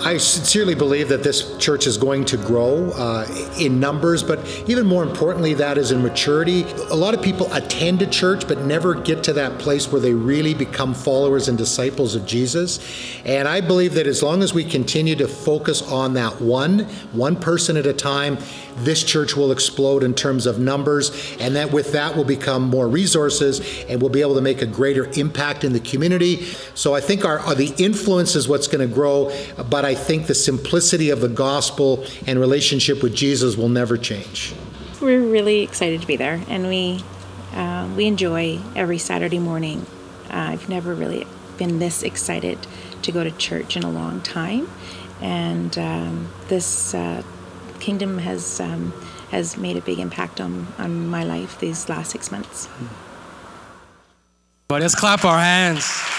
I 0.00 0.18
sincerely 0.18 0.74
believe 0.74 1.08
that 1.08 1.22
this 1.22 1.56
church 1.58 1.86
is 1.86 1.96
going 1.96 2.26
to 2.26 2.36
grow 2.36 2.90
uh, 2.90 3.26
in 3.58 3.80
numbers, 3.80 4.22
but 4.22 4.46
even 4.68 4.86
more 4.86 5.02
importantly, 5.02 5.54
that 5.54 5.78
is 5.78 5.92
in 5.92 6.02
maturity. 6.02 6.64
A 6.90 6.94
lot 6.94 7.14
of 7.14 7.22
people 7.22 7.50
attend 7.54 8.02
a 8.02 8.06
church 8.06 8.46
but 8.46 8.62
never 8.62 8.94
get 8.94 9.24
to 9.24 9.32
that 9.32 9.58
place 9.58 9.90
where 9.90 10.00
they 10.00 10.12
really 10.12 10.52
become 10.52 10.92
followers 10.92 11.48
and 11.48 11.56
disciples 11.56 12.14
of 12.14 12.26
Jesus. 12.26 12.80
And 13.24 13.48
I 13.48 13.60
believe 13.62 13.94
that 13.94 14.06
as 14.06 14.22
long 14.22 14.42
as 14.42 14.52
we 14.52 14.64
continue 14.64 15.16
to 15.16 15.26
focus 15.26 15.80
on 15.82 16.14
that 16.14 16.40
one, 16.40 16.80
one 17.12 17.36
person 17.36 17.76
at 17.76 17.86
a 17.86 17.94
time, 17.94 18.36
this 18.76 19.04
church 19.04 19.36
will 19.36 19.52
explode 19.52 20.02
in 20.02 20.14
terms 20.14 20.46
of 20.46 20.58
numbers, 20.58 21.36
and 21.38 21.54
that 21.56 21.72
with 21.72 21.92
that 21.92 22.16
will 22.16 22.24
become 22.24 22.62
more 22.62 22.88
resources 22.88 23.84
and 23.84 24.00
we'll 24.00 24.10
be 24.10 24.20
able 24.20 24.34
to 24.34 24.40
make 24.40 24.62
a 24.62 24.66
greater 24.66 25.06
impact 25.12 25.64
in 25.64 25.72
the 25.72 25.80
community. 25.80 26.44
So 26.74 26.94
I 26.94 27.00
think 27.00 27.24
our, 27.24 27.38
our 27.40 27.54
the 27.54 27.72
influence 27.78 28.34
is 28.34 28.48
what's 28.48 28.66
going 28.66 28.86
to 28.86 28.92
grow, 28.92 29.32
but 29.70 29.83
I 29.84 29.94
think 29.94 30.26
the 30.26 30.34
simplicity 30.34 31.10
of 31.10 31.20
the 31.20 31.28
gospel 31.28 32.04
and 32.26 32.38
relationship 32.38 33.02
with 33.02 33.14
Jesus 33.14 33.56
will 33.56 33.68
never 33.68 33.96
change. 33.96 34.54
We're 35.00 35.20
really 35.20 35.62
excited 35.62 36.00
to 36.00 36.06
be 36.06 36.16
there, 36.16 36.42
and 36.48 36.68
we 36.68 37.04
uh, 37.52 37.88
we 37.96 38.06
enjoy 38.06 38.58
every 38.74 38.98
Saturday 38.98 39.38
morning. 39.38 39.86
Uh, 40.28 40.52
I've 40.52 40.68
never 40.68 40.94
really 40.94 41.26
been 41.58 41.78
this 41.78 42.02
excited 42.02 42.58
to 43.02 43.12
go 43.12 43.22
to 43.22 43.30
church 43.30 43.76
in 43.76 43.82
a 43.82 43.90
long 43.90 44.20
time, 44.22 44.68
and 45.20 45.76
um, 45.78 46.32
this 46.48 46.94
uh, 46.94 47.22
kingdom 47.80 48.18
has 48.18 48.60
um, 48.60 48.92
has 49.30 49.56
made 49.56 49.76
a 49.76 49.82
big 49.82 49.98
impact 49.98 50.40
on 50.40 50.66
on 50.78 51.06
my 51.06 51.24
life 51.24 51.58
these 51.60 51.88
last 51.88 52.10
six 52.10 52.30
months. 52.30 52.68
But 54.68 54.82
let's 54.82 54.94
clap 54.94 55.24
our 55.24 55.38
hands. 55.38 56.13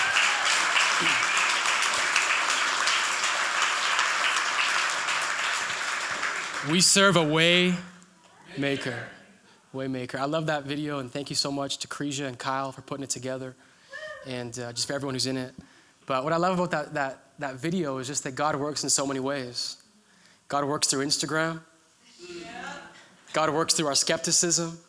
We 6.69 6.81
serve 6.81 7.15
a 7.15 7.23
way 7.23 7.75
maker. 8.57 8.97
Way 9.71 9.87
maker. 9.87 10.17
I 10.17 10.25
love 10.25 10.47
that 10.47 10.63
video, 10.63 10.97
and 10.97 11.11
thank 11.11 11.29
you 11.29 11.35
so 11.35 11.51
much 11.51 11.77
to 11.79 11.87
Cresia 11.87 12.25
and 12.25 12.39
Kyle 12.39 12.71
for 12.71 12.81
putting 12.81 13.03
it 13.03 13.11
together, 13.11 13.55
and 14.25 14.57
uh, 14.57 14.73
just 14.73 14.87
for 14.87 14.93
everyone 14.93 15.13
who's 15.13 15.27
in 15.27 15.37
it. 15.37 15.53
But 16.07 16.23
what 16.23 16.33
I 16.33 16.37
love 16.37 16.57
about 16.57 16.71
that, 16.71 16.93
that, 16.95 17.19
that 17.37 17.55
video 17.55 17.99
is 17.99 18.07
just 18.07 18.23
that 18.23 18.33
God 18.33 18.55
works 18.55 18.83
in 18.83 18.89
so 18.89 19.05
many 19.05 19.19
ways. 19.19 19.77
God 20.47 20.65
works 20.65 20.87
through 20.87 21.05
Instagram. 21.05 21.61
God 23.33 23.51
works 23.51 23.75
through 23.75 23.87
our 23.87 23.95
skepticism. 23.95 24.79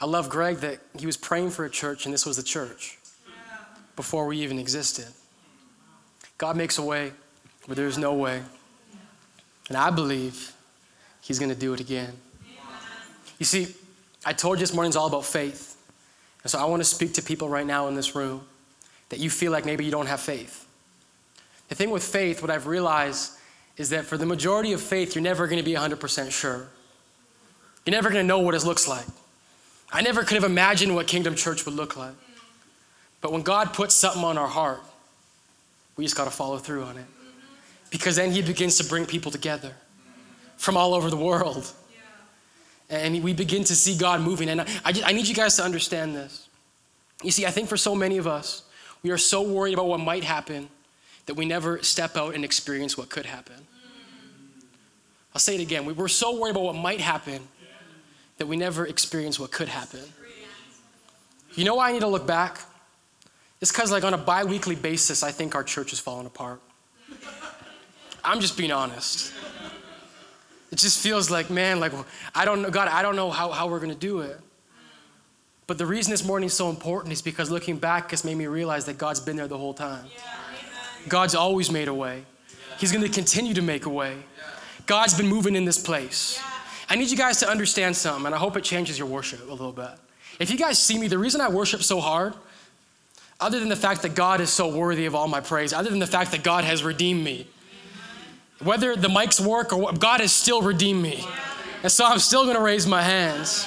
I 0.00 0.06
love 0.06 0.28
Greg 0.28 0.58
that 0.58 0.78
he 0.98 1.06
was 1.06 1.16
praying 1.16 1.50
for 1.50 1.64
a 1.64 1.70
church 1.70 2.04
and 2.04 2.14
this 2.14 2.26
was 2.26 2.36
the 2.36 2.42
church 2.42 2.98
before 3.96 4.26
we 4.26 4.38
even 4.38 4.58
existed. 4.58 5.06
God 6.38 6.56
makes 6.56 6.78
a 6.78 6.82
way 6.82 7.12
where 7.66 7.76
there's 7.76 7.98
no 7.98 8.14
way. 8.14 8.42
And 9.72 9.78
I 9.78 9.88
believe 9.88 10.52
he's 11.22 11.38
going 11.38 11.48
to 11.48 11.56
do 11.56 11.72
it 11.72 11.80
again. 11.80 12.12
You 13.38 13.46
see, 13.46 13.68
I 14.22 14.34
told 14.34 14.58
you 14.58 14.60
this 14.60 14.74
morning's 14.74 14.96
all 14.96 15.06
about 15.06 15.24
faith. 15.24 15.82
And 16.42 16.50
so 16.50 16.58
I 16.58 16.66
want 16.66 16.82
to 16.82 16.84
speak 16.84 17.14
to 17.14 17.22
people 17.22 17.48
right 17.48 17.64
now 17.64 17.88
in 17.88 17.94
this 17.94 18.14
room 18.14 18.42
that 19.08 19.18
you 19.18 19.30
feel 19.30 19.50
like 19.50 19.64
maybe 19.64 19.82
you 19.82 19.90
don't 19.90 20.08
have 20.08 20.20
faith. 20.20 20.68
The 21.70 21.74
thing 21.74 21.88
with 21.88 22.04
faith, 22.04 22.42
what 22.42 22.50
I've 22.50 22.66
realized 22.66 23.32
is 23.78 23.88
that 23.88 24.04
for 24.04 24.18
the 24.18 24.26
majority 24.26 24.74
of 24.74 24.82
faith, 24.82 25.14
you're 25.14 25.22
never 25.22 25.46
going 25.46 25.58
to 25.58 25.64
be 25.64 25.74
100% 25.74 26.30
sure. 26.30 26.68
You're 27.86 27.92
never 27.92 28.10
going 28.10 28.22
to 28.22 28.28
know 28.28 28.40
what 28.40 28.54
it 28.54 28.64
looks 28.64 28.86
like. 28.86 29.06
I 29.90 30.02
never 30.02 30.22
could 30.22 30.34
have 30.34 30.44
imagined 30.44 30.94
what 30.94 31.06
Kingdom 31.06 31.34
Church 31.34 31.64
would 31.64 31.76
look 31.76 31.96
like. 31.96 32.12
But 33.22 33.32
when 33.32 33.40
God 33.40 33.72
puts 33.72 33.94
something 33.94 34.22
on 34.22 34.36
our 34.36 34.48
heart, 34.48 34.82
we 35.96 36.04
just 36.04 36.14
got 36.14 36.24
to 36.24 36.30
follow 36.30 36.58
through 36.58 36.82
on 36.82 36.98
it. 36.98 37.06
Because 37.92 38.16
then 38.16 38.32
He 38.32 38.42
begins 38.42 38.76
to 38.78 38.84
bring 38.84 39.06
people 39.06 39.30
together 39.30 39.72
from 40.56 40.76
all 40.76 40.94
over 40.94 41.10
the 41.10 41.16
world. 41.16 41.70
And 42.90 43.22
we 43.22 43.32
begin 43.32 43.62
to 43.64 43.74
see 43.76 43.96
God 43.96 44.20
moving. 44.20 44.48
And 44.48 44.62
I, 44.84 44.92
just, 44.92 45.06
I 45.06 45.12
need 45.12 45.28
you 45.28 45.34
guys 45.34 45.56
to 45.56 45.62
understand 45.62 46.16
this. 46.16 46.48
You 47.22 47.30
see, 47.30 47.46
I 47.46 47.50
think 47.50 47.68
for 47.68 47.76
so 47.76 47.94
many 47.94 48.18
of 48.18 48.26
us, 48.26 48.64
we 49.02 49.10
are 49.10 49.18
so 49.18 49.42
worried 49.42 49.74
about 49.74 49.86
what 49.86 50.00
might 50.00 50.24
happen 50.24 50.68
that 51.26 51.34
we 51.34 51.44
never 51.46 51.82
step 51.82 52.16
out 52.16 52.34
and 52.34 52.44
experience 52.44 52.98
what 52.98 53.08
could 53.08 53.26
happen. 53.26 53.54
I'll 55.34 55.40
say 55.40 55.54
it 55.54 55.60
again. 55.60 55.84
We 55.84 55.92
were 55.92 56.08
so 56.08 56.38
worried 56.38 56.50
about 56.50 56.64
what 56.64 56.76
might 56.76 57.00
happen 57.00 57.40
that 58.38 58.46
we 58.46 58.56
never 58.56 58.86
experience 58.86 59.38
what 59.38 59.50
could 59.50 59.68
happen. 59.68 60.00
You 61.54 61.64
know 61.64 61.76
why 61.76 61.90
I 61.90 61.92
need 61.92 62.00
to 62.00 62.08
look 62.08 62.26
back? 62.26 62.60
It's 63.60 63.70
because, 63.70 63.92
like, 63.92 64.04
on 64.04 64.14
a 64.14 64.18
bi 64.18 64.44
weekly 64.44 64.74
basis, 64.74 65.22
I 65.22 65.30
think 65.30 65.54
our 65.54 65.62
church 65.62 65.92
is 65.92 66.00
falling 66.00 66.26
apart. 66.26 66.60
I'm 68.24 68.40
just 68.40 68.56
being 68.56 68.72
honest. 68.72 69.32
It 70.70 70.78
just 70.78 71.00
feels 71.00 71.30
like, 71.30 71.50
man, 71.50 71.80
like, 71.80 71.92
I 72.34 72.44
don't 72.44 72.62
know, 72.62 72.70
God, 72.70 72.88
I 72.88 73.02
don't 73.02 73.16
know 73.16 73.30
how, 73.30 73.50
how 73.50 73.68
we're 73.68 73.80
going 73.80 73.92
to 73.92 73.98
do 73.98 74.20
it. 74.20 74.40
But 75.66 75.78
the 75.78 75.86
reason 75.86 76.10
this 76.10 76.24
morning 76.24 76.46
is 76.46 76.54
so 76.54 76.70
important 76.70 77.12
is 77.12 77.22
because 77.22 77.50
looking 77.50 77.76
back 77.76 78.10
has 78.10 78.24
made 78.24 78.36
me 78.36 78.46
realize 78.46 78.86
that 78.86 78.98
God's 78.98 79.20
been 79.20 79.36
there 79.36 79.48
the 79.48 79.58
whole 79.58 79.74
time. 79.74 80.06
God's 81.08 81.34
always 81.34 81.70
made 81.70 81.88
a 81.88 81.94
way. 81.94 82.24
He's 82.78 82.90
going 82.90 83.04
to 83.04 83.10
continue 83.10 83.54
to 83.54 83.62
make 83.62 83.86
a 83.86 83.90
way. 83.90 84.16
God's 84.86 85.14
been 85.14 85.28
moving 85.28 85.54
in 85.54 85.64
this 85.64 85.78
place. 85.78 86.40
I 86.88 86.96
need 86.96 87.10
you 87.10 87.16
guys 87.16 87.38
to 87.38 87.48
understand 87.48 87.96
something, 87.96 88.26
and 88.26 88.34
I 88.34 88.38
hope 88.38 88.56
it 88.56 88.64
changes 88.64 88.98
your 88.98 89.08
worship 89.08 89.48
a 89.48 89.50
little 89.50 89.72
bit. 89.72 89.90
If 90.38 90.50
you 90.50 90.58
guys 90.58 90.78
see 90.78 90.98
me, 90.98 91.08
the 91.08 91.18
reason 91.18 91.40
I 91.40 91.48
worship 91.48 91.82
so 91.82 92.00
hard, 92.00 92.34
other 93.40 93.60
than 93.60 93.68
the 93.68 93.76
fact 93.76 94.02
that 94.02 94.14
God 94.14 94.40
is 94.40 94.50
so 94.50 94.74
worthy 94.74 95.06
of 95.06 95.14
all 95.14 95.28
my 95.28 95.40
praise, 95.40 95.72
other 95.72 95.90
than 95.90 95.98
the 95.98 96.06
fact 96.06 96.32
that 96.32 96.42
God 96.42 96.64
has 96.64 96.82
redeemed 96.82 97.22
me, 97.22 97.46
whether 98.64 98.96
the 98.96 99.08
mics 99.08 99.40
work 99.40 99.72
or 99.72 99.76
what, 99.76 100.00
God 100.00 100.20
has 100.20 100.32
still 100.32 100.62
redeemed 100.62 101.02
me. 101.02 101.24
And 101.82 101.90
so 101.90 102.04
I'm 102.04 102.18
still 102.18 102.44
going 102.44 102.56
to 102.56 102.62
raise 102.62 102.86
my 102.86 103.02
hands. 103.02 103.66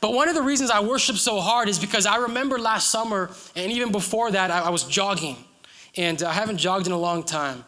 But 0.00 0.14
one 0.14 0.28
of 0.28 0.34
the 0.34 0.42
reasons 0.42 0.70
I 0.70 0.80
worship 0.80 1.16
so 1.16 1.40
hard 1.40 1.68
is 1.68 1.78
because 1.78 2.06
I 2.06 2.16
remember 2.16 2.58
last 2.58 2.90
summer, 2.90 3.30
and 3.54 3.70
even 3.70 3.92
before 3.92 4.30
that, 4.30 4.50
I, 4.50 4.60
I 4.60 4.70
was 4.70 4.84
jogging. 4.84 5.36
And 5.96 6.22
I 6.22 6.32
haven't 6.32 6.58
jogged 6.58 6.86
in 6.86 6.92
a 6.92 6.98
long 6.98 7.22
time. 7.22 7.64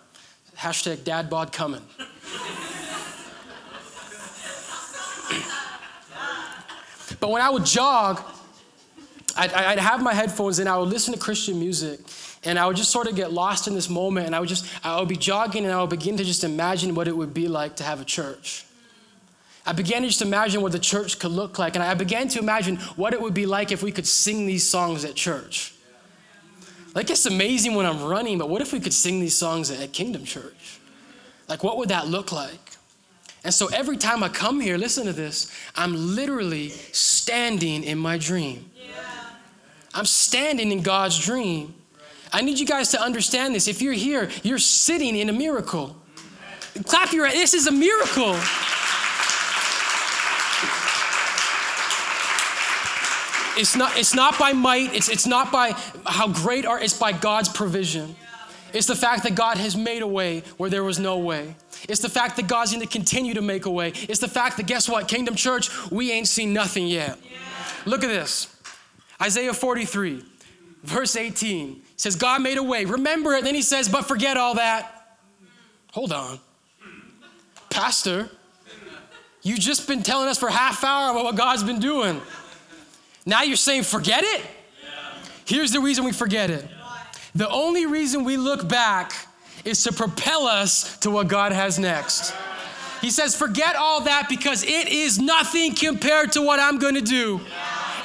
Hashtag 0.56 1.04
dad 1.04 1.28
bod 1.28 1.52
coming. 1.52 1.82
but 7.20 7.30
when 7.30 7.42
I 7.42 7.50
would 7.50 7.66
jog, 7.66 8.22
I'd, 9.36 9.52
I'd, 9.52 9.78
have 9.78 10.02
my 10.02 10.14
headphones 10.14 10.58
in, 10.58 10.68
I 10.68 10.76
would 10.76 10.88
listen 10.88 11.14
to 11.14 11.20
Christian 11.20 11.58
music, 11.58 12.00
and 12.44 12.58
I 12.58 12.66
would 12.66 12.76
just 12.76 12.90
sort 12.90 13.08
of 13.08 13.14
get 13.14 13.32
lost 13.32 13.66
in 13.66 13.74
this 13.74 13.88
moment, 13.88 14.26
and 14.26 14.36
I 14.36 14.40
would 14.40 14.48
just, 14.48 14.66
I 14.84 14.98
would 14.98 15.08
be 15.08 15.16
jogging, 15.16 15.64
and 15.64 15.72
I 15.72 15.80
would 15.80 15.90
begin 15.90 16.16
to 16.16 16.24
just 16.24 16.44
imagine 16.44 16.94
what 16.94 17.08
it 17.08 17.16
would 17.16 17.32
be 17.32 17.48
like 17.48 17.76
to 17.76 17.84
have 17.84 18.00
a 18.00 18.04
church. 18.04 18.66
I 19.64 19.72
began 19.72 20.02
to 20.02 20.08
just 20.08 20.22
imagine 20.22 20.60
what 20.60 20.72
the 20.72 20.78
church 20.78 21.18
could 21.18 21.30
look 21.30 21.58
like, 21.58 21.74
and 21.74 21.84
I 21.84 21.94
began 21.94 22.28
to 22.28 22.38
imagine 22.40 22.76
what 22.96 23.14
it 23.14 23.20
would 23.20 23.34
be 23.34 23.46
like 23.46 23.72
if 23.72 23.82
we 23.82 23.92
could 23.92 24.06
sing 24.06 24.46
these 24.46 24.68
songs 24.68 25.04
at 25.04 25.14
church. 25.14 25.74
Like, 26.94 27.08
it's 27.08 27.26
amazing 27.26 27.74
when 27.74 27.86
I'm 27.86 28.02
running, 28.02 28.38
but 28.38 28.48
what 28.48 28.60
if 28.60 28.72
we 28.72 28.80
could 28.80 28.92
sing 28.92 29.20
these 29.20 29.36
songs 29.36 29.70
at 29.70 29.92
Kingdom 29.92 30.24
Church? 30.24 30.80
Like, 31.48 31.62
what 31.62 31.78
would 31.78 31.88
that 31.88 32.08
look 32.08 32.32
like? 32.32 32.58
And 33.44 33.52
so 33.52 33.68
every 33.68 33.96
time 33.96 34.22
I 34.22 34.28
come 34.28 34.60
here, 34.60 34.76
listen 34.78 35.06
to 35.06 35.12
this, 35.12 35.52
I'm 35.74 35.94
literally 36.14 36.68
standing 36.68 37.82
in 37.82 37.98
my 37.98 38.18
dream. 38.18 38.70
I'm 39.94 40.06
standing 40.06 40.72
in 40.72 40.82
God's 40.82 41.18
dream. 41.18 41.74
I 42.32 42.40
need 42.40 42.58
you 42.58 42.66
guys 42.66 42.90
to 42.90 43.00
understand 43.00 43.54
this. 43.54 43.68
If 43.68 43.82
you're 43.82 43.92
here, 43.92 44.30
you're 44.42 44.58
sitting 44.58 45.16
in 45.16 45.28
a 45.28 45.32
miracle. 45.32 45.96
Clap 46.84 47.12
your 47.12 47.26
hands. 47.26 47.38
This 47.38 47.54
is 47.54 47.66
a 47.66 47.72
miracle. 47.72 48.34
It's 53.54 53.76
not, 53.76 53.98
it's 53.98 54.14
not 54.14 54.38
by 54.38 54.54
might, 54.54 54.94
it's, 54.94 55.10
it's 55.10 55.26
not 55.26 55.52
by 55.52 55.72
how 56.06 56.28
great 56.28 56.64
are, 56.64 56.80
it's 56.80 56.98
by 56.98 57.12
God's 57.12 57.50
provision. 57.50 58.16
It's 58.72 58.86
the 58.86 58.96
fact 58.96 59.24
that 59.24 59.34
God 59.34 59.58
has 59.58 59.76
made 59.76 60.00
a 60.00 60.06
way 60.06 60.40
where 60.56 60.70
there 60.70 60.82
was 60.82 60.98
no 60.98 61.18
way. 61.18 61.54
It's 61.86 62.00
the 62.00 62.08
fact 62.08 62.36
that 62.36 62.46
God's 62.46 62.72
going 62.72 62.80
to 62.80 62.90
continue 62.90 63.34
to 63.34 63.42
make 63.42 63.66
a 63.66 63.70
way. 63.70 63.92
It's 64.08 64.20
the 64.20 64.28
fact 64.28 64.56
that, 64.56 64.66
guess 64.66 64.88
what, 64.88 65.06
Kingdom 65.06 65.34
Church, 65.34 65.68
we 65.90 66.12
ain't 66.12 66.28
seen 66.28 66.54
nothing 66.54 66.86
yet. 66.86 67.18
Look 67.84 68.02
at 68.02 68.08
this 68.08 68.51
Isaiah 69.22 69.54
43, 69.54 70.24
verse 70.82 71.14
18 71.14 71.80
says, 71.94 72.16
God 72.16 72.42
made 72.42 72.58
a 72.58 72.62
way. 72.62 72.84
Remember 72.84 73.34
it. 73.34 73.44
Then 73.44 73.54
he 73.54 73.62
says, 73.62 73.88
but 73.88 74.06
forget 74.06 74.36
all 74.36 74.54
that. 74.54 75.18
Hold 75.92 76.12
on. 76.12 76.40
Pastor, 77.70 78.28
you've 79.42 79.60
just 79.60 79.86
been 79.86 80.02
telling 80.02 80.28
us 80.28 80.38
for 80.38 80.50
half 80.50 80.82
hour 80.82 81.12
about 81.12 81.24
what 81.24 81.36
God's 81.36 81.62
been 81.62 81.78
doing. 81.78 82.20
Now 83.24 83.42
you're 83.42 83.56
saying 83.56 83.84
forget 83.84 84.24
it? 84.24 84.42
Here's 85.44 85.70
the 85.70 85.80
reason 85.80 86.04
we 86.04 86.12
forget 86.12 86.50
it. 86.50 86.66
The 87.36 87.48
only 87.48 87.86
reason 87.86 88.24
we 88.24 88.36
look 88.36 88.68
back 88.68 89.12
is 89.64 89.84
to 89.84 89.92
propel 89.92 90.46
us 90.46 90.98
to 90.98 91.10
what 91.10 91.28
God 91.28 91.52
has 91.52 91.78
next. 91.78 92.34
He 93.00 93.10
says, 93.10 93.36
forget 93.36 93.76
all 93.76 94.02
that 94.02 94.28
because 94.28 94.64
it 94.64 94.88
is 94.88 95.20
nothing 95.20 95.74
compared 95.74 96.32
to 96.32 96.42
what 96.42 96.58
I'm 96.58 96.78
going 96.78 96.94
to 96.94 97.00
do. 97.00 97.40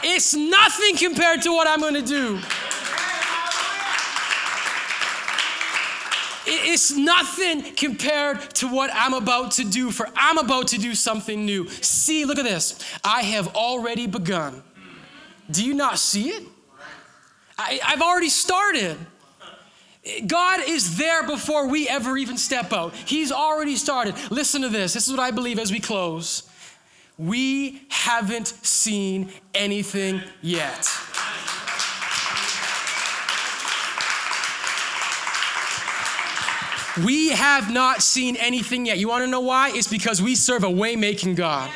It's 0.04 0.34
nothing 0.34 0.96
compared 0.98 1.42
to 1.44 1.52
what 1.52 1.68
I'm 1.68 1.80
going 1.80 1.96
to 1.96 2.02
do. 2.02 2.40
It's 6.50 6.94
nothing 6.94 7.62
compared 7.76 8.40
to 8.56 8.68
what 8.68 8.90
I'm 8.94 9.14
about 9.14 9.52
to 9.54 9.66
do, 9.66 9.92
for 9.92 10.08
I'm 10.16 10.38
about 10.38 10.68
to 10.70 10.78
do 10.78 10.96
something 10.96 11.46
new. 11.46 11.68
See, 11.68 12.24
look 12.24 12.38
at 12.38 12.46
this. 12.46 12.80
I 13.04 13.24
have 13.24 13.54
already 13.56 14.08
begun. 14.08 14.64
Do 15.52 15.66
you 15.66 15.74
not 15.74 16.00
see 16.00 16.30
it? 16.30 16.44
I, 17.58 17.80
have 17.84 18.02
already 18.02 18.30
started. 18.30 18.98
God 20.26 20.62
is 20.66 20.98
there 20.98 21.24
before 21.28 21.68
we 21.68 21.90
ever 21.90 22.18
even 22.18 22.38
step 22.38 22.72
out. 22.72 22.94
He's 22.96 23.32
already 23.32 23.76
started. 23.76 24.16
Listen 24.32 24.62
to 24.62 24.70
this. 24.70 24.94
This 24.94 25.08
is 25.08 25.14
what 25.14 25.20
I 25.20 25.32
believe 25.32 25.60
as 25.60 25.72
we 25.72 25.80
close. 25.80 26.44
We 27.18 27.82
haven't 27.90 28.48
seen 28.48 29.32
anything 29.56 30.22
yet. 30.42 30.88
We 37.04 37.30
have 37.30 37.72
not 37.72 38.02
seen 38.02 38.36
anything 38.38 38.86
yet. 38.86 38.98
You 38.98 39.08
want 39.08 39.24
to 39.24 39.28
know 39.28 39.42
why? 39.42 39.72
It's 39.74 39.88
because 39.88 40.22
we 40.22 40.36
serve 40.36 40.64
a 40.64 40.70
way 40.70 40.96
making 40.96 41.36
God. 41.36 41.70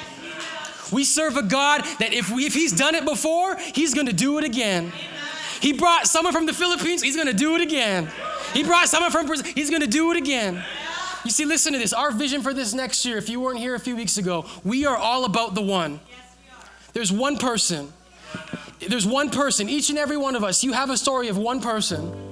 We 0.92 1.04
serve 1.04 1.38
a 1.38 1.44
God 1.44 1.84
that 2.00 2.14
if, 2.14 2.30
we, 2.30 2.46
if 2.46 2.54
He's 2.54 2.72
done 2.72 2.96
it 2.96 3.06
before, 3.06 3.58
He's 3.58 3.94
going 3.94 4.08
to 4.08 4.14
do 4.14 4.38
it 4.38 4.44
again. 4.44 4.92
He 5.60 5.74
brought 5.74 6.08
someone 6.08 6.34
from 6.34 6.48
the 6.48 6.54
Philippines, 6.54 7.02
He's 7.02 7.16
going 7.16 7.28
to 7.28 7.34
do 7.34 7.56
it 7.56 7.62
again. 7.62 8.10
He 8.54 8.64
brought 8.64 8.90
someone 8.90 9.12
from 9.12 9.28
Brazil, 9.28 9.52
He's 9.56 9.70
going 9.70 9.82
to 9.82 9.88
do 9.88 10.12
it 10.12 10.18
again. 10.18 10.64
You 11.24 11.32
see, 11.32 11.46
listen 11.46 11.74
to 11.74 11.80
this. 11.80 11.94
Our 11.94 12.12
vision 12.12 12.42
for 12.42 12.54
this 12.54 12.74
next 12.74 13.06
year, 13.06 13.18
if 13.18 13.30
you 13.30 13.40
weren't 13.40 13.60
here 13.60 13.76
a 13.76 13.80
few 13.80 13.96
weeks 13.96 14.18
ago, 14.18 14.46
we 14.64 14.86
are 14.86 14.98
all 14.98 15.26
about 15.26 15.54
the 15.54 15.62
one. 15.62 16.00
There's 16.94 17.12
one 17.12 17.38
person. 17.38 17.92
There's 18.80 19.06
one 19.06 19.30
person. 19.30 19.70
Each 19.70 19.90
and 19.90 20.00
every 20.00 20.18
one 20.18 20.36
of 20.36 20.44
us, 20.44 20.64
you 20.64 20.74
have 20.74 20.90
a 20.90 20.98
story 20.98 21.28
of 21.28 21.38
one 21.38 21.62
person. 21.62 22.30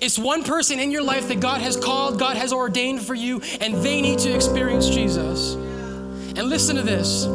It's 0.00 0.18
one 0.18 0.44
person 0.44 0.78
in 0.78 0.90
your 0.90 1.02
life 1.02 1.28
that 1.28 1.40
God 1.40 1.60
has 1.60 1.76
called, 1.76 2.18
God 2.18 2.36
has 2.36 2.52
ordained 2.52 3.02
for 3.02 3.14
you, 3.14 3.40
and 3.60 3.74
they 3.76 4.00
need 4.00 4.18
to 4.20 4.34
experience 4.34 4.88
Jesus. 4.88 5.54
And 5.54 6.48
listen 6.48 6.76
to 6.76 6.82
this. 6.82 7.26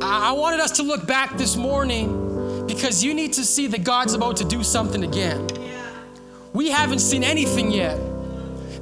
I 0.00 0.32
wanted 0.32 0.60
us 0.60 0.72
to 0.72 0.82
look 0.82 1.06
back 1.06 1.36
this 1.36 1.56
morning 1.56 2.66
because 2.66 3.02
you 3.02 3.14
need 3.14 3.32
to 3.34 3.44
see 3.44 3.66
that 3.68 3.84
God's 3.84 4.14
about 4.14 4.36
to 4.38 4.44
do 4.44 4.62
something 4.62 5.02
again. 5.02 5.48
We 6.52 6.70
haven't 6.70 7.00
seen 7.00 7.24
anything 7.24 7.70
yet. 7.72 7.98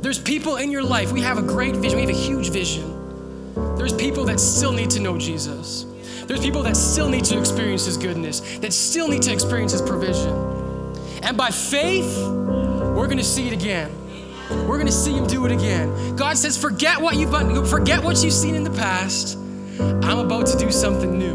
There's 0.07 0.21
people 0.21 0.55
in 0.55 0.71
your 0.71 0.85
life, 0.85 1.11
we 1.11 1.23
have 1.23 1.37
a 1.37 1.43
great 1.43 1.75
vision, 1.75 1.97
we 1.97 2.03
have 2.03 2.15
a 2.15 2.17
huge 2.17 2.51
vision. 2.51 3.75
There's 3.77 3.93
people 3.93 4.25
that 4.27 4.39
still 4.39 4.71
need 4.71 4.89
to 4.91 5.01
know 5.01 5.19
Jesus. 5.19 5.85
There's 6.29 6.39
people 6.39 6.63
that 6.63 6.77
still 6.77 7.09
need 7.09 7.25
to 7.25 7.37
experience 7.37 7.87
His 7.87 7.97
goodness, 7.97 8.39
that 8.59 8.73
still 8.73 9.09
need 9.09 9.23
to 9.23 9.33
experience 9.33 9.73
His 9.73 9.83
provision. 9.83 10.33
And 11.25 11.37
by 11.37 11.51
faith, 11.51 12.19
we're 12.19 13.09
gonna 13.09 13.25
see 13.25 13.49
it 13.49 13.53
again. 13.53 13.91
We're 14.69 14.79
gonna 14.79 14.93
see 14.93 15.13
Him 15.13 15.27
do 15.27 15.45
it 15.45 15.51
again. 15.51 16.15
God 16.15 16.39
says, 16.39 16.57
forget 16.57 17.01
what 17.01 17.17
you've 17.17 17.69
forget 17.69 18.01
what 18.01 18.23
you've 18.23 18.33
seen 18.33 18.55
in 18.55 18.63
the 18.63 18.71
past 18.71 19.37
I'm 19.81 20.21
about 20.21 20.47
to 20.47 20.57
do 20.57 20.71
something 20.71 21.19
new. 21.19 21.35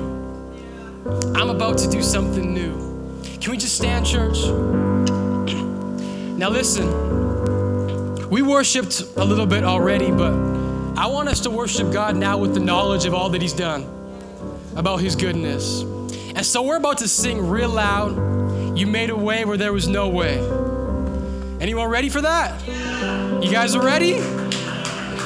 I'm 1.36 1.49
about 1.49 1.78
to 1.80 1.89
do 1.89 2.01
something 2.01 2.53
new. 2.53 3.22
Can 3.41 3.51
we 3.51 3.57
just 3.57 3.76
stand, 3.76 4.05
church? 4.05 4.38
Now, 6.41 6.49
listen, 6.49 7.11
we 8.32 8.41
worshiped 8.41 9.01
a 9.17 9.25
little 9.25 9.45
bit 9.45 9.65
already, 9.65 10.09
but 10.09 10.32
I 10.97 11.07
want 11.07 11.27
us 11.27 11.41
to 11.41 11.49
worship 11.49 11.91
God 11.91 12.15
now 12.15 12.38
with 12.38 12.53
the 12.53 12.61
knowledge 12.61 13.05
of 13.05 13.13
all 13.13 13.29
that 13.32 13.41
He's 13.41 13.51
done, 13.51 13.86
about 14.77 15.01
His 15.01 15.17
goodness. 15.17 15.82
And 15.82 16.45
so 16.45 16.63
we're 16.63 16.77
about 16.77 16.99
to 16.99 17.09
sing 17.09 17.49
real 17.49 17.69
loud. 17.69 18.77
You 18.77 18.88
made 18.88 19.09
a 19.09 19.17
way 19.17 19.43
where 19.43 19.57
there 19.57 19.73
was 19.73 19.89
no 19.89 20.07
way. 20.07 20.38
Anyone 21.59 21.89
ready 21.89 22.07
for 22.07 22.21
that? 22.21 22.65
You 23.43 23.51
guys 23.51 23.75
are 23.75 23.86
ready? 23.86 24.21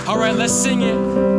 All 0.08 0.18
right, 0.18 0.34
let's 0.36 0.52
sing 0.52 0.82
it. 0.82 1.35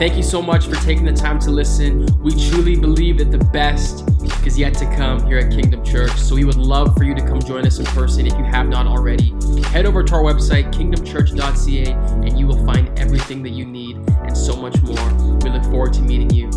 Thank 0.00 0.16
you 0.16 0.22
so 0.22 0.40
much 0.40 0.66
for 0.66 0.76
taking 0.76 1.04
the 1.04 1.12
time 1.12 1.38
to 1.40 1.50
listen. 1.50 2.06
We 2.22 2.30
truly 2.48 2.74
believe 2.74 3.18
that 3.18 3.30
the 3.30 3.44
best 3.52 4.08
is 4.46 4.58
yet 4.58 4.72
to 4.78 4.86
come 4.96 5.22
here 5.26 5.36
at 5.36 5.52
Kingdom 5.52 5.84
Church. 5.84 6.12
So 6.12 6.36
we 6.36 6.44
would 6.44 6.56
love 6.56 6.96
for 6.96 7.04
you 7.04 7.14
to 7.14 7.20
come 7.20 7.38
join 7.38 7.66
us 7.66 7.80
in 7.80 7.84
person 7.84 8.26
if 8.26 8.32
you 8.32 8.44
have 8.44 8.66
not 8.66 8.86
already. 8.86 9.34
Head 9.64 9.84
over 9.84 10.02
to 10.02 10.14
our 10.14 10.22
website, 10.22 10.72
kingdomchurch.ca, 10.72 11.92
and 12.26 12.38
you 12.38 12.46
will 12.46 12.64
find 12.64 12.98
everything 12.98 13.42
that 13.42 13.50
you 13.50 13.66
need 13.66 13.96
and 14.22 14.34
so 14.34 14.56
much 14.56 14.80
more. 14.80 15.36
We 15.44 15.50
look 15.50 15.64
forward 15.64 15.92
to 15.92 16.00
meeting 16.00 16.30
you. 16.30 16.50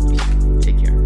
Take 0.62 0.82
care. 0.82 1.03